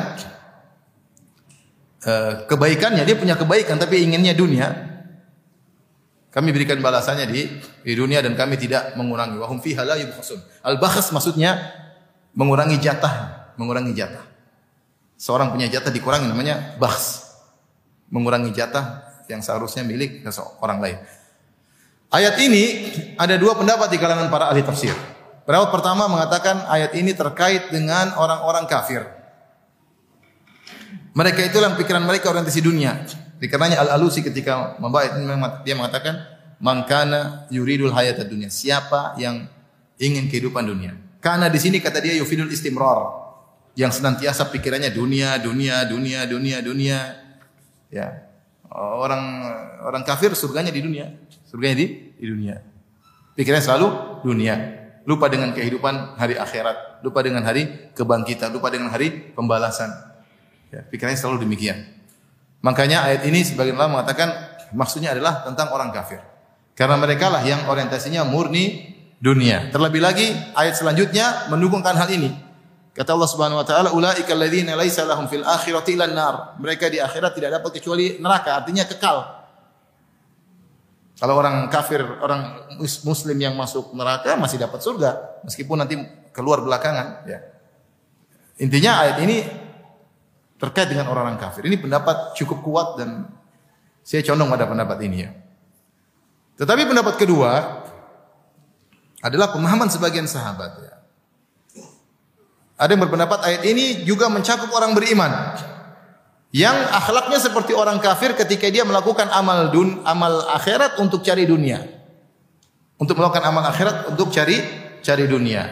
uh, 2.06 2.32
kebaikannya. 2.46 3.02
Dia 3.06 3.16
punya 3.18 3.34
kebaikan 3.38 3.78
tapi 3.78 4.02
inginnya 4.02 4.34
dunia. 4.34 4.92
Kami 6.34 6.50
berikan 6.50 6.82
balasannya 6.82 7.30
di, 7.30 7.46
di 7.86 7.92
dunia 7.94 8.18
dan 8.18 8.34
kami 8.34 8.58
tidak 8.58 8.98
mengurangi. 8.98 9.38
Wahum 9.38 9.62
fiha 9.62 9.86
la 9.86 9.94
yubkhasun. 10.02 10.66
Al-bakhs 10.66 11.14
maksudnya 11.14 11.54
mengurangi 12.34 12.82
jatah, 12.82 13.54
mengurangi 13.54 13.94
jatah. 13.94 14.26
Seorang 15.14 15.54
punya 15.54 15.70
jatah 15.70 15.94
dikurangi 15.94 16.26
namanya 16.26 16.74
bakhs. 16.82 17.22
Mengurangi 18.10 18.50
jatah 18.50 19.06
yang 19.30 19.46
seharusnya 19.46 19.86
milik 19.86 20.26
orang 20.58 20.82
lain. 20.82 20.98
Ayat 22.10 22.34
ini 22.42 22.90
ada 23.14 23.38
dua 23.38 23.54
pendapat 23.54 23.94
di 23.94 23.98
kalangan 24.02 24.26
para 24.26 24.50
ahli 24.50 24.66
tafsir. 24.66 25.13
Pendapat 25.44 25.70
pertama 25.76 26.08
mengatakan 26.08 26.64
ayat 26.72 26.96
ini 26.96 27.12
terkait 27.12 27.68
dengan 27.68 28.16
orang-orang 28.16 28.64
kafir. 28.64 29.04
Mereka 31.14 31.52
itu 31.52 31.60
yang 31.60 31.76
pikiran 31.76 32.02
mereka 32.02 32.32
orientasi 32.32 32.64
dunia. 32.64 33.04
Dikarenanya 33.38 33.84
Al-Alusi 33.84 34.24
ketika 34.24 34.80
membaca 34.80 35.12
dia 35.62 35.76
mengatakan 35.76 36.16
mangkana 36.64 37.44
yuridul 37.52 37.92
hayat 37.92 38.24
dunia. 38.24 38.48
Siapa 38.48 39.20
yang 39.20 39.46
ingin 40.00 40.32
kehidupan 40.32 40.64
dunia? 40.64 40.96
Karena 41.20 41.52
di 41.52 41.60
sini 41.60 41.78
kata 41.78 42.00
dia 42.00 42.16
yufidul 42.16 42.48
istimrar. 42.50 43.22
yang 43.74 43.90
senantiasa 43.90 44.54
pikirannya 44.54 44.94
dunia, 44.94 45.34
dunia, 45.42 45.82
dunia, 45.82 46.30
dunia, 46.30 46.62
dunia. 46.62 46.98
Ya. 47.90 48.30
Orang 48.70 49.42
orang 49.82 50.06
kafir 50.06 50.30
surganya 50.38 50.70
di 50.70 50.78
dunia. 50.78 51.10
Surganya 51.42 51.82
di 51.82 52.14
di 52.14 52.26
dunia. 52.26 52.62
Pikirannya 53.34 53.66
selalu 53.66 53.88
dunia. 54.22 54.83
Lupa 55.04 55.28
dengan 55.28 55.52
kehidupan 55.52 56.16
hari 56.16 56.40
akhirat, 56.40 57.04
lupa 57.04 57.20
dengan 57.20 57.44
hari 57.44 57.92
kebangkitan, 57.92 58.48
lupa 58.56 58.72
dengan 58.72 58.88
hari 58.88 59.12
pembalasan. 59.36 59.92
Ya, 60.72 60.80
pikirannya 60.80 61.20
selalu 61.20 61.44
demikian. 61.44 61.76
Makanya 62.64 63.04
ayat 63.04 63.28
ini 63.28 63.44
sebagian 63.44 63.76
ulama 63.76 64.00
mengatakan 64.00 64.32
maksudnya 64.72 65.12
adalah 65.12 65.44
tentang 65.44 65.68
orang 65.76 65.92
kafir. 65.92 66.24
Karena 66.72 66.96
mereka 66.96 67.28
lah 67.28 67.44
yang 67.44 67.68
orientasinya 67.68 68.24
murni 68.24 68.96
dunia. 69.20 69.68
Terlebih 69.68 70.00
lagi 70.00 70.32
ayat 70.56 70.74
selanjutnya 70.80 71.52
mendukungkan 71.52 71.94
hal 71.94 72.08
ini. 72.08 72.32
Kata 72.94 73.10
Allah 73.10 73.26
Subhanahu 73.26 73.58
wa 73.58 73.66
taala, 73.66 73.90
"Ulaika 73.90 74.30
alladziina 74.38 74.78
laisa 74.78 75.02
lahum 75.02 75.26
fil 75.26 75.42
akhirati 75.42 75.98
ilan 75.98 76.14
nar." 76.14 76.34
Mereka 76.62 76.86
di 76.94 77.02
akhirat 77.02 77.34
tidak 77.34 77.58
dapat 77.58 77.82
kecuali 77.82 78.22
neraka, 78.22 78.62
artinya 78.62 78.86
kekal. 78.86 79.33
Kalau 81.14 81.38
orang 81.38 81.70
kafir, 81.70 82.02
orang 82.02 82.66
muslim 83.06 83.38
yang 83.38 83.54
masuk 83.54 83.94
neraka 83.94 84.34
masih 84.34 84.58
dapat 84.58 84.82
surga 84.82 85.42
meskipun 85.46 85.78
nanti 85.78 85.94
keluar 86.34 86.58
belakangan, 86.58 87.22
ya. 87.30 87.38
Intinya 88.58 89.02
ayat 89.06 89.22
ini 89.22 89.46
terkait 90.58 90.90
dengan 90.90 91.10
orang-orang 91.10 91.38
kafir. 91.38 91.66
Ini 91.66 91.78
pendapat 91.78 92.34
cukup 92.38 92.62
kuat 92.62 92.88
dan 92.98 93.30
saya 94.02 94.22
condong 94.26 94.50
pada 94.50 94.66
pendapat 94.66 94.98
ini 95.06 95.16
ya. 95.22 95.30
Tetapi 96.54 96.86
pendapat 96.86 97.14
kedua 97.18 97.82
adalah 99.22 99.50
pemahaman 99.50 99.90
sebagian 99.90 100.26
sahabat 100.30 100.72
ya. 100.82 100.94
Ada 102.74 102.94
yang 102.94 103.02
berpendapat 103.06 103.38
ayat 103.42 103.62
ini 103.66 104.02
juga 104.02 104.26
mencakup 104.26 104.70
orang 104.74 104.98
beriman 104.98 105.30
yang 106.54 106.86
akhlaknya 106.86 107.42
seperti 107.42 107.74
orang 107.74 107.98
kafir 107.98 108.38
ketika 108.38 108.70
dia 108.70 108.86
melakukan 108.86 109.26
amal 109.26 109.74
dun, 109.74 110.06
amal 110.06 110.46
akhirat 110.54 111.02
untuk 111.02 111.26
cari 111.26 111.50
dunia. 111.50 111.82
Untuk 112.94 113.18
melakukan 113.18 113.42
amal 113.42 113.66
akhirat 113.66 114.14
untuk 114.14 114.30
cari 114.30 114.62
cari 115.02 115.26
dunia. 115.26 115.66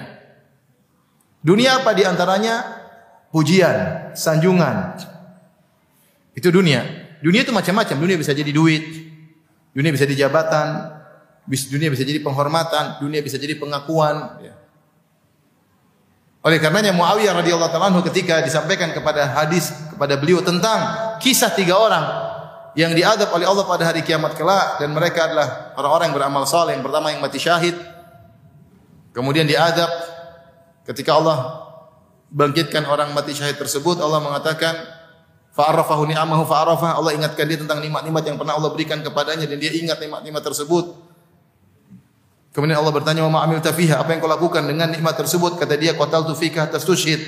Dunia 1.38 1.78
apa 1.78 1.94
di 1.94 2.02
antaranya? 2.02 2.82
Pujian, 3.30 4.10
sanjungan. 4.18 4.98
Itu 6.34 6.50
dunia. 6.50 6.82
Dunia 7.22 7.46
itu 7.46 7.54
macam-macam. 7.54 7.96
Dunia 8.02 8.18
bisa 8.18 8.34
jadi 8.34 8.50
duit, 8.50 8.82
dunia 9.70 9.94
bisa 9.94 10.02
jadi 10.02 10.26
jabatan, 10.26 10.98
dunia 11.46 11.94
bisa 11.94 12.02
jadi 12.02 12.18
penghormatan, 12.26 12.98
dunia 12.98 13.22
bisa 13.22 13.38
jadi 13.38 13.54
pengakuan. 13.54 14.42
Ya. 14.42 14.58
Oleh 16.42 16.58
karenanya 16.58 16.90
Muawiyah 16.90 17.38
radhiyallahu 17.38 17.70
taala 17.70 18.02
ketika 18.02 18.42
disampaikan 18.42 18.90
kepada 18.90 19.30
hadis 19.30 19.70
kepada 19.94 20.18
beliau 20.18 20.42
tentang 20.42 20.78
kisah 21.22 21.54
tiga 21.54 21.78
orang 21.78 22.02
yang 22.74 22.90
diadab 22.98 23.30
oleh 23.30 23.46
Allah 23.46 23.62
pada 23.62 23.86
hari 23.86 24.02
kiamat 24.02 24.34
kelak 24.34 24.82
dan 24.82 24.90
mereka 24.90 25.30
adalah 25.30 25.76
orang-orang 25.78 26.10
yang 26.10 26.16
beramal 26.18 26.42
saleh. 26.42 26.74
Yang 26.74 26.84
pertama 26.90 27.14
yang 27.14 27.22
mati 27.22 27.38
syahid. 27.38 27.76
Kemudian 29.14 29.46
diadab 29.46 29.86
ketika 30.82 31.14
Allah 31.14 31.62
bangkitkan 32.32 32.88
orang 32.90 33.12
mati 33.12 33.36
syahid 33.36 33.60
tersebut 33.60 34.00
Allah 34.00 34.18
mengatakan 34.24 34.72
fa'arafahu 35.52 36.08
ni'amahu 36.08 36.48
fa'arafah 36.48 36.96
Allah 36.96 37.12
ingatkan 37.12 37.44
dia 37.44 37.60
tentang 37.60 37.78
nikmat-nikmat 37.84 38.24
yang 38.24 38.40
pernah 38.40 38.56
Allah 38.56 38.72
berikan 38.72 39.04
kepadanya 39.04 39.44
dan 39.44 39.60
dia 39.60 39.68
ingat 39.76 40.00
nikmat-nikmat 40.00 40.42
tersebut 40.42 40.96
Kemudian 42.52 42.76
Allah 42.76 42.92
bertanya, 42.92 43.24
"Wa 43.24 43.32
ma'amil 43.32 43.64
tafiha?" 43.64 43.96
Apa 43.96 44.12
yang 44.12 44.20
kau 44.20 44.28
lakukan 44.28 44.68
dengan 44.68 44.92
nikmat 44.92 45.16
tersebut? 45.16 45.56
Kata 45.56 45.74
dia, 45.80 45.96
"Qataltu 45.96 46.36
fika 46.36 46.68
tastushhid." 46.68 47.20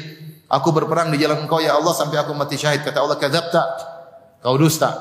Aku 0.52 0.70
berperang 0.70 1.08
di 1.08 1.16
jalan 1.16 1.48
Engkau 1.48 1.58
ya 1.64 1.80
Allah 1.80 1.96
sampai 1.96 2.20
aku 2.20 2.36
mati 2.36 2.60
syahid. 2.60 2.84
Kata 2.84 3.00
Allah, 3.00 3.16
"Kadzabta." 3.16 3.62
Kau 4.44 4.60
dusta. 4.60 4.92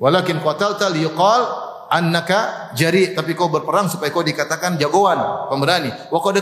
Walakin 0.00 0.40
qatalta 0.40 0.88
liyuqal 0.88 1.44
annaka 1.92 2.72
jari, 2.72 3.12
tapi 3.12 3.36
kau 3.36 3.52
berperang 3.52 3.92
supaya 3.92 4.08
kau 4.08 4.24
dikatakan 4.24 4.80
jagoan, 4.80 5.20
pemberani. 5.52 5.92
Wa 6.08 6.18
qad 6.24 6.40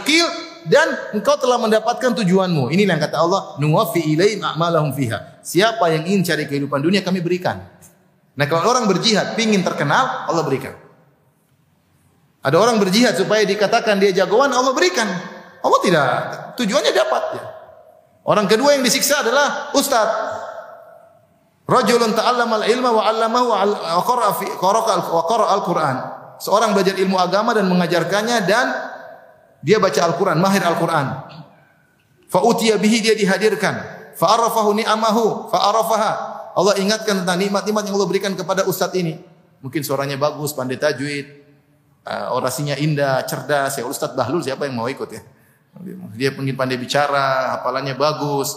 dan 0.64 0.88
engkau 1.12 1.36
telah 1.36 1.61
mendapatkan 1.61 2.14
tujuanmu. 2.16 2.72
Ini 2.72 2.88
yang 2.88 3.03
kata 3.03 3.18
Allah, 3.20 3.59
"Nuwaffi 3.61 4.01
ilaihim 4.14 4.40
a'malahum 4.40 4.95
fiha." 4.97 5.42
Siapa 5.45 5.92
yang 5.92 6.07
ingin 6.09 6.22
cari 6.24 6.47
kehidupan 6.49 6.80
dunia 6.80 7.05
kami 7.05 7.20
berikan. 7.20 7.61
Nah, 8.34 8.47
kalau 8.49 8.70
orang 8.72 8.88
berjihad 8.88 9.36
pingin 9.36 9.61
terkenal, 9.61 10.30
Allah 10.30 10.42
berikan. 10.47 10.84
Ada 12.45 12.61
orang 12.61 12.76
berjihad 12.76 13.16
supaya 13.16 13.40
dikatakan 13.49 13.97
dia 13.97 14.12
jagoan, 14.12 14.53
Allah 14.53 14.76
berikan. 14.76 15.09
Allah 15.64 15.80
tidak. 15.80 16.09
Tujuannya 16.61 16.92
dapat. 16.92 17.22
Ya. 17.40 17.45
Orang 18.28 18.45
kedua 18.45 18.76
yang 18.76 18.84
disiksa 18.84 19.24
adalah 19.24 19.72
ustaz. 19.72 20.09
Rajulun 21.64 22.12
ta'allamal 22.12 22.68
ilma 22.68 22.92
wa 22.92 23.03
'allamahu 23.09 23.49
wa 23.49 24.03
qara'a 25.24 25.57
al-Qur'an. 25.57 25.97
Seorang 26.36 26.76
belajar 26.76 27.01
ilmu 27.01 27.16
agama 27.16 27.57
dan 27.57 27.64
mengajarkannya 27.64 28.45
dan 28.45 28.66
dia 29.64 29.80
baca 29.80 29.97
Al-Qur'an, 30.05 30.36
mahir 30.36 30.61
Al-Qur'an. 30.61 31.24
Fa 32.28 32.45
utiya 32.45 32.76
bihi 32.76 33.01
dia 33.01 33.16
dihadirkan. 33.16 33.80
Fa 34.20 34.36
arafahu 34.36 34.76
ni'amahu 34.76 35.49
fa 35.49 35.72
arafaha. 35.72 36.12
Allah 36.53 36.76
ingatkan 36.76 37.24
tentang 37.24 37.40
nikmat-nikmat 37.40 37.88
yang 37.88 37.97
Allah 37.97 38.09
berikan 38.12 38.32
kepada 38.36 38.68
ustaz 38.68 38.92
ini. 38.92 39.16
Mungkin 39.64 39.80
suaranya 39.80 40.20
bagus, 40.20 40.53
pandai 40.53 40.76
tajwid, 40.76 41.43
uh, 42.05 42.36
orasinya 42.36 42.76
indah, 42.76 43.24
cerdas. 43.24 43.80
Ya 43.80 43.84
Ustaz 43.88 44.12
Bahlul 44.12 44.44
siapa 44.44 44.68
yang 44.68 44.76
mau 44.76 44.88
ikut 44.88 45.11
ya? 45.11 45.22
Dia 46.14 46.30
mungkin 46.30 46.55
pandai 46.55 46.78
bicara, 46.78 47.59
hafalannya 47.59 47.98
bagus. 47.98 48.55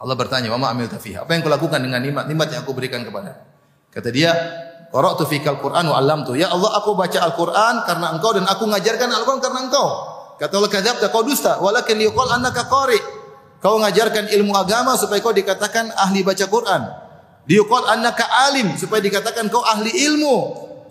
Allah 0.00 0.16
bertanya, 0.16 0.48
"Wa 0.48 0.58
ma 0.58 0.72
amilta 0.72 0.96
fiha?" 0.96 1.28
Apa 1.28 1.36
yang 1.36 1.44
kau 1.44 1.52
lakukan 1.52 1.76
dengan 1.76 2.00
nikmat-nikmat 2.00 2.48
yang 2.50 2.60
aku 2.64 2.72
berikan 2.72 3.04
kepada? 3.04 3.44
Kata 3.92 4.08
dia, 4.08 4.32
"Qara'tu 4.88 5.28
fikal 5.28 5.60
Qur'an 5.60 5.84
wa 5.84 6.00
'allamtu." 6.00 6.34
Ya 6.34 6.48
Allah, 6.50 6.72
aku 6.80 6.96
baca 6.96 7.18
Al-Qur'an 7.20 7.84
karena 7.84 8.16
Engkau 8.16 8.32
dan 8.32 8.48
aku 8.48 8.64
ngajarkan 8.64 9.08
Al-Qur'an 9.12 9.40
karena 9.44 9.60
Engkau. 9.68 9.86
Kata 10.40 10.52
Allah, 10.56 10.72
"Kadzabta, 10.72 11.06
kau 11.12 11.22
dusta, 11.22 11.60
walakin 11.60 12.00
yuqal 12.00 12.32
annaka 12.32 12.66
qari." 12.66 12.98
Kau 13.64 13.80
ngajarkan 13.80 14.28
ilmu 14.28 14.52
agama 14.60 14.92
supaya 14.92 15.24
kau 15.24 15.32
dikatakan 15.32 15.88
ahli 15.96 16.20
baca 16.20 16.44
Quran. 16.44 16.82
Diuqal 17.48 17.88
annaka 17.96 18.28
alim 18.48 18.76
supaya 18.76 19.00
dikatakan 19.00 19.48
kau 19.48 19.64
ahli 19.64 19.88
ilmu, 19.88 20.36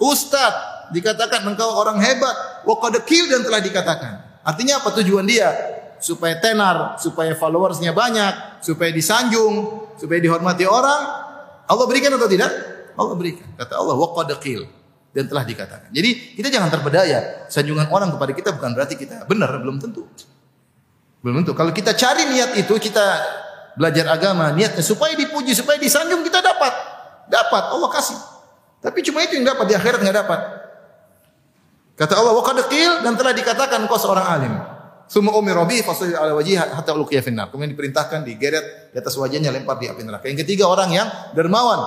ustaz, 0.01 0.72
dikatakan 0.93 1.41
engkau 1.43 1.73
orang 1.73 1.97
hebat, 1.97 2.63
wa 2.63 2.77
qad 2.77 3.01
dan 3.01 3.41
telah 3.41 3.59
dikatakan. 3.59 4.13
Artinya 4.45 4.79
apa 4.79 4.93
tujuan 5.01 5.25
dia? 5.25 5.49
Supaya 5.97 6.37
tenar, 6.37 6.99
supaya 7.01 7.33
followersnya 7.33 7.95
banyak, 7.95 8.61
supaya 8.61 8.93
disanjung, 8.93 9.87
supaya 9.97 10.19
dihormati 10.21 10.67
orang. 10.69 11.01
Allah 11.65 11.85
berikan 11.89 12.13
atau 12.13 12.29
tidak? 12.29 12.51
Allah 12.93 13.15
berikan. 13.17 13.47
Kata 13.57 13.81
Allah, 13.81 13.97
wa 13.97 14.13
qad 14.13 14.37
dan 15.13 15.29
telah 15.29 15.45
dikatakan. 15.45 15.93
Jadi 15.93 16.35
kita 16.35 16.49
jangan 16.49 16.73
terpedaya. 16.73 17.45
Sanjungan 17.47 17.87
orang 17.93 18.09
kepada 18.17 18.31
kita 18.33 18.49
bukan 18.57 18.73
berarti 18.73 18.97
kita 18.97 19.29
benar, 19.29 19.53
belum 19.61 19.77
tentu. 19.77 20.09
Belum 21.21 21.45
tentu. 21.45 21.53
Kalau 21.53 21.69
kita 21.69 21.93
cari 21.93 22.33
niat 22.33 22.57
itu, 22.57 22.73
kita 22.81 23.05
belajar 23.77 24.09
agama, 24.09 24.49
niatnya 24.51 24.81
supaya 24.81 25.13
dipuji, 25.13 25.53
supaya 25.53 25.77
disanjung, 25.77 26.25
kita 26.25 26.41
dapat. 26.41 26.73
Dapat, 27.29 27.63
Allah 27.77 27.89
kasih. 27.93 28.17
Tapi 28.83 28.99
cuma 29.05 29.23
itu 29.23 29.39
yang 29.39 29.47
dapat, 29.47 29.65
di 29.69 29.73
akhirat 29.77 30.01
nggak 30.01 30.17
dapat. 30.25 30.39
Kata 31.93 32.13
Allah, 32.17 32.33
"Wa 32.33 32.43
dan 33.05 33.13
telah 33.13 33.33
dikatakan 33.37 33.85
kau 33.85 33.99
seorang 34.01 34.25
alim." 34.25 34.53
Summa 35.13 35.35
umira 35.35 35.61
bi 35.67 35.83
fasalli 35.83 36.17
ala 36.17 36.33
wajhi 36.33 36.57
hatta 36.57 36.95
ulqiya 36.95 37.21
finnar. 37.21 37.53
Kemudian 37.53 37.75
diperintahkan 37.75 38.25
digeret 38.25 38.95
di 38.95 38.97
atas 38.97 39.13
wajahnya 39.19 39.53
lempar 39.53 39.77
di 39.77 39.85
api 39.85 40.01
neraka. 40.01 40.25
Yang 40.25 40.47
ketiga 40.47 40.65
orang 40.65 40.89
yang 40.89 41.07
dermawan. 41.37 41.77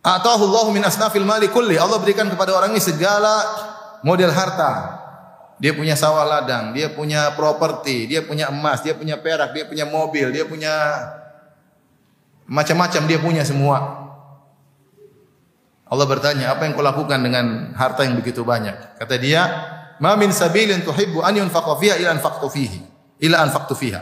Atahu 0.00 0.48
Allah 0.50 0.66
min 0.72 0.82
asnafil 0.82 1.22
mali 1.22 1.52
kulli. 1.52 1.76
Allah 1.76 2.00
berikan 2.00 2.26
kepada 2.26 2.56
orang 2.56 2.72
ini 2.72 2.82
segala 2.82 3.44
model 4.00 4.32
harta. 4.32 4.98
Dia 5.60 5.76
punya 5.76 5.92
sawah 5.92 6.24
ladang, 6.24 6.72
dia 6.72 6.88
punya 6.88 7.36
properti, 7.36 8.08
dia 8.08 8.24
punya 8.24 8.48
emas, 8.48 8.80
dia 8.80 8.96
punya 8.96 9.20
perak, 9.20 9.52
dia 9.52 9.68
punya 9.68 9.84
mobil, 9.84 10.32
dia 10.32 10.48
punya 10.48 10.72
macam-macam 12.50 13.02
dia 13.06 13.18
punya 13.22 13.44
semua. 13.46 14.09
Allah 15.90 16.06
bertanya, 16.06 16.54
apa 16.54 16.70
yang 16.70 16.78
kau 16.78 16.86
lakukan 16.86 17.18
dengan 17.18 17.74
harta 17.74 18.06
yang 18.06 18.14
begitu 18.14 18.46
banyak? 18.46 18.94
Kata 18.94 19.18
dia, 19.18 19.42
"Ma 19.98 20.14
min 20.14 20.30
sabilin 20.30 20.86
tuhibbu 20.86 21.18
an 21.18 21.34
yunfaqa 21.34 21.74
fiha 21.82 21.98
ila 21.98 22.14
anfaqtu 22.14 22.46
fihi, 22.46 22.78
ila 23.26 23.42
anfaqtu 23.42 23.74
fiha." 23.74 24.00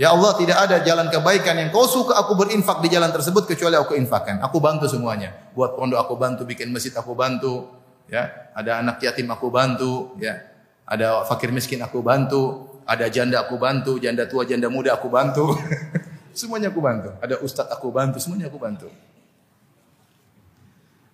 Ya 0.00 0.16
Allah, 0.16 0.32
tidak 0.36 0.56
ada 0.60 0.76
jalan 0.80 1.12
kebaikan 1.12 1.56
yang 1.60 1.68
kau 1.72 1.84
suka 1.84 2.16
aku 2.16 2.36
berinfak 2.36 2.80
di 2.84 2.88
jalan 2.88 3.12
tersebut 3.12 3.48
kecuali 3.48 3.76
aku 3.76 3.96
infakkan. 3.96 4.40
Aku 4.44 4.60
bantu 4.60 4.88
semuanya. 4.88 5.32
Buat 5.52 5.76
pondok 5.76 6.00
aku 6.00 6.16
bantu, 6.16 6.44
bikin 6.48 6.72
masjid 6.72 6.92
aku 6.96 7.12
bantu, 7.12 7.68
ya. 8.08 8.28
Ada 8.56 8.80
anak 8.80 9.00
yatim 9.00 9.28
aku 9.28 9.52
bantu, 9.52 10.16
ya. 10.20 10.40
Ada 10.88 11.24
fakir 11.28 11.52
miskin 11.52 11.80
aku 11.84 12.00
bantu, 12.00 12.76
ada 12.84 13.08
janda 13.12 13.44
aku 13.44 13.56
bantu, 13.60 14.00
janda 14.00 14.24
tua, 14.24 14.44
janda 14.48 14.72
muda 14.72 14.96
aku 14.96 15.08
bantu. 15.12 15.52
semuanya 16.38 16.68
aku 16.72 16.80
bantu. 16.80 17.12
Ada 17.20 17.40
ustadz 17.40 17.72
aku 17.72 17.88
bantu, 17.88 18.20
semuanya 18.20 18.52
aku 18.52 18.60
bantu. 18.60 18.88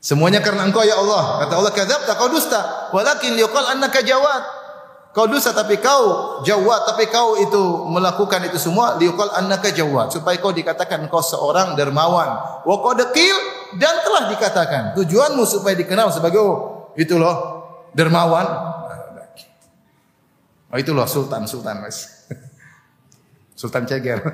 Semuanya 0.03 0.43
karena 0.43 0.67
engkau 0.67 0.83
ya 0.83 0.99
Allah. 0.99 1.47
Kata 1.47 1.55
Allah, 1.63 1.73
"Kadzabta, 1.73 2.13
kau 2.19 2.27
dusta. 2.27 2.91
Walakin 2.91 3.39
liqal 3.39 3.71
annaka 3.71 4.03
jawad." 4.03 4.63
Kau 5.13 5.29
dosa 5.29 5.53
tapi 5.53 5.77
kau 5.77 6.41
jawab 6.41 6.89
tapi 6.89 7.05
kau 7.13 7.37
itu 7.37 7.85
melakukan 7.85 8.49
itu 8.49 8.57
semua 8.57 8.97
liuqal 8.97 9.29
annaka 9.37 9.69
jawab 9.69 10.09
supaya 10.09 10.41
kau 10.41 10.57
dikatakan 10.57 11.05
kau 11.13 11.21
seorang 11.21 11.77
dermawan. 11.77 12.65
Wa 12.65 12.77
qad 12.81 13.13
dan 13.77 13.95
telah 14.01 14.33
dikatakan 14.33 14.97
tujuanmu 14.97 15.45
supaya 15.45 15.77
dikenal 15.77 16.09
sebagai 16.09 16.41
oh 16.41 16.57
itu 16.97 17.21
loh 17.21 17.37
dermawan. 17.93 18.73
Oh 20.73 20.81
itu 20.81 20.97
loh 20.97 21.05
sultan 21.05 21.45
sultan 21.45 21.85
Mas. 21.85 22.25
Sultan 23.53 23.85
Ceger. 23.85 24.17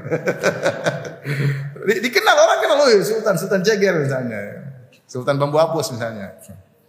dikenal 2.06 2.36
orang 2.38 2.58
kenal 2.62 2.86
oh 2.86 3.02
Sultan 3.02 3.34
Sultan 3.34 3.66
Ceger 3.66 3.98
misalnya. 3.98 4.67
Sultan 5.08 5.40
Bambu 5.40 5.56
Apus 5.56 5.88
misalnya. 5.90 6.36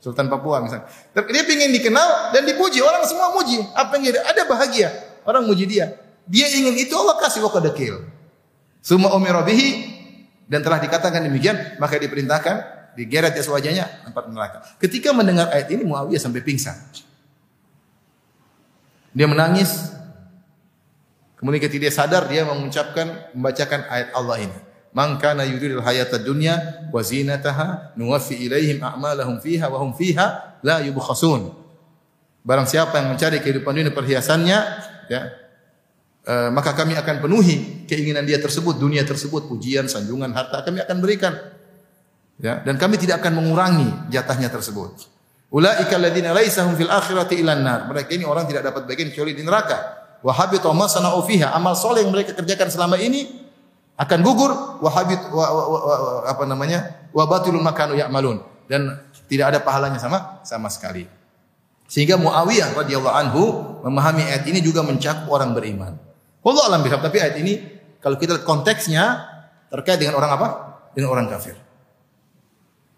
Sultan 0.04 0.28
Papua 0.28 0.64
misalnya. 0.64 0.88
Dia 1.16 1.44
ingin 1.44 1.72
dikenal 1.76 2.36
dan 2.36 2.44
dipuji. 2.44 2.84
Orang 2.84 3.04
semua 3.08 3.32
muji. 3.32 3.60
Apa 3.76 4.00
yang 4.00 4.12
dia 4.12 4.24
ada 4.28 4.44
bahagia. 4.44 4.92
Orang 5.24 5.48
muji 5.48 5.68
dia. 5.68 5.96
Dia 6.28 6.48
ingin 6.52 6.76
itu 6.76 6.94
Allah 6.96 7.20
kasih 7.20 7.44
waktu 7.44 7.72
dekil. 7.72 8.06
Semua 8.80 9.12
umira 9.16 9.44
dan 10.50 10.60
telah 10.66 10.80
dikatakan 10.82 11.22
demikian, 11.22 11.78
maka 11.78 12.00
diperintahkan 12.00 12.56
digeret 12.98 13.38
atas 13.38 13.46
wajahnya 13.52 13.86
tempat 14.08 14.24
neraka. 14.32 14.58
Ketika 14.82 15.14
mendengar 15.14 15.52
ayat 15.54 15.70
ini 15.70 15.86
Muawiyah 15.86 16.18
sampai 16.18 16.42
pingsan. 16.42 16.74
Dia 19.14 19.28
menangis. 19.30 19.94
Kemudian 21.38 21.62
ketika 21.64 21.82
dia 21.88 21.94
sadar 21.94 22.28
dia 22.28 22.44
mengucapkan 22.44 23.32
membacakan 23.32 23.88
ayat 23.88 24.10
Allah 24.12 24.38
ini. 24.48 24.58
Man 24.90 25.22
kana 25.22 25.46
yuridul 25.46 25.86
hayata 25.86 26.18
dunya 26.18 26.88
wa 26.90 27.02
zinataha 27.06 27.94
nuwaffi 27.94 28.42
ilaihim 28.42 28.82
a'malahum 28.82 29.38
fiha 29.38 29.70
wa 29.70 29.78
hum 29.86 29.94
fiha 29.94 30.58
la 30.66 30.82
yubkhasun. 30.82 31.54
Barang 32.42 32.66
siapa 32.66 32.98
yang 32.98 33.14
mencari 33.14 33.38
kehidupan 33.44 33.78
dunia 33.78 33.94
perhiasannya, 33.94 34.58
ya, 35.12 35.22
e, 36.26 36.34
maka 36.50 36.74
kami 36.74 36.98
akan 36.98 37.22
penuhi 37.22 37.86
keinginan 37.86 38.26
dia 38.26 38.42
tersebut, 38.42 38.82
dunia 38.82 39.06
tersebut, 39.06 39.46
pujian, 39.46 39.86
sanjungan, 39.86 40.34
harta 40.34 40.66
kami 40.66 40.82
akan 40.82 40.98
berikan. 41.04 41.38
Ya, 42.40 42.64
dan 42.64 42.80
kami 42.80 42.96
tidak 42.96 43.22
akan 43.22 43.44
mengurangi 43.44 44.10
jatahnya 44.10 44.50
tersebut. 44.50 45.06
Ulaika 45.50 45.98
alladziina 45.98 46.32
laisa 46.34 46.66
hum 46.66 46.78
fil 46.80 46.90
akhirati 46.90 47.42
ilan 47.42 47.62
nar. 47.62 47.80
Mereka 47.90 48.16
ini 48.16 48.24
orang 48.24 48.46
tidak 48.46 48.70
dapat 48.70 48.86
bagian 48.86 49.12
kecuali 49.12 49.36
di 49.36 49.44
neraka. 49.44 49.78
Wa 50.24 50.32
habita 50.34 50.70
ma 50.72 50.86
sana'u 50.86 51.26
fiha. 51.26 51.52
Amal 51.52 51.74
soleh 51.74 52.06
yang 52.06 52.14
mereka 52.14 52.38
kerjakan 52.38 52.70
selama 52.72 52.96
ini 53.02 53.49
akan 54.00 54.20
gugur 54.24 54.80
wahabit 54.80 55.28
wa, 55.36 55.46
wa, 55.52 55.64
wa, 55.68 55.80
wa, 55.84 55.94
apa 56.24 56.44
namanya 56.48 57.12
wa 57.12 57.28
batilun 57.28 57.60
makanu 57.60 58.00
ya'malun 58.00 58.40
dan 58.72 58.96
tidak 59.28 59.52
ada 59.52 59.60
pahalanya 59.60 60.00
sama 60.00 60.40
sama 60.48 60.72
sekali. 60.72 61.04
Sehingga 61.90 62.16
Muawiyah 62.16 62.78
radhiyallahu 62.80 63.16
anhu 63.18 63.44
memahami 63.84 64.24
ayat 64.24 64.46
ini 64.48 64.62
juga 64.64 64.86
mencakup 64.86 65.28
orang 65.28 65.52
beriman. 65.58 65.98
Allah 66.46 66.64
alam 66.70 66.86
bihab, 66.86 67.02
tapi 67.04 67.20
ayat 67.20 67.36
ini 67.42 67.60
kalau 68.00 68.16
kita 68.16 68.40
lihat 68.40 68.46
konteksnya 68.48 69.26
terkait 69.74 70.00
dengan 70.00 70.16
orang 70.16 70.32
apa? 70.38 70.48
Dengan 70.96 71.12
orang 71.12 71.28
kafir. 71.28 71.58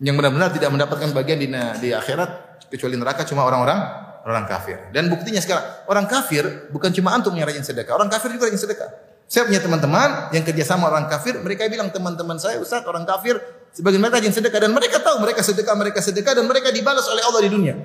Yang 0.03 0.15
benar-benar 0.21 0.53
tidak 0.53 0.69
mendapatkan 0.69 1.09
bagian 1.15 1.39
di, 1.39 1.47
di 1.81 1.89
akhirat 1.95 2.61
kecuali 2.69 2.99
neraka 2.99 3.25
cuma 3.25 3.47
orang-orang 3.47 3.79
orang 4.27 4.45
kafir. 4.45 4.77
Dan 4.93 5.09
buktinya 5.09 5.41
sekarang 5.41 5.65
orang 5.89 6.05
kafir 6.05 6.69
bukan 6.69 6.93
cuma 6.93 7.15
antum 7.15 7.33
yang 7.33 7.47
rajin 7.47 7.65
sedekah, 7.65 7.97
orang 7.97 8.11
kafir 8.11 8.29
juga 8.35 8.51
rajin 8.51 8.61
sedekah. 8.61 9.10
Saya 9.31 9.47
punya 9.47 9.63
teman-teman 9.63 10.27
yang 10.35 10.43
kerja 10.43 10.67
sama 10.67 10.91
orang 10.91 11.07
kafir, 11.07 11.39
mereka 11.39 11.63
bilang 11.71 11.87
teman-teman 11.87 12.35
saya 12.35 12.59
Ustaz 12.59 12.83
orang 12.83 13.07
kafir 13.07 13.39
sebagian 13.71 14.03
mereka 14.03 14.19
rajin 14.19 14.35
sedekah 14.35 14.67
dan 14.67 14.75
mereka 14.75 14.99
tahu 14.99 15.23
mereka 15.23 15.39
sedekah, 15.39 15.71
mereka 15.79 16.03
sedekah 16.03 16.35
dan 16.35 16.43
mereka 16.51 16.67
dibalas 16.67 17.07
oleh 17.07 17.23
Allah 17.23 17.39
di 17.47 17.47
dunia. 17.47 17.79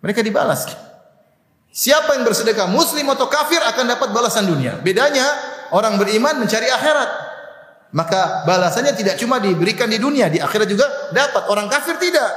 Mereka 0.00 0.24
dibalas. 0.24 0.72
Siapa 1.68 2.16
yang 2.16 2.24
bersedekah 2.24 2.64
muslim 2.64 3.12
atau 3.12 3.28
kafir 3.28 3.60
akan 3.60 3.84
dapat 3.84 4.08
balasan 4.08 4.48
dunia. 4.48 4.80
Bedanya 4.80 5.28
orang 5.68 6.00
beriman 6.00 6.40
mencari 6.40 6.64
akhirat. 6.64 7.10
Maka 7.92 8.48
balasannya 8.48 8.96
tidak 8.96 9.20
cuma 9.20 9.36
diberikan 9.36 9.84
di 9.84 10.00
dunia, 10.00 10.32
di 10.32 10.40
akhirat 10.40 10.64
juga 10.64 11.12
dapat. 11.12 11.44
Orang 11.52 11.68
kafir 11.68 12.00
tidak. 12.00 12.28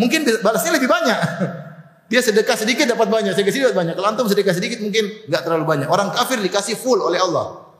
Mungkin 0.00 0.24
balasnya 0.40 0.72
lebih 0.72 0.88
banyak. 0.88 1.20
Dia 2.12 2.20
sedekah 2.20 2.60
sedikit 2.60 2.84
dapat 2.84 3.08
banyak, 3.08 3.32
sedekah 3.32 3.48
sedikit 3.56 3.66
dapat 3.72 3.78
banyak. 3.88 3.94
Kalau 3.96 4.08
antum 4.12 4.28
sedekah 4.28 4.52
sedikit 4.52 4.84
mungkin 4.84 5.24
enggak 5.24 5.48
terlalu 5.48 5.64
banyak. 5.64 5.88
Orang 5.88 6.12
kafir 6.12 6.44
dikasih 6.44 6.76
full 6.76 7.00
oleh 7.00 7.16
Allah. 7.16 7.72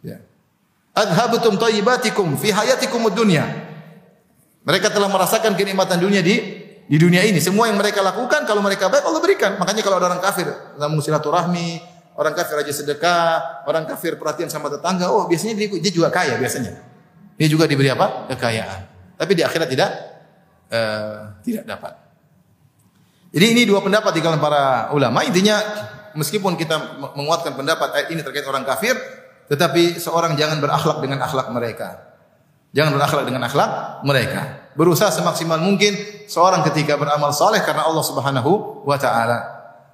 Ya. 0.00 0.24
Adhabutum 0.96 1.60
thayyibatikum 1.60 2.40
fi 2.40 2.48
hayatikum 2.48 3.04
dunya. 3.12 3.44
Mereka 4.64 4.88
telah 4.88 5.12
merasakan 5.12 5.52
kenikmatan 5.52 6.00
dunia 6.00 6.24
di 6.24 6.64
di 6.88 6.96
dunia 6.96 7.20
ini. 7.28 7.44
Semua 7.44 7.68
yang 7.68 7.76
mereka 7.76 8.00
lakukan 8.00 8.48
kalau 8.48 8.64
mereka 8.64 8.88
baik 8.88 9.04
Allah 9.04 9.20
berikan. 9.20 9.60
Makanya 9.60 9.84
kalau 9.84 10.00
ada 10.00 10.08
orang 10.08 10.24
kafir 10.24 10.48
namun 10.80 11.04
silaturahmi, 11.04 11.84
orang 12.16 12.32
kafir 12.32 12.56
aja 12.56 12.72
sedekah, 12.72 13.68
orang 13.68 13.84
kafir 13.84 14.16
perhatian 14.16 14.48
sama 14.48 14.72
tetangga, 14.72 15.12
oh 15.12 15.28
biasanya 15.28 15.52
dia, 15.60 15.68
dia 15.76 15.92
juga 15.92 16.08
kaya 16.08 16.40
biasanya. 16.40 16.72
Dia 17.36 17.48
juga 17.52 17.68
diberi 17.68 17.92
apa? 17.92 18.32
kekayaan. 18.32 18.80
Tapi 19.20 19.32
di 19.36 19.44
akhirat 19.44 19.68
tidak 19.68 19.90
uh, 20.72 21.36
tidak 21.44 21.68
dapat. 21.68 22.03
Jadi 23.34 23.46
ini 23.50 23.62
dua 23.66 23.82
pendapat 23.82 24.14
di 24.14 24.22
kalangan 24.22 24.38
para 24.38 24.62
ulama. 24.94 25.26
Intinya 25.26 25.58
meskipun 26.14 26.54
kita 26.54 27.02
menguatkan 27.18 27.58
pendapat 27.58 27.90
ayat 27.90 28.08
ini 28.14 28.22
terkait 28.22 28.46
orang 28.46 28.62
kafir, 28.62 28.94
tetapi 29.50 29.98
seorang 29.98 30.38
jangan 30.38 30.62
berakhlak 30.62 31.02
dengan 31.02 31.18
akhlak 31.26 31.50
mereka. 31.50 32.14
Jangan 32.70 32.94
berakhlak 32.94 33.26
dengan 33.26 33.42
akhlak 33.42 33.70
mereka. 34.06 34.70
Berusaha 34.78 35.10
semaksimal 35.10 35.58
mungkin 35.58 35.94
seorang 36.30 36.62
ketika 36.70 36.94
beramal 36.94 37.34
saleh 37.34 37.58
karena 37.66 37.82
Allah 37.82 38.06
Subhanahu 38.06 38.86
wa 38.86 38.98
taala. 39.02 39.38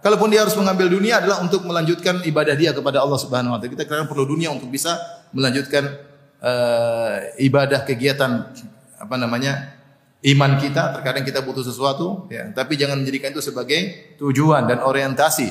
Kalaupun 0.01 0.33
dia 0.33 0.45
harus 0.45 0.57
mengambil 0.57 0.89
dunia 0.89 1.21
adalah 1.21 1.45
untuk 1.45 1.65
melanjutkan 1.65 2.25
ibadah 2.25 2.57
dia 2.57 2.73
kepada 2.77 3.01
Allah 3.01 3.21
Subhanahu 3.21 3.57
wa 3.57 3.59
taala. 3.61 3.73
Kita 3.73 3.85
kadang 3.89 4.09
perlu 4.09 4.29
dunia 4.29 4.53
untuk 4.53 4.69
bisa 4.69 4.97
melanjutkan 5.33 5.97
uh, 6.45 7.41
ibadah 7.41 7.89
kegiatan 7.89 8.53
apa 9.01 9.17
namanya? 9.17 9.80
Iman 10.21 10.61
kita, 10.61 11.01
terkadang 11.01 11.25
kita 11.25 11.41
butuh 11.41 11.65
sesuatu, 11.65 12.29
ya, 12.29 12.53
tapi 12.53 12.77
jangan 12.77 13.01
menjadikan 13.01 13.33
itu 13.33 13.41
sebagai 13.41 14.13
tujuan 14.21 14.69
dan 14.69 14.85
orientasi, 14.85 15.49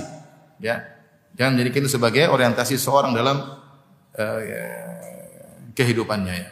ya. 0.61 0.85
Jangan 1.33 1.55
menjadikan 1.57 1.85
itu 1.85 1.91
sebagai 1.93 2.29
orientasi 2.29 2.75
seorang 2.77 3.15
dalam 3.15 3.37
uh, 4.17 4.39
ya, 4.43 4.65
kehidupannya 5.73 6.35
ya. 6.35 6.49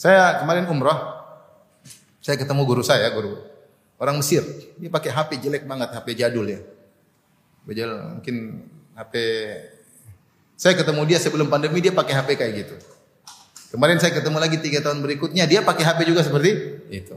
Saya 0.00 0.40
kemarin 0.40 0.64
umrah, 0.72 1.26
saya 2.24 2.40
ketemu 2.40 2.62
guru 2.64 2.80
saya, 2.80 3.12
guru 3.12 3.50
orang 4.00 4.16
Mesir. 4.18 4.42
Dia 4.80 4.88
pakai 4.88 5.12
HP 5.12 5.30
jelek 5.44 5.68
banget, 5.68 5.92
HP 5.92 6.08
jadul 6.16 6.48
ya. 6.48 6.60
Bejal 7.68 8.16
mungkin 8.16 8.64
HP 8.96 9.14
saya 10.56 10.72
ketemu 10.76 11.04
dia 11.04 11.20
sebelum 11.20 11.52
pandemi 11.52 11.84
dia 11.84 11.92
pakai 11.92 12.16
HP 12.16 12.28
kayak 12.40 12.52
gitu. 12.64 12.74
Kemarin 13.70 14.02
saya 14.02 14.10
ketemu 14.10 14.38
lagi 14.42 14.58
tiga 14.58 14.82
tahun 14.82 14.98
berikutnya, 14.98 15.46
dia 15.46 15.62
pakai 15.62 15.86
HP 15.86 16.10
juga 16.10 16.26
seperti 16.26 16.50
itu. 16.90 17.14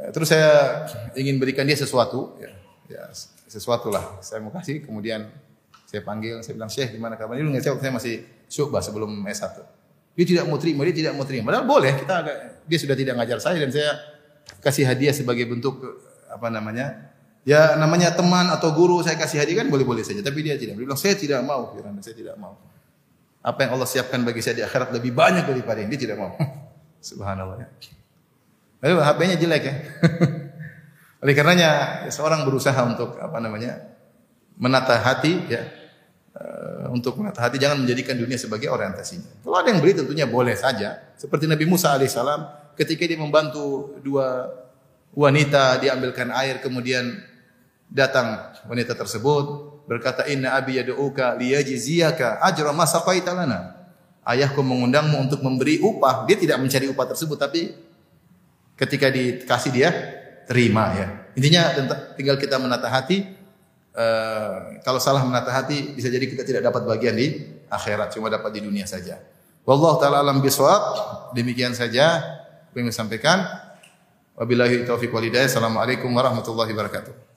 Eh, 0.00 0.08
terus 0.16 0.32
saya 0.32 0.88
ingin 1.12 1.36
berikan 1.36 1.68
dia 1.68 1.76
sesuatu, 1.76 2.40
ya, 2.40 2.48
ya 2.88 3.04
sesuatu 3.44 3.92
lah. 3.92 4.16
Saya 4.24 4.40
mau 4.40 4.48
kasih, 4.48 4.80
kemudian 4.88 5.28
saya 5.84 6.00
panggil, 6.00 6.40
saya 6.40 6.56
bilang 6.56 6.72
Syekh 6.72 6.96
gimana 6.96 7.20
kabar? 7.20 7.36
Ini 7.36 7.60
saya 7.60 7.76
saya 7.76 7.92
masih 7.92 8.24
syubah 8.48 8.80
sebelum 8.80 9.12
S1. 9.28 9.60
Dia 10.16 10.24
tidak 10.24 10.44
mau 10.48 10.56
terima, 10.56 10.80
dia 10.88 10.96
tidak 10.96 11.12
mau 11.12 11.28
terima. 11.28 11.52
Padahal 11.52 11.68
boleh, 11.68 11.92
kita 12.00 12.14
agak, 12.24 12.36
dia 12.64 12.78
sudah 12.80 12.96
tidak 12.96 13.14
ngajar 13.20 13.38
saya 13.44 13.60
dan 13.60 13.68
saya 13.68 13.92
kasih 14.64 14.88
hadiah 14.88 15.12
sebagai 15.12 15.44
bentuk 15.44 15.84
apa 16.32 16.48
namanya? 16.48 17.12
Ya 17.44 17.76
namanya 17.76 18.16
teman 18.16 18.48
atau 18.48 18.72
guru 18.72 19.04
saya 19.04 19.20
kasih 19.20 19.44
hadiah 19.44 19.60
kan 19.60 19.68
boleh-boleh 19.68 20.00
saja. 20.00 20.24
Tapi 20.24 20.40
dia 20.40 20.56
tidak. 20.56 20.80
Dia 20.80 20.84
bilang 20.88 20.96
saya 20.96 21.12
tidak 21.12 21.44
mau, 21.44 21.76
Firman, 21.76 22.00
saya 22.00 22.16
tidak 22.16 22.40
mau. 22.40 22.56
Apa 23.44 23.68
yang 23.68 23.76
Allah 23.76 23.84
siapkan 23.84 24.24
bagi 24.24 24.40
saya 24.40 24.56
di 24.56 24.64
akhirat 24.64 24.88
lebih 24.96 25.12
banyak 25.12 25.44
daripada 25.44 25.84
ini. 25.84 25.92
Dia 25.92 26.08
tidak 26.08 26.16
mau. 26.16 26.32
Subhanallah 27.12 27.60
ya. 27.60 27.68
Lalu 28.80 29.04
HP-nya 29.04 29.36
jelek 29.36 29.62
ya. 29.68 29.74
Oleh 31.24 31.34
karenanya 31.36 31.70
ya, 32.08 32.10
seorang 32.12 32.48
berusaha 32.48 32.76
untuk 32.84 33.20
apa 33.20 33.40
namanya 33.40 33.80
menata 34.56 34.96
hati 35.00 35.44
ya 35.48 35.60
uh, 36.36 36.92
untuk 36.92 37.16
menata 37.20 37.44
hati 37.44 37.56
jangan 37.60 37.80
menjadikan 37.84 38.16
dunia 38.16 38.40
sebagai 38.40 38.72
orientasinya. 38.72 39.44
Kalau 39.44 39.56
ada 39.60 39.68
yang 39.72 39.80
beri 39.80 39.92
tentunya 39.96 40.24
boleh 40.24 40.56
saja. 40.56 41.12
Seperti 41.16 41.44
Nabi 41.44 41.64
Musa 41.68 41.92
alaihissalam 41.92 42.72
ketika 42.80 43.04
dia 43.04 43.20
membantu 43.20 43.96
dua 44.00 44.52
wanita 45.14 45.78
diambilkan 45.80 46.32
air 46.32 46.58
kemudian 46.58 47.22
datang 47.88 48.52
wanita 48.66 48.96
tersebut 48.96 49.73
berkata 49.84 50.24
inna 50.28 50.56
abi 50.56 50.80
yad'uka 50.80 51.36
liyajziyaka 51.36 52.40
ajra 52.40 52.72
ma 52.72 52.84
saqaita 52.88 53.32
lana. 53.36 53.76
Ayahku 54.24 54.64
mengundangmu 54.64 55.20
untuk 55.20 55.44
memberi 55.44 55.80
upah. 55.84 56.24
Dia 56.24 56.40
tidak 56.40 56.56
mencari 56.56 56.88
upah 56.88 57.06
tersebut 57.12 57.36
tapi 57.36 57.76
ketika 58.80 59.12
dikasih 59.12 59.70
dia 59.70 59.90
terima 60.48 60.88
ya. 60.96 61.06
Intinya 61.36 61.76
tinggal 62.16 62.40
kita 62.40 62.56
menata 62.56 62.88
hati. 62.88 63.26
Uh, 63.94 64.82
kalau 64.82 64.98
salah 64.98 65.22
menata 65.22 65.54
hati 65.54 65.94
bisa 65.94 66.10
jadi 66.10 66.26
kita 66.26 66.42
tidak 66.42 66.66
dapat 66.66 66.82
bagian 66.82 67.14
di 67.14 67.46
akhirat, 67.70 68.10
cuma 68.10 68.26
dapat 68.26 68.50
di 68.58 68.66
dunia 68.66 68.90
saja. 68.90 69.22
Wallahu 69.64 70.02
taala 70.02 70.20
alam 70.20 70.42
bisawab. 70.42 70.82
Demikian 71.36 71.72
saja 71.72 72.20
yang 72.74 72.90
saya 72.90 73.06
sampaikan. 73.06 73.44
Wabillahi 74.34 74.82
taufiq 74.82 75.14
wal 75.14 75.24
hidayah. 75.24 75.46
Assalamualaikum 75.46 76.10
warahmatullahi 76.10 76.74
wabarakatuh. 76.74 77.33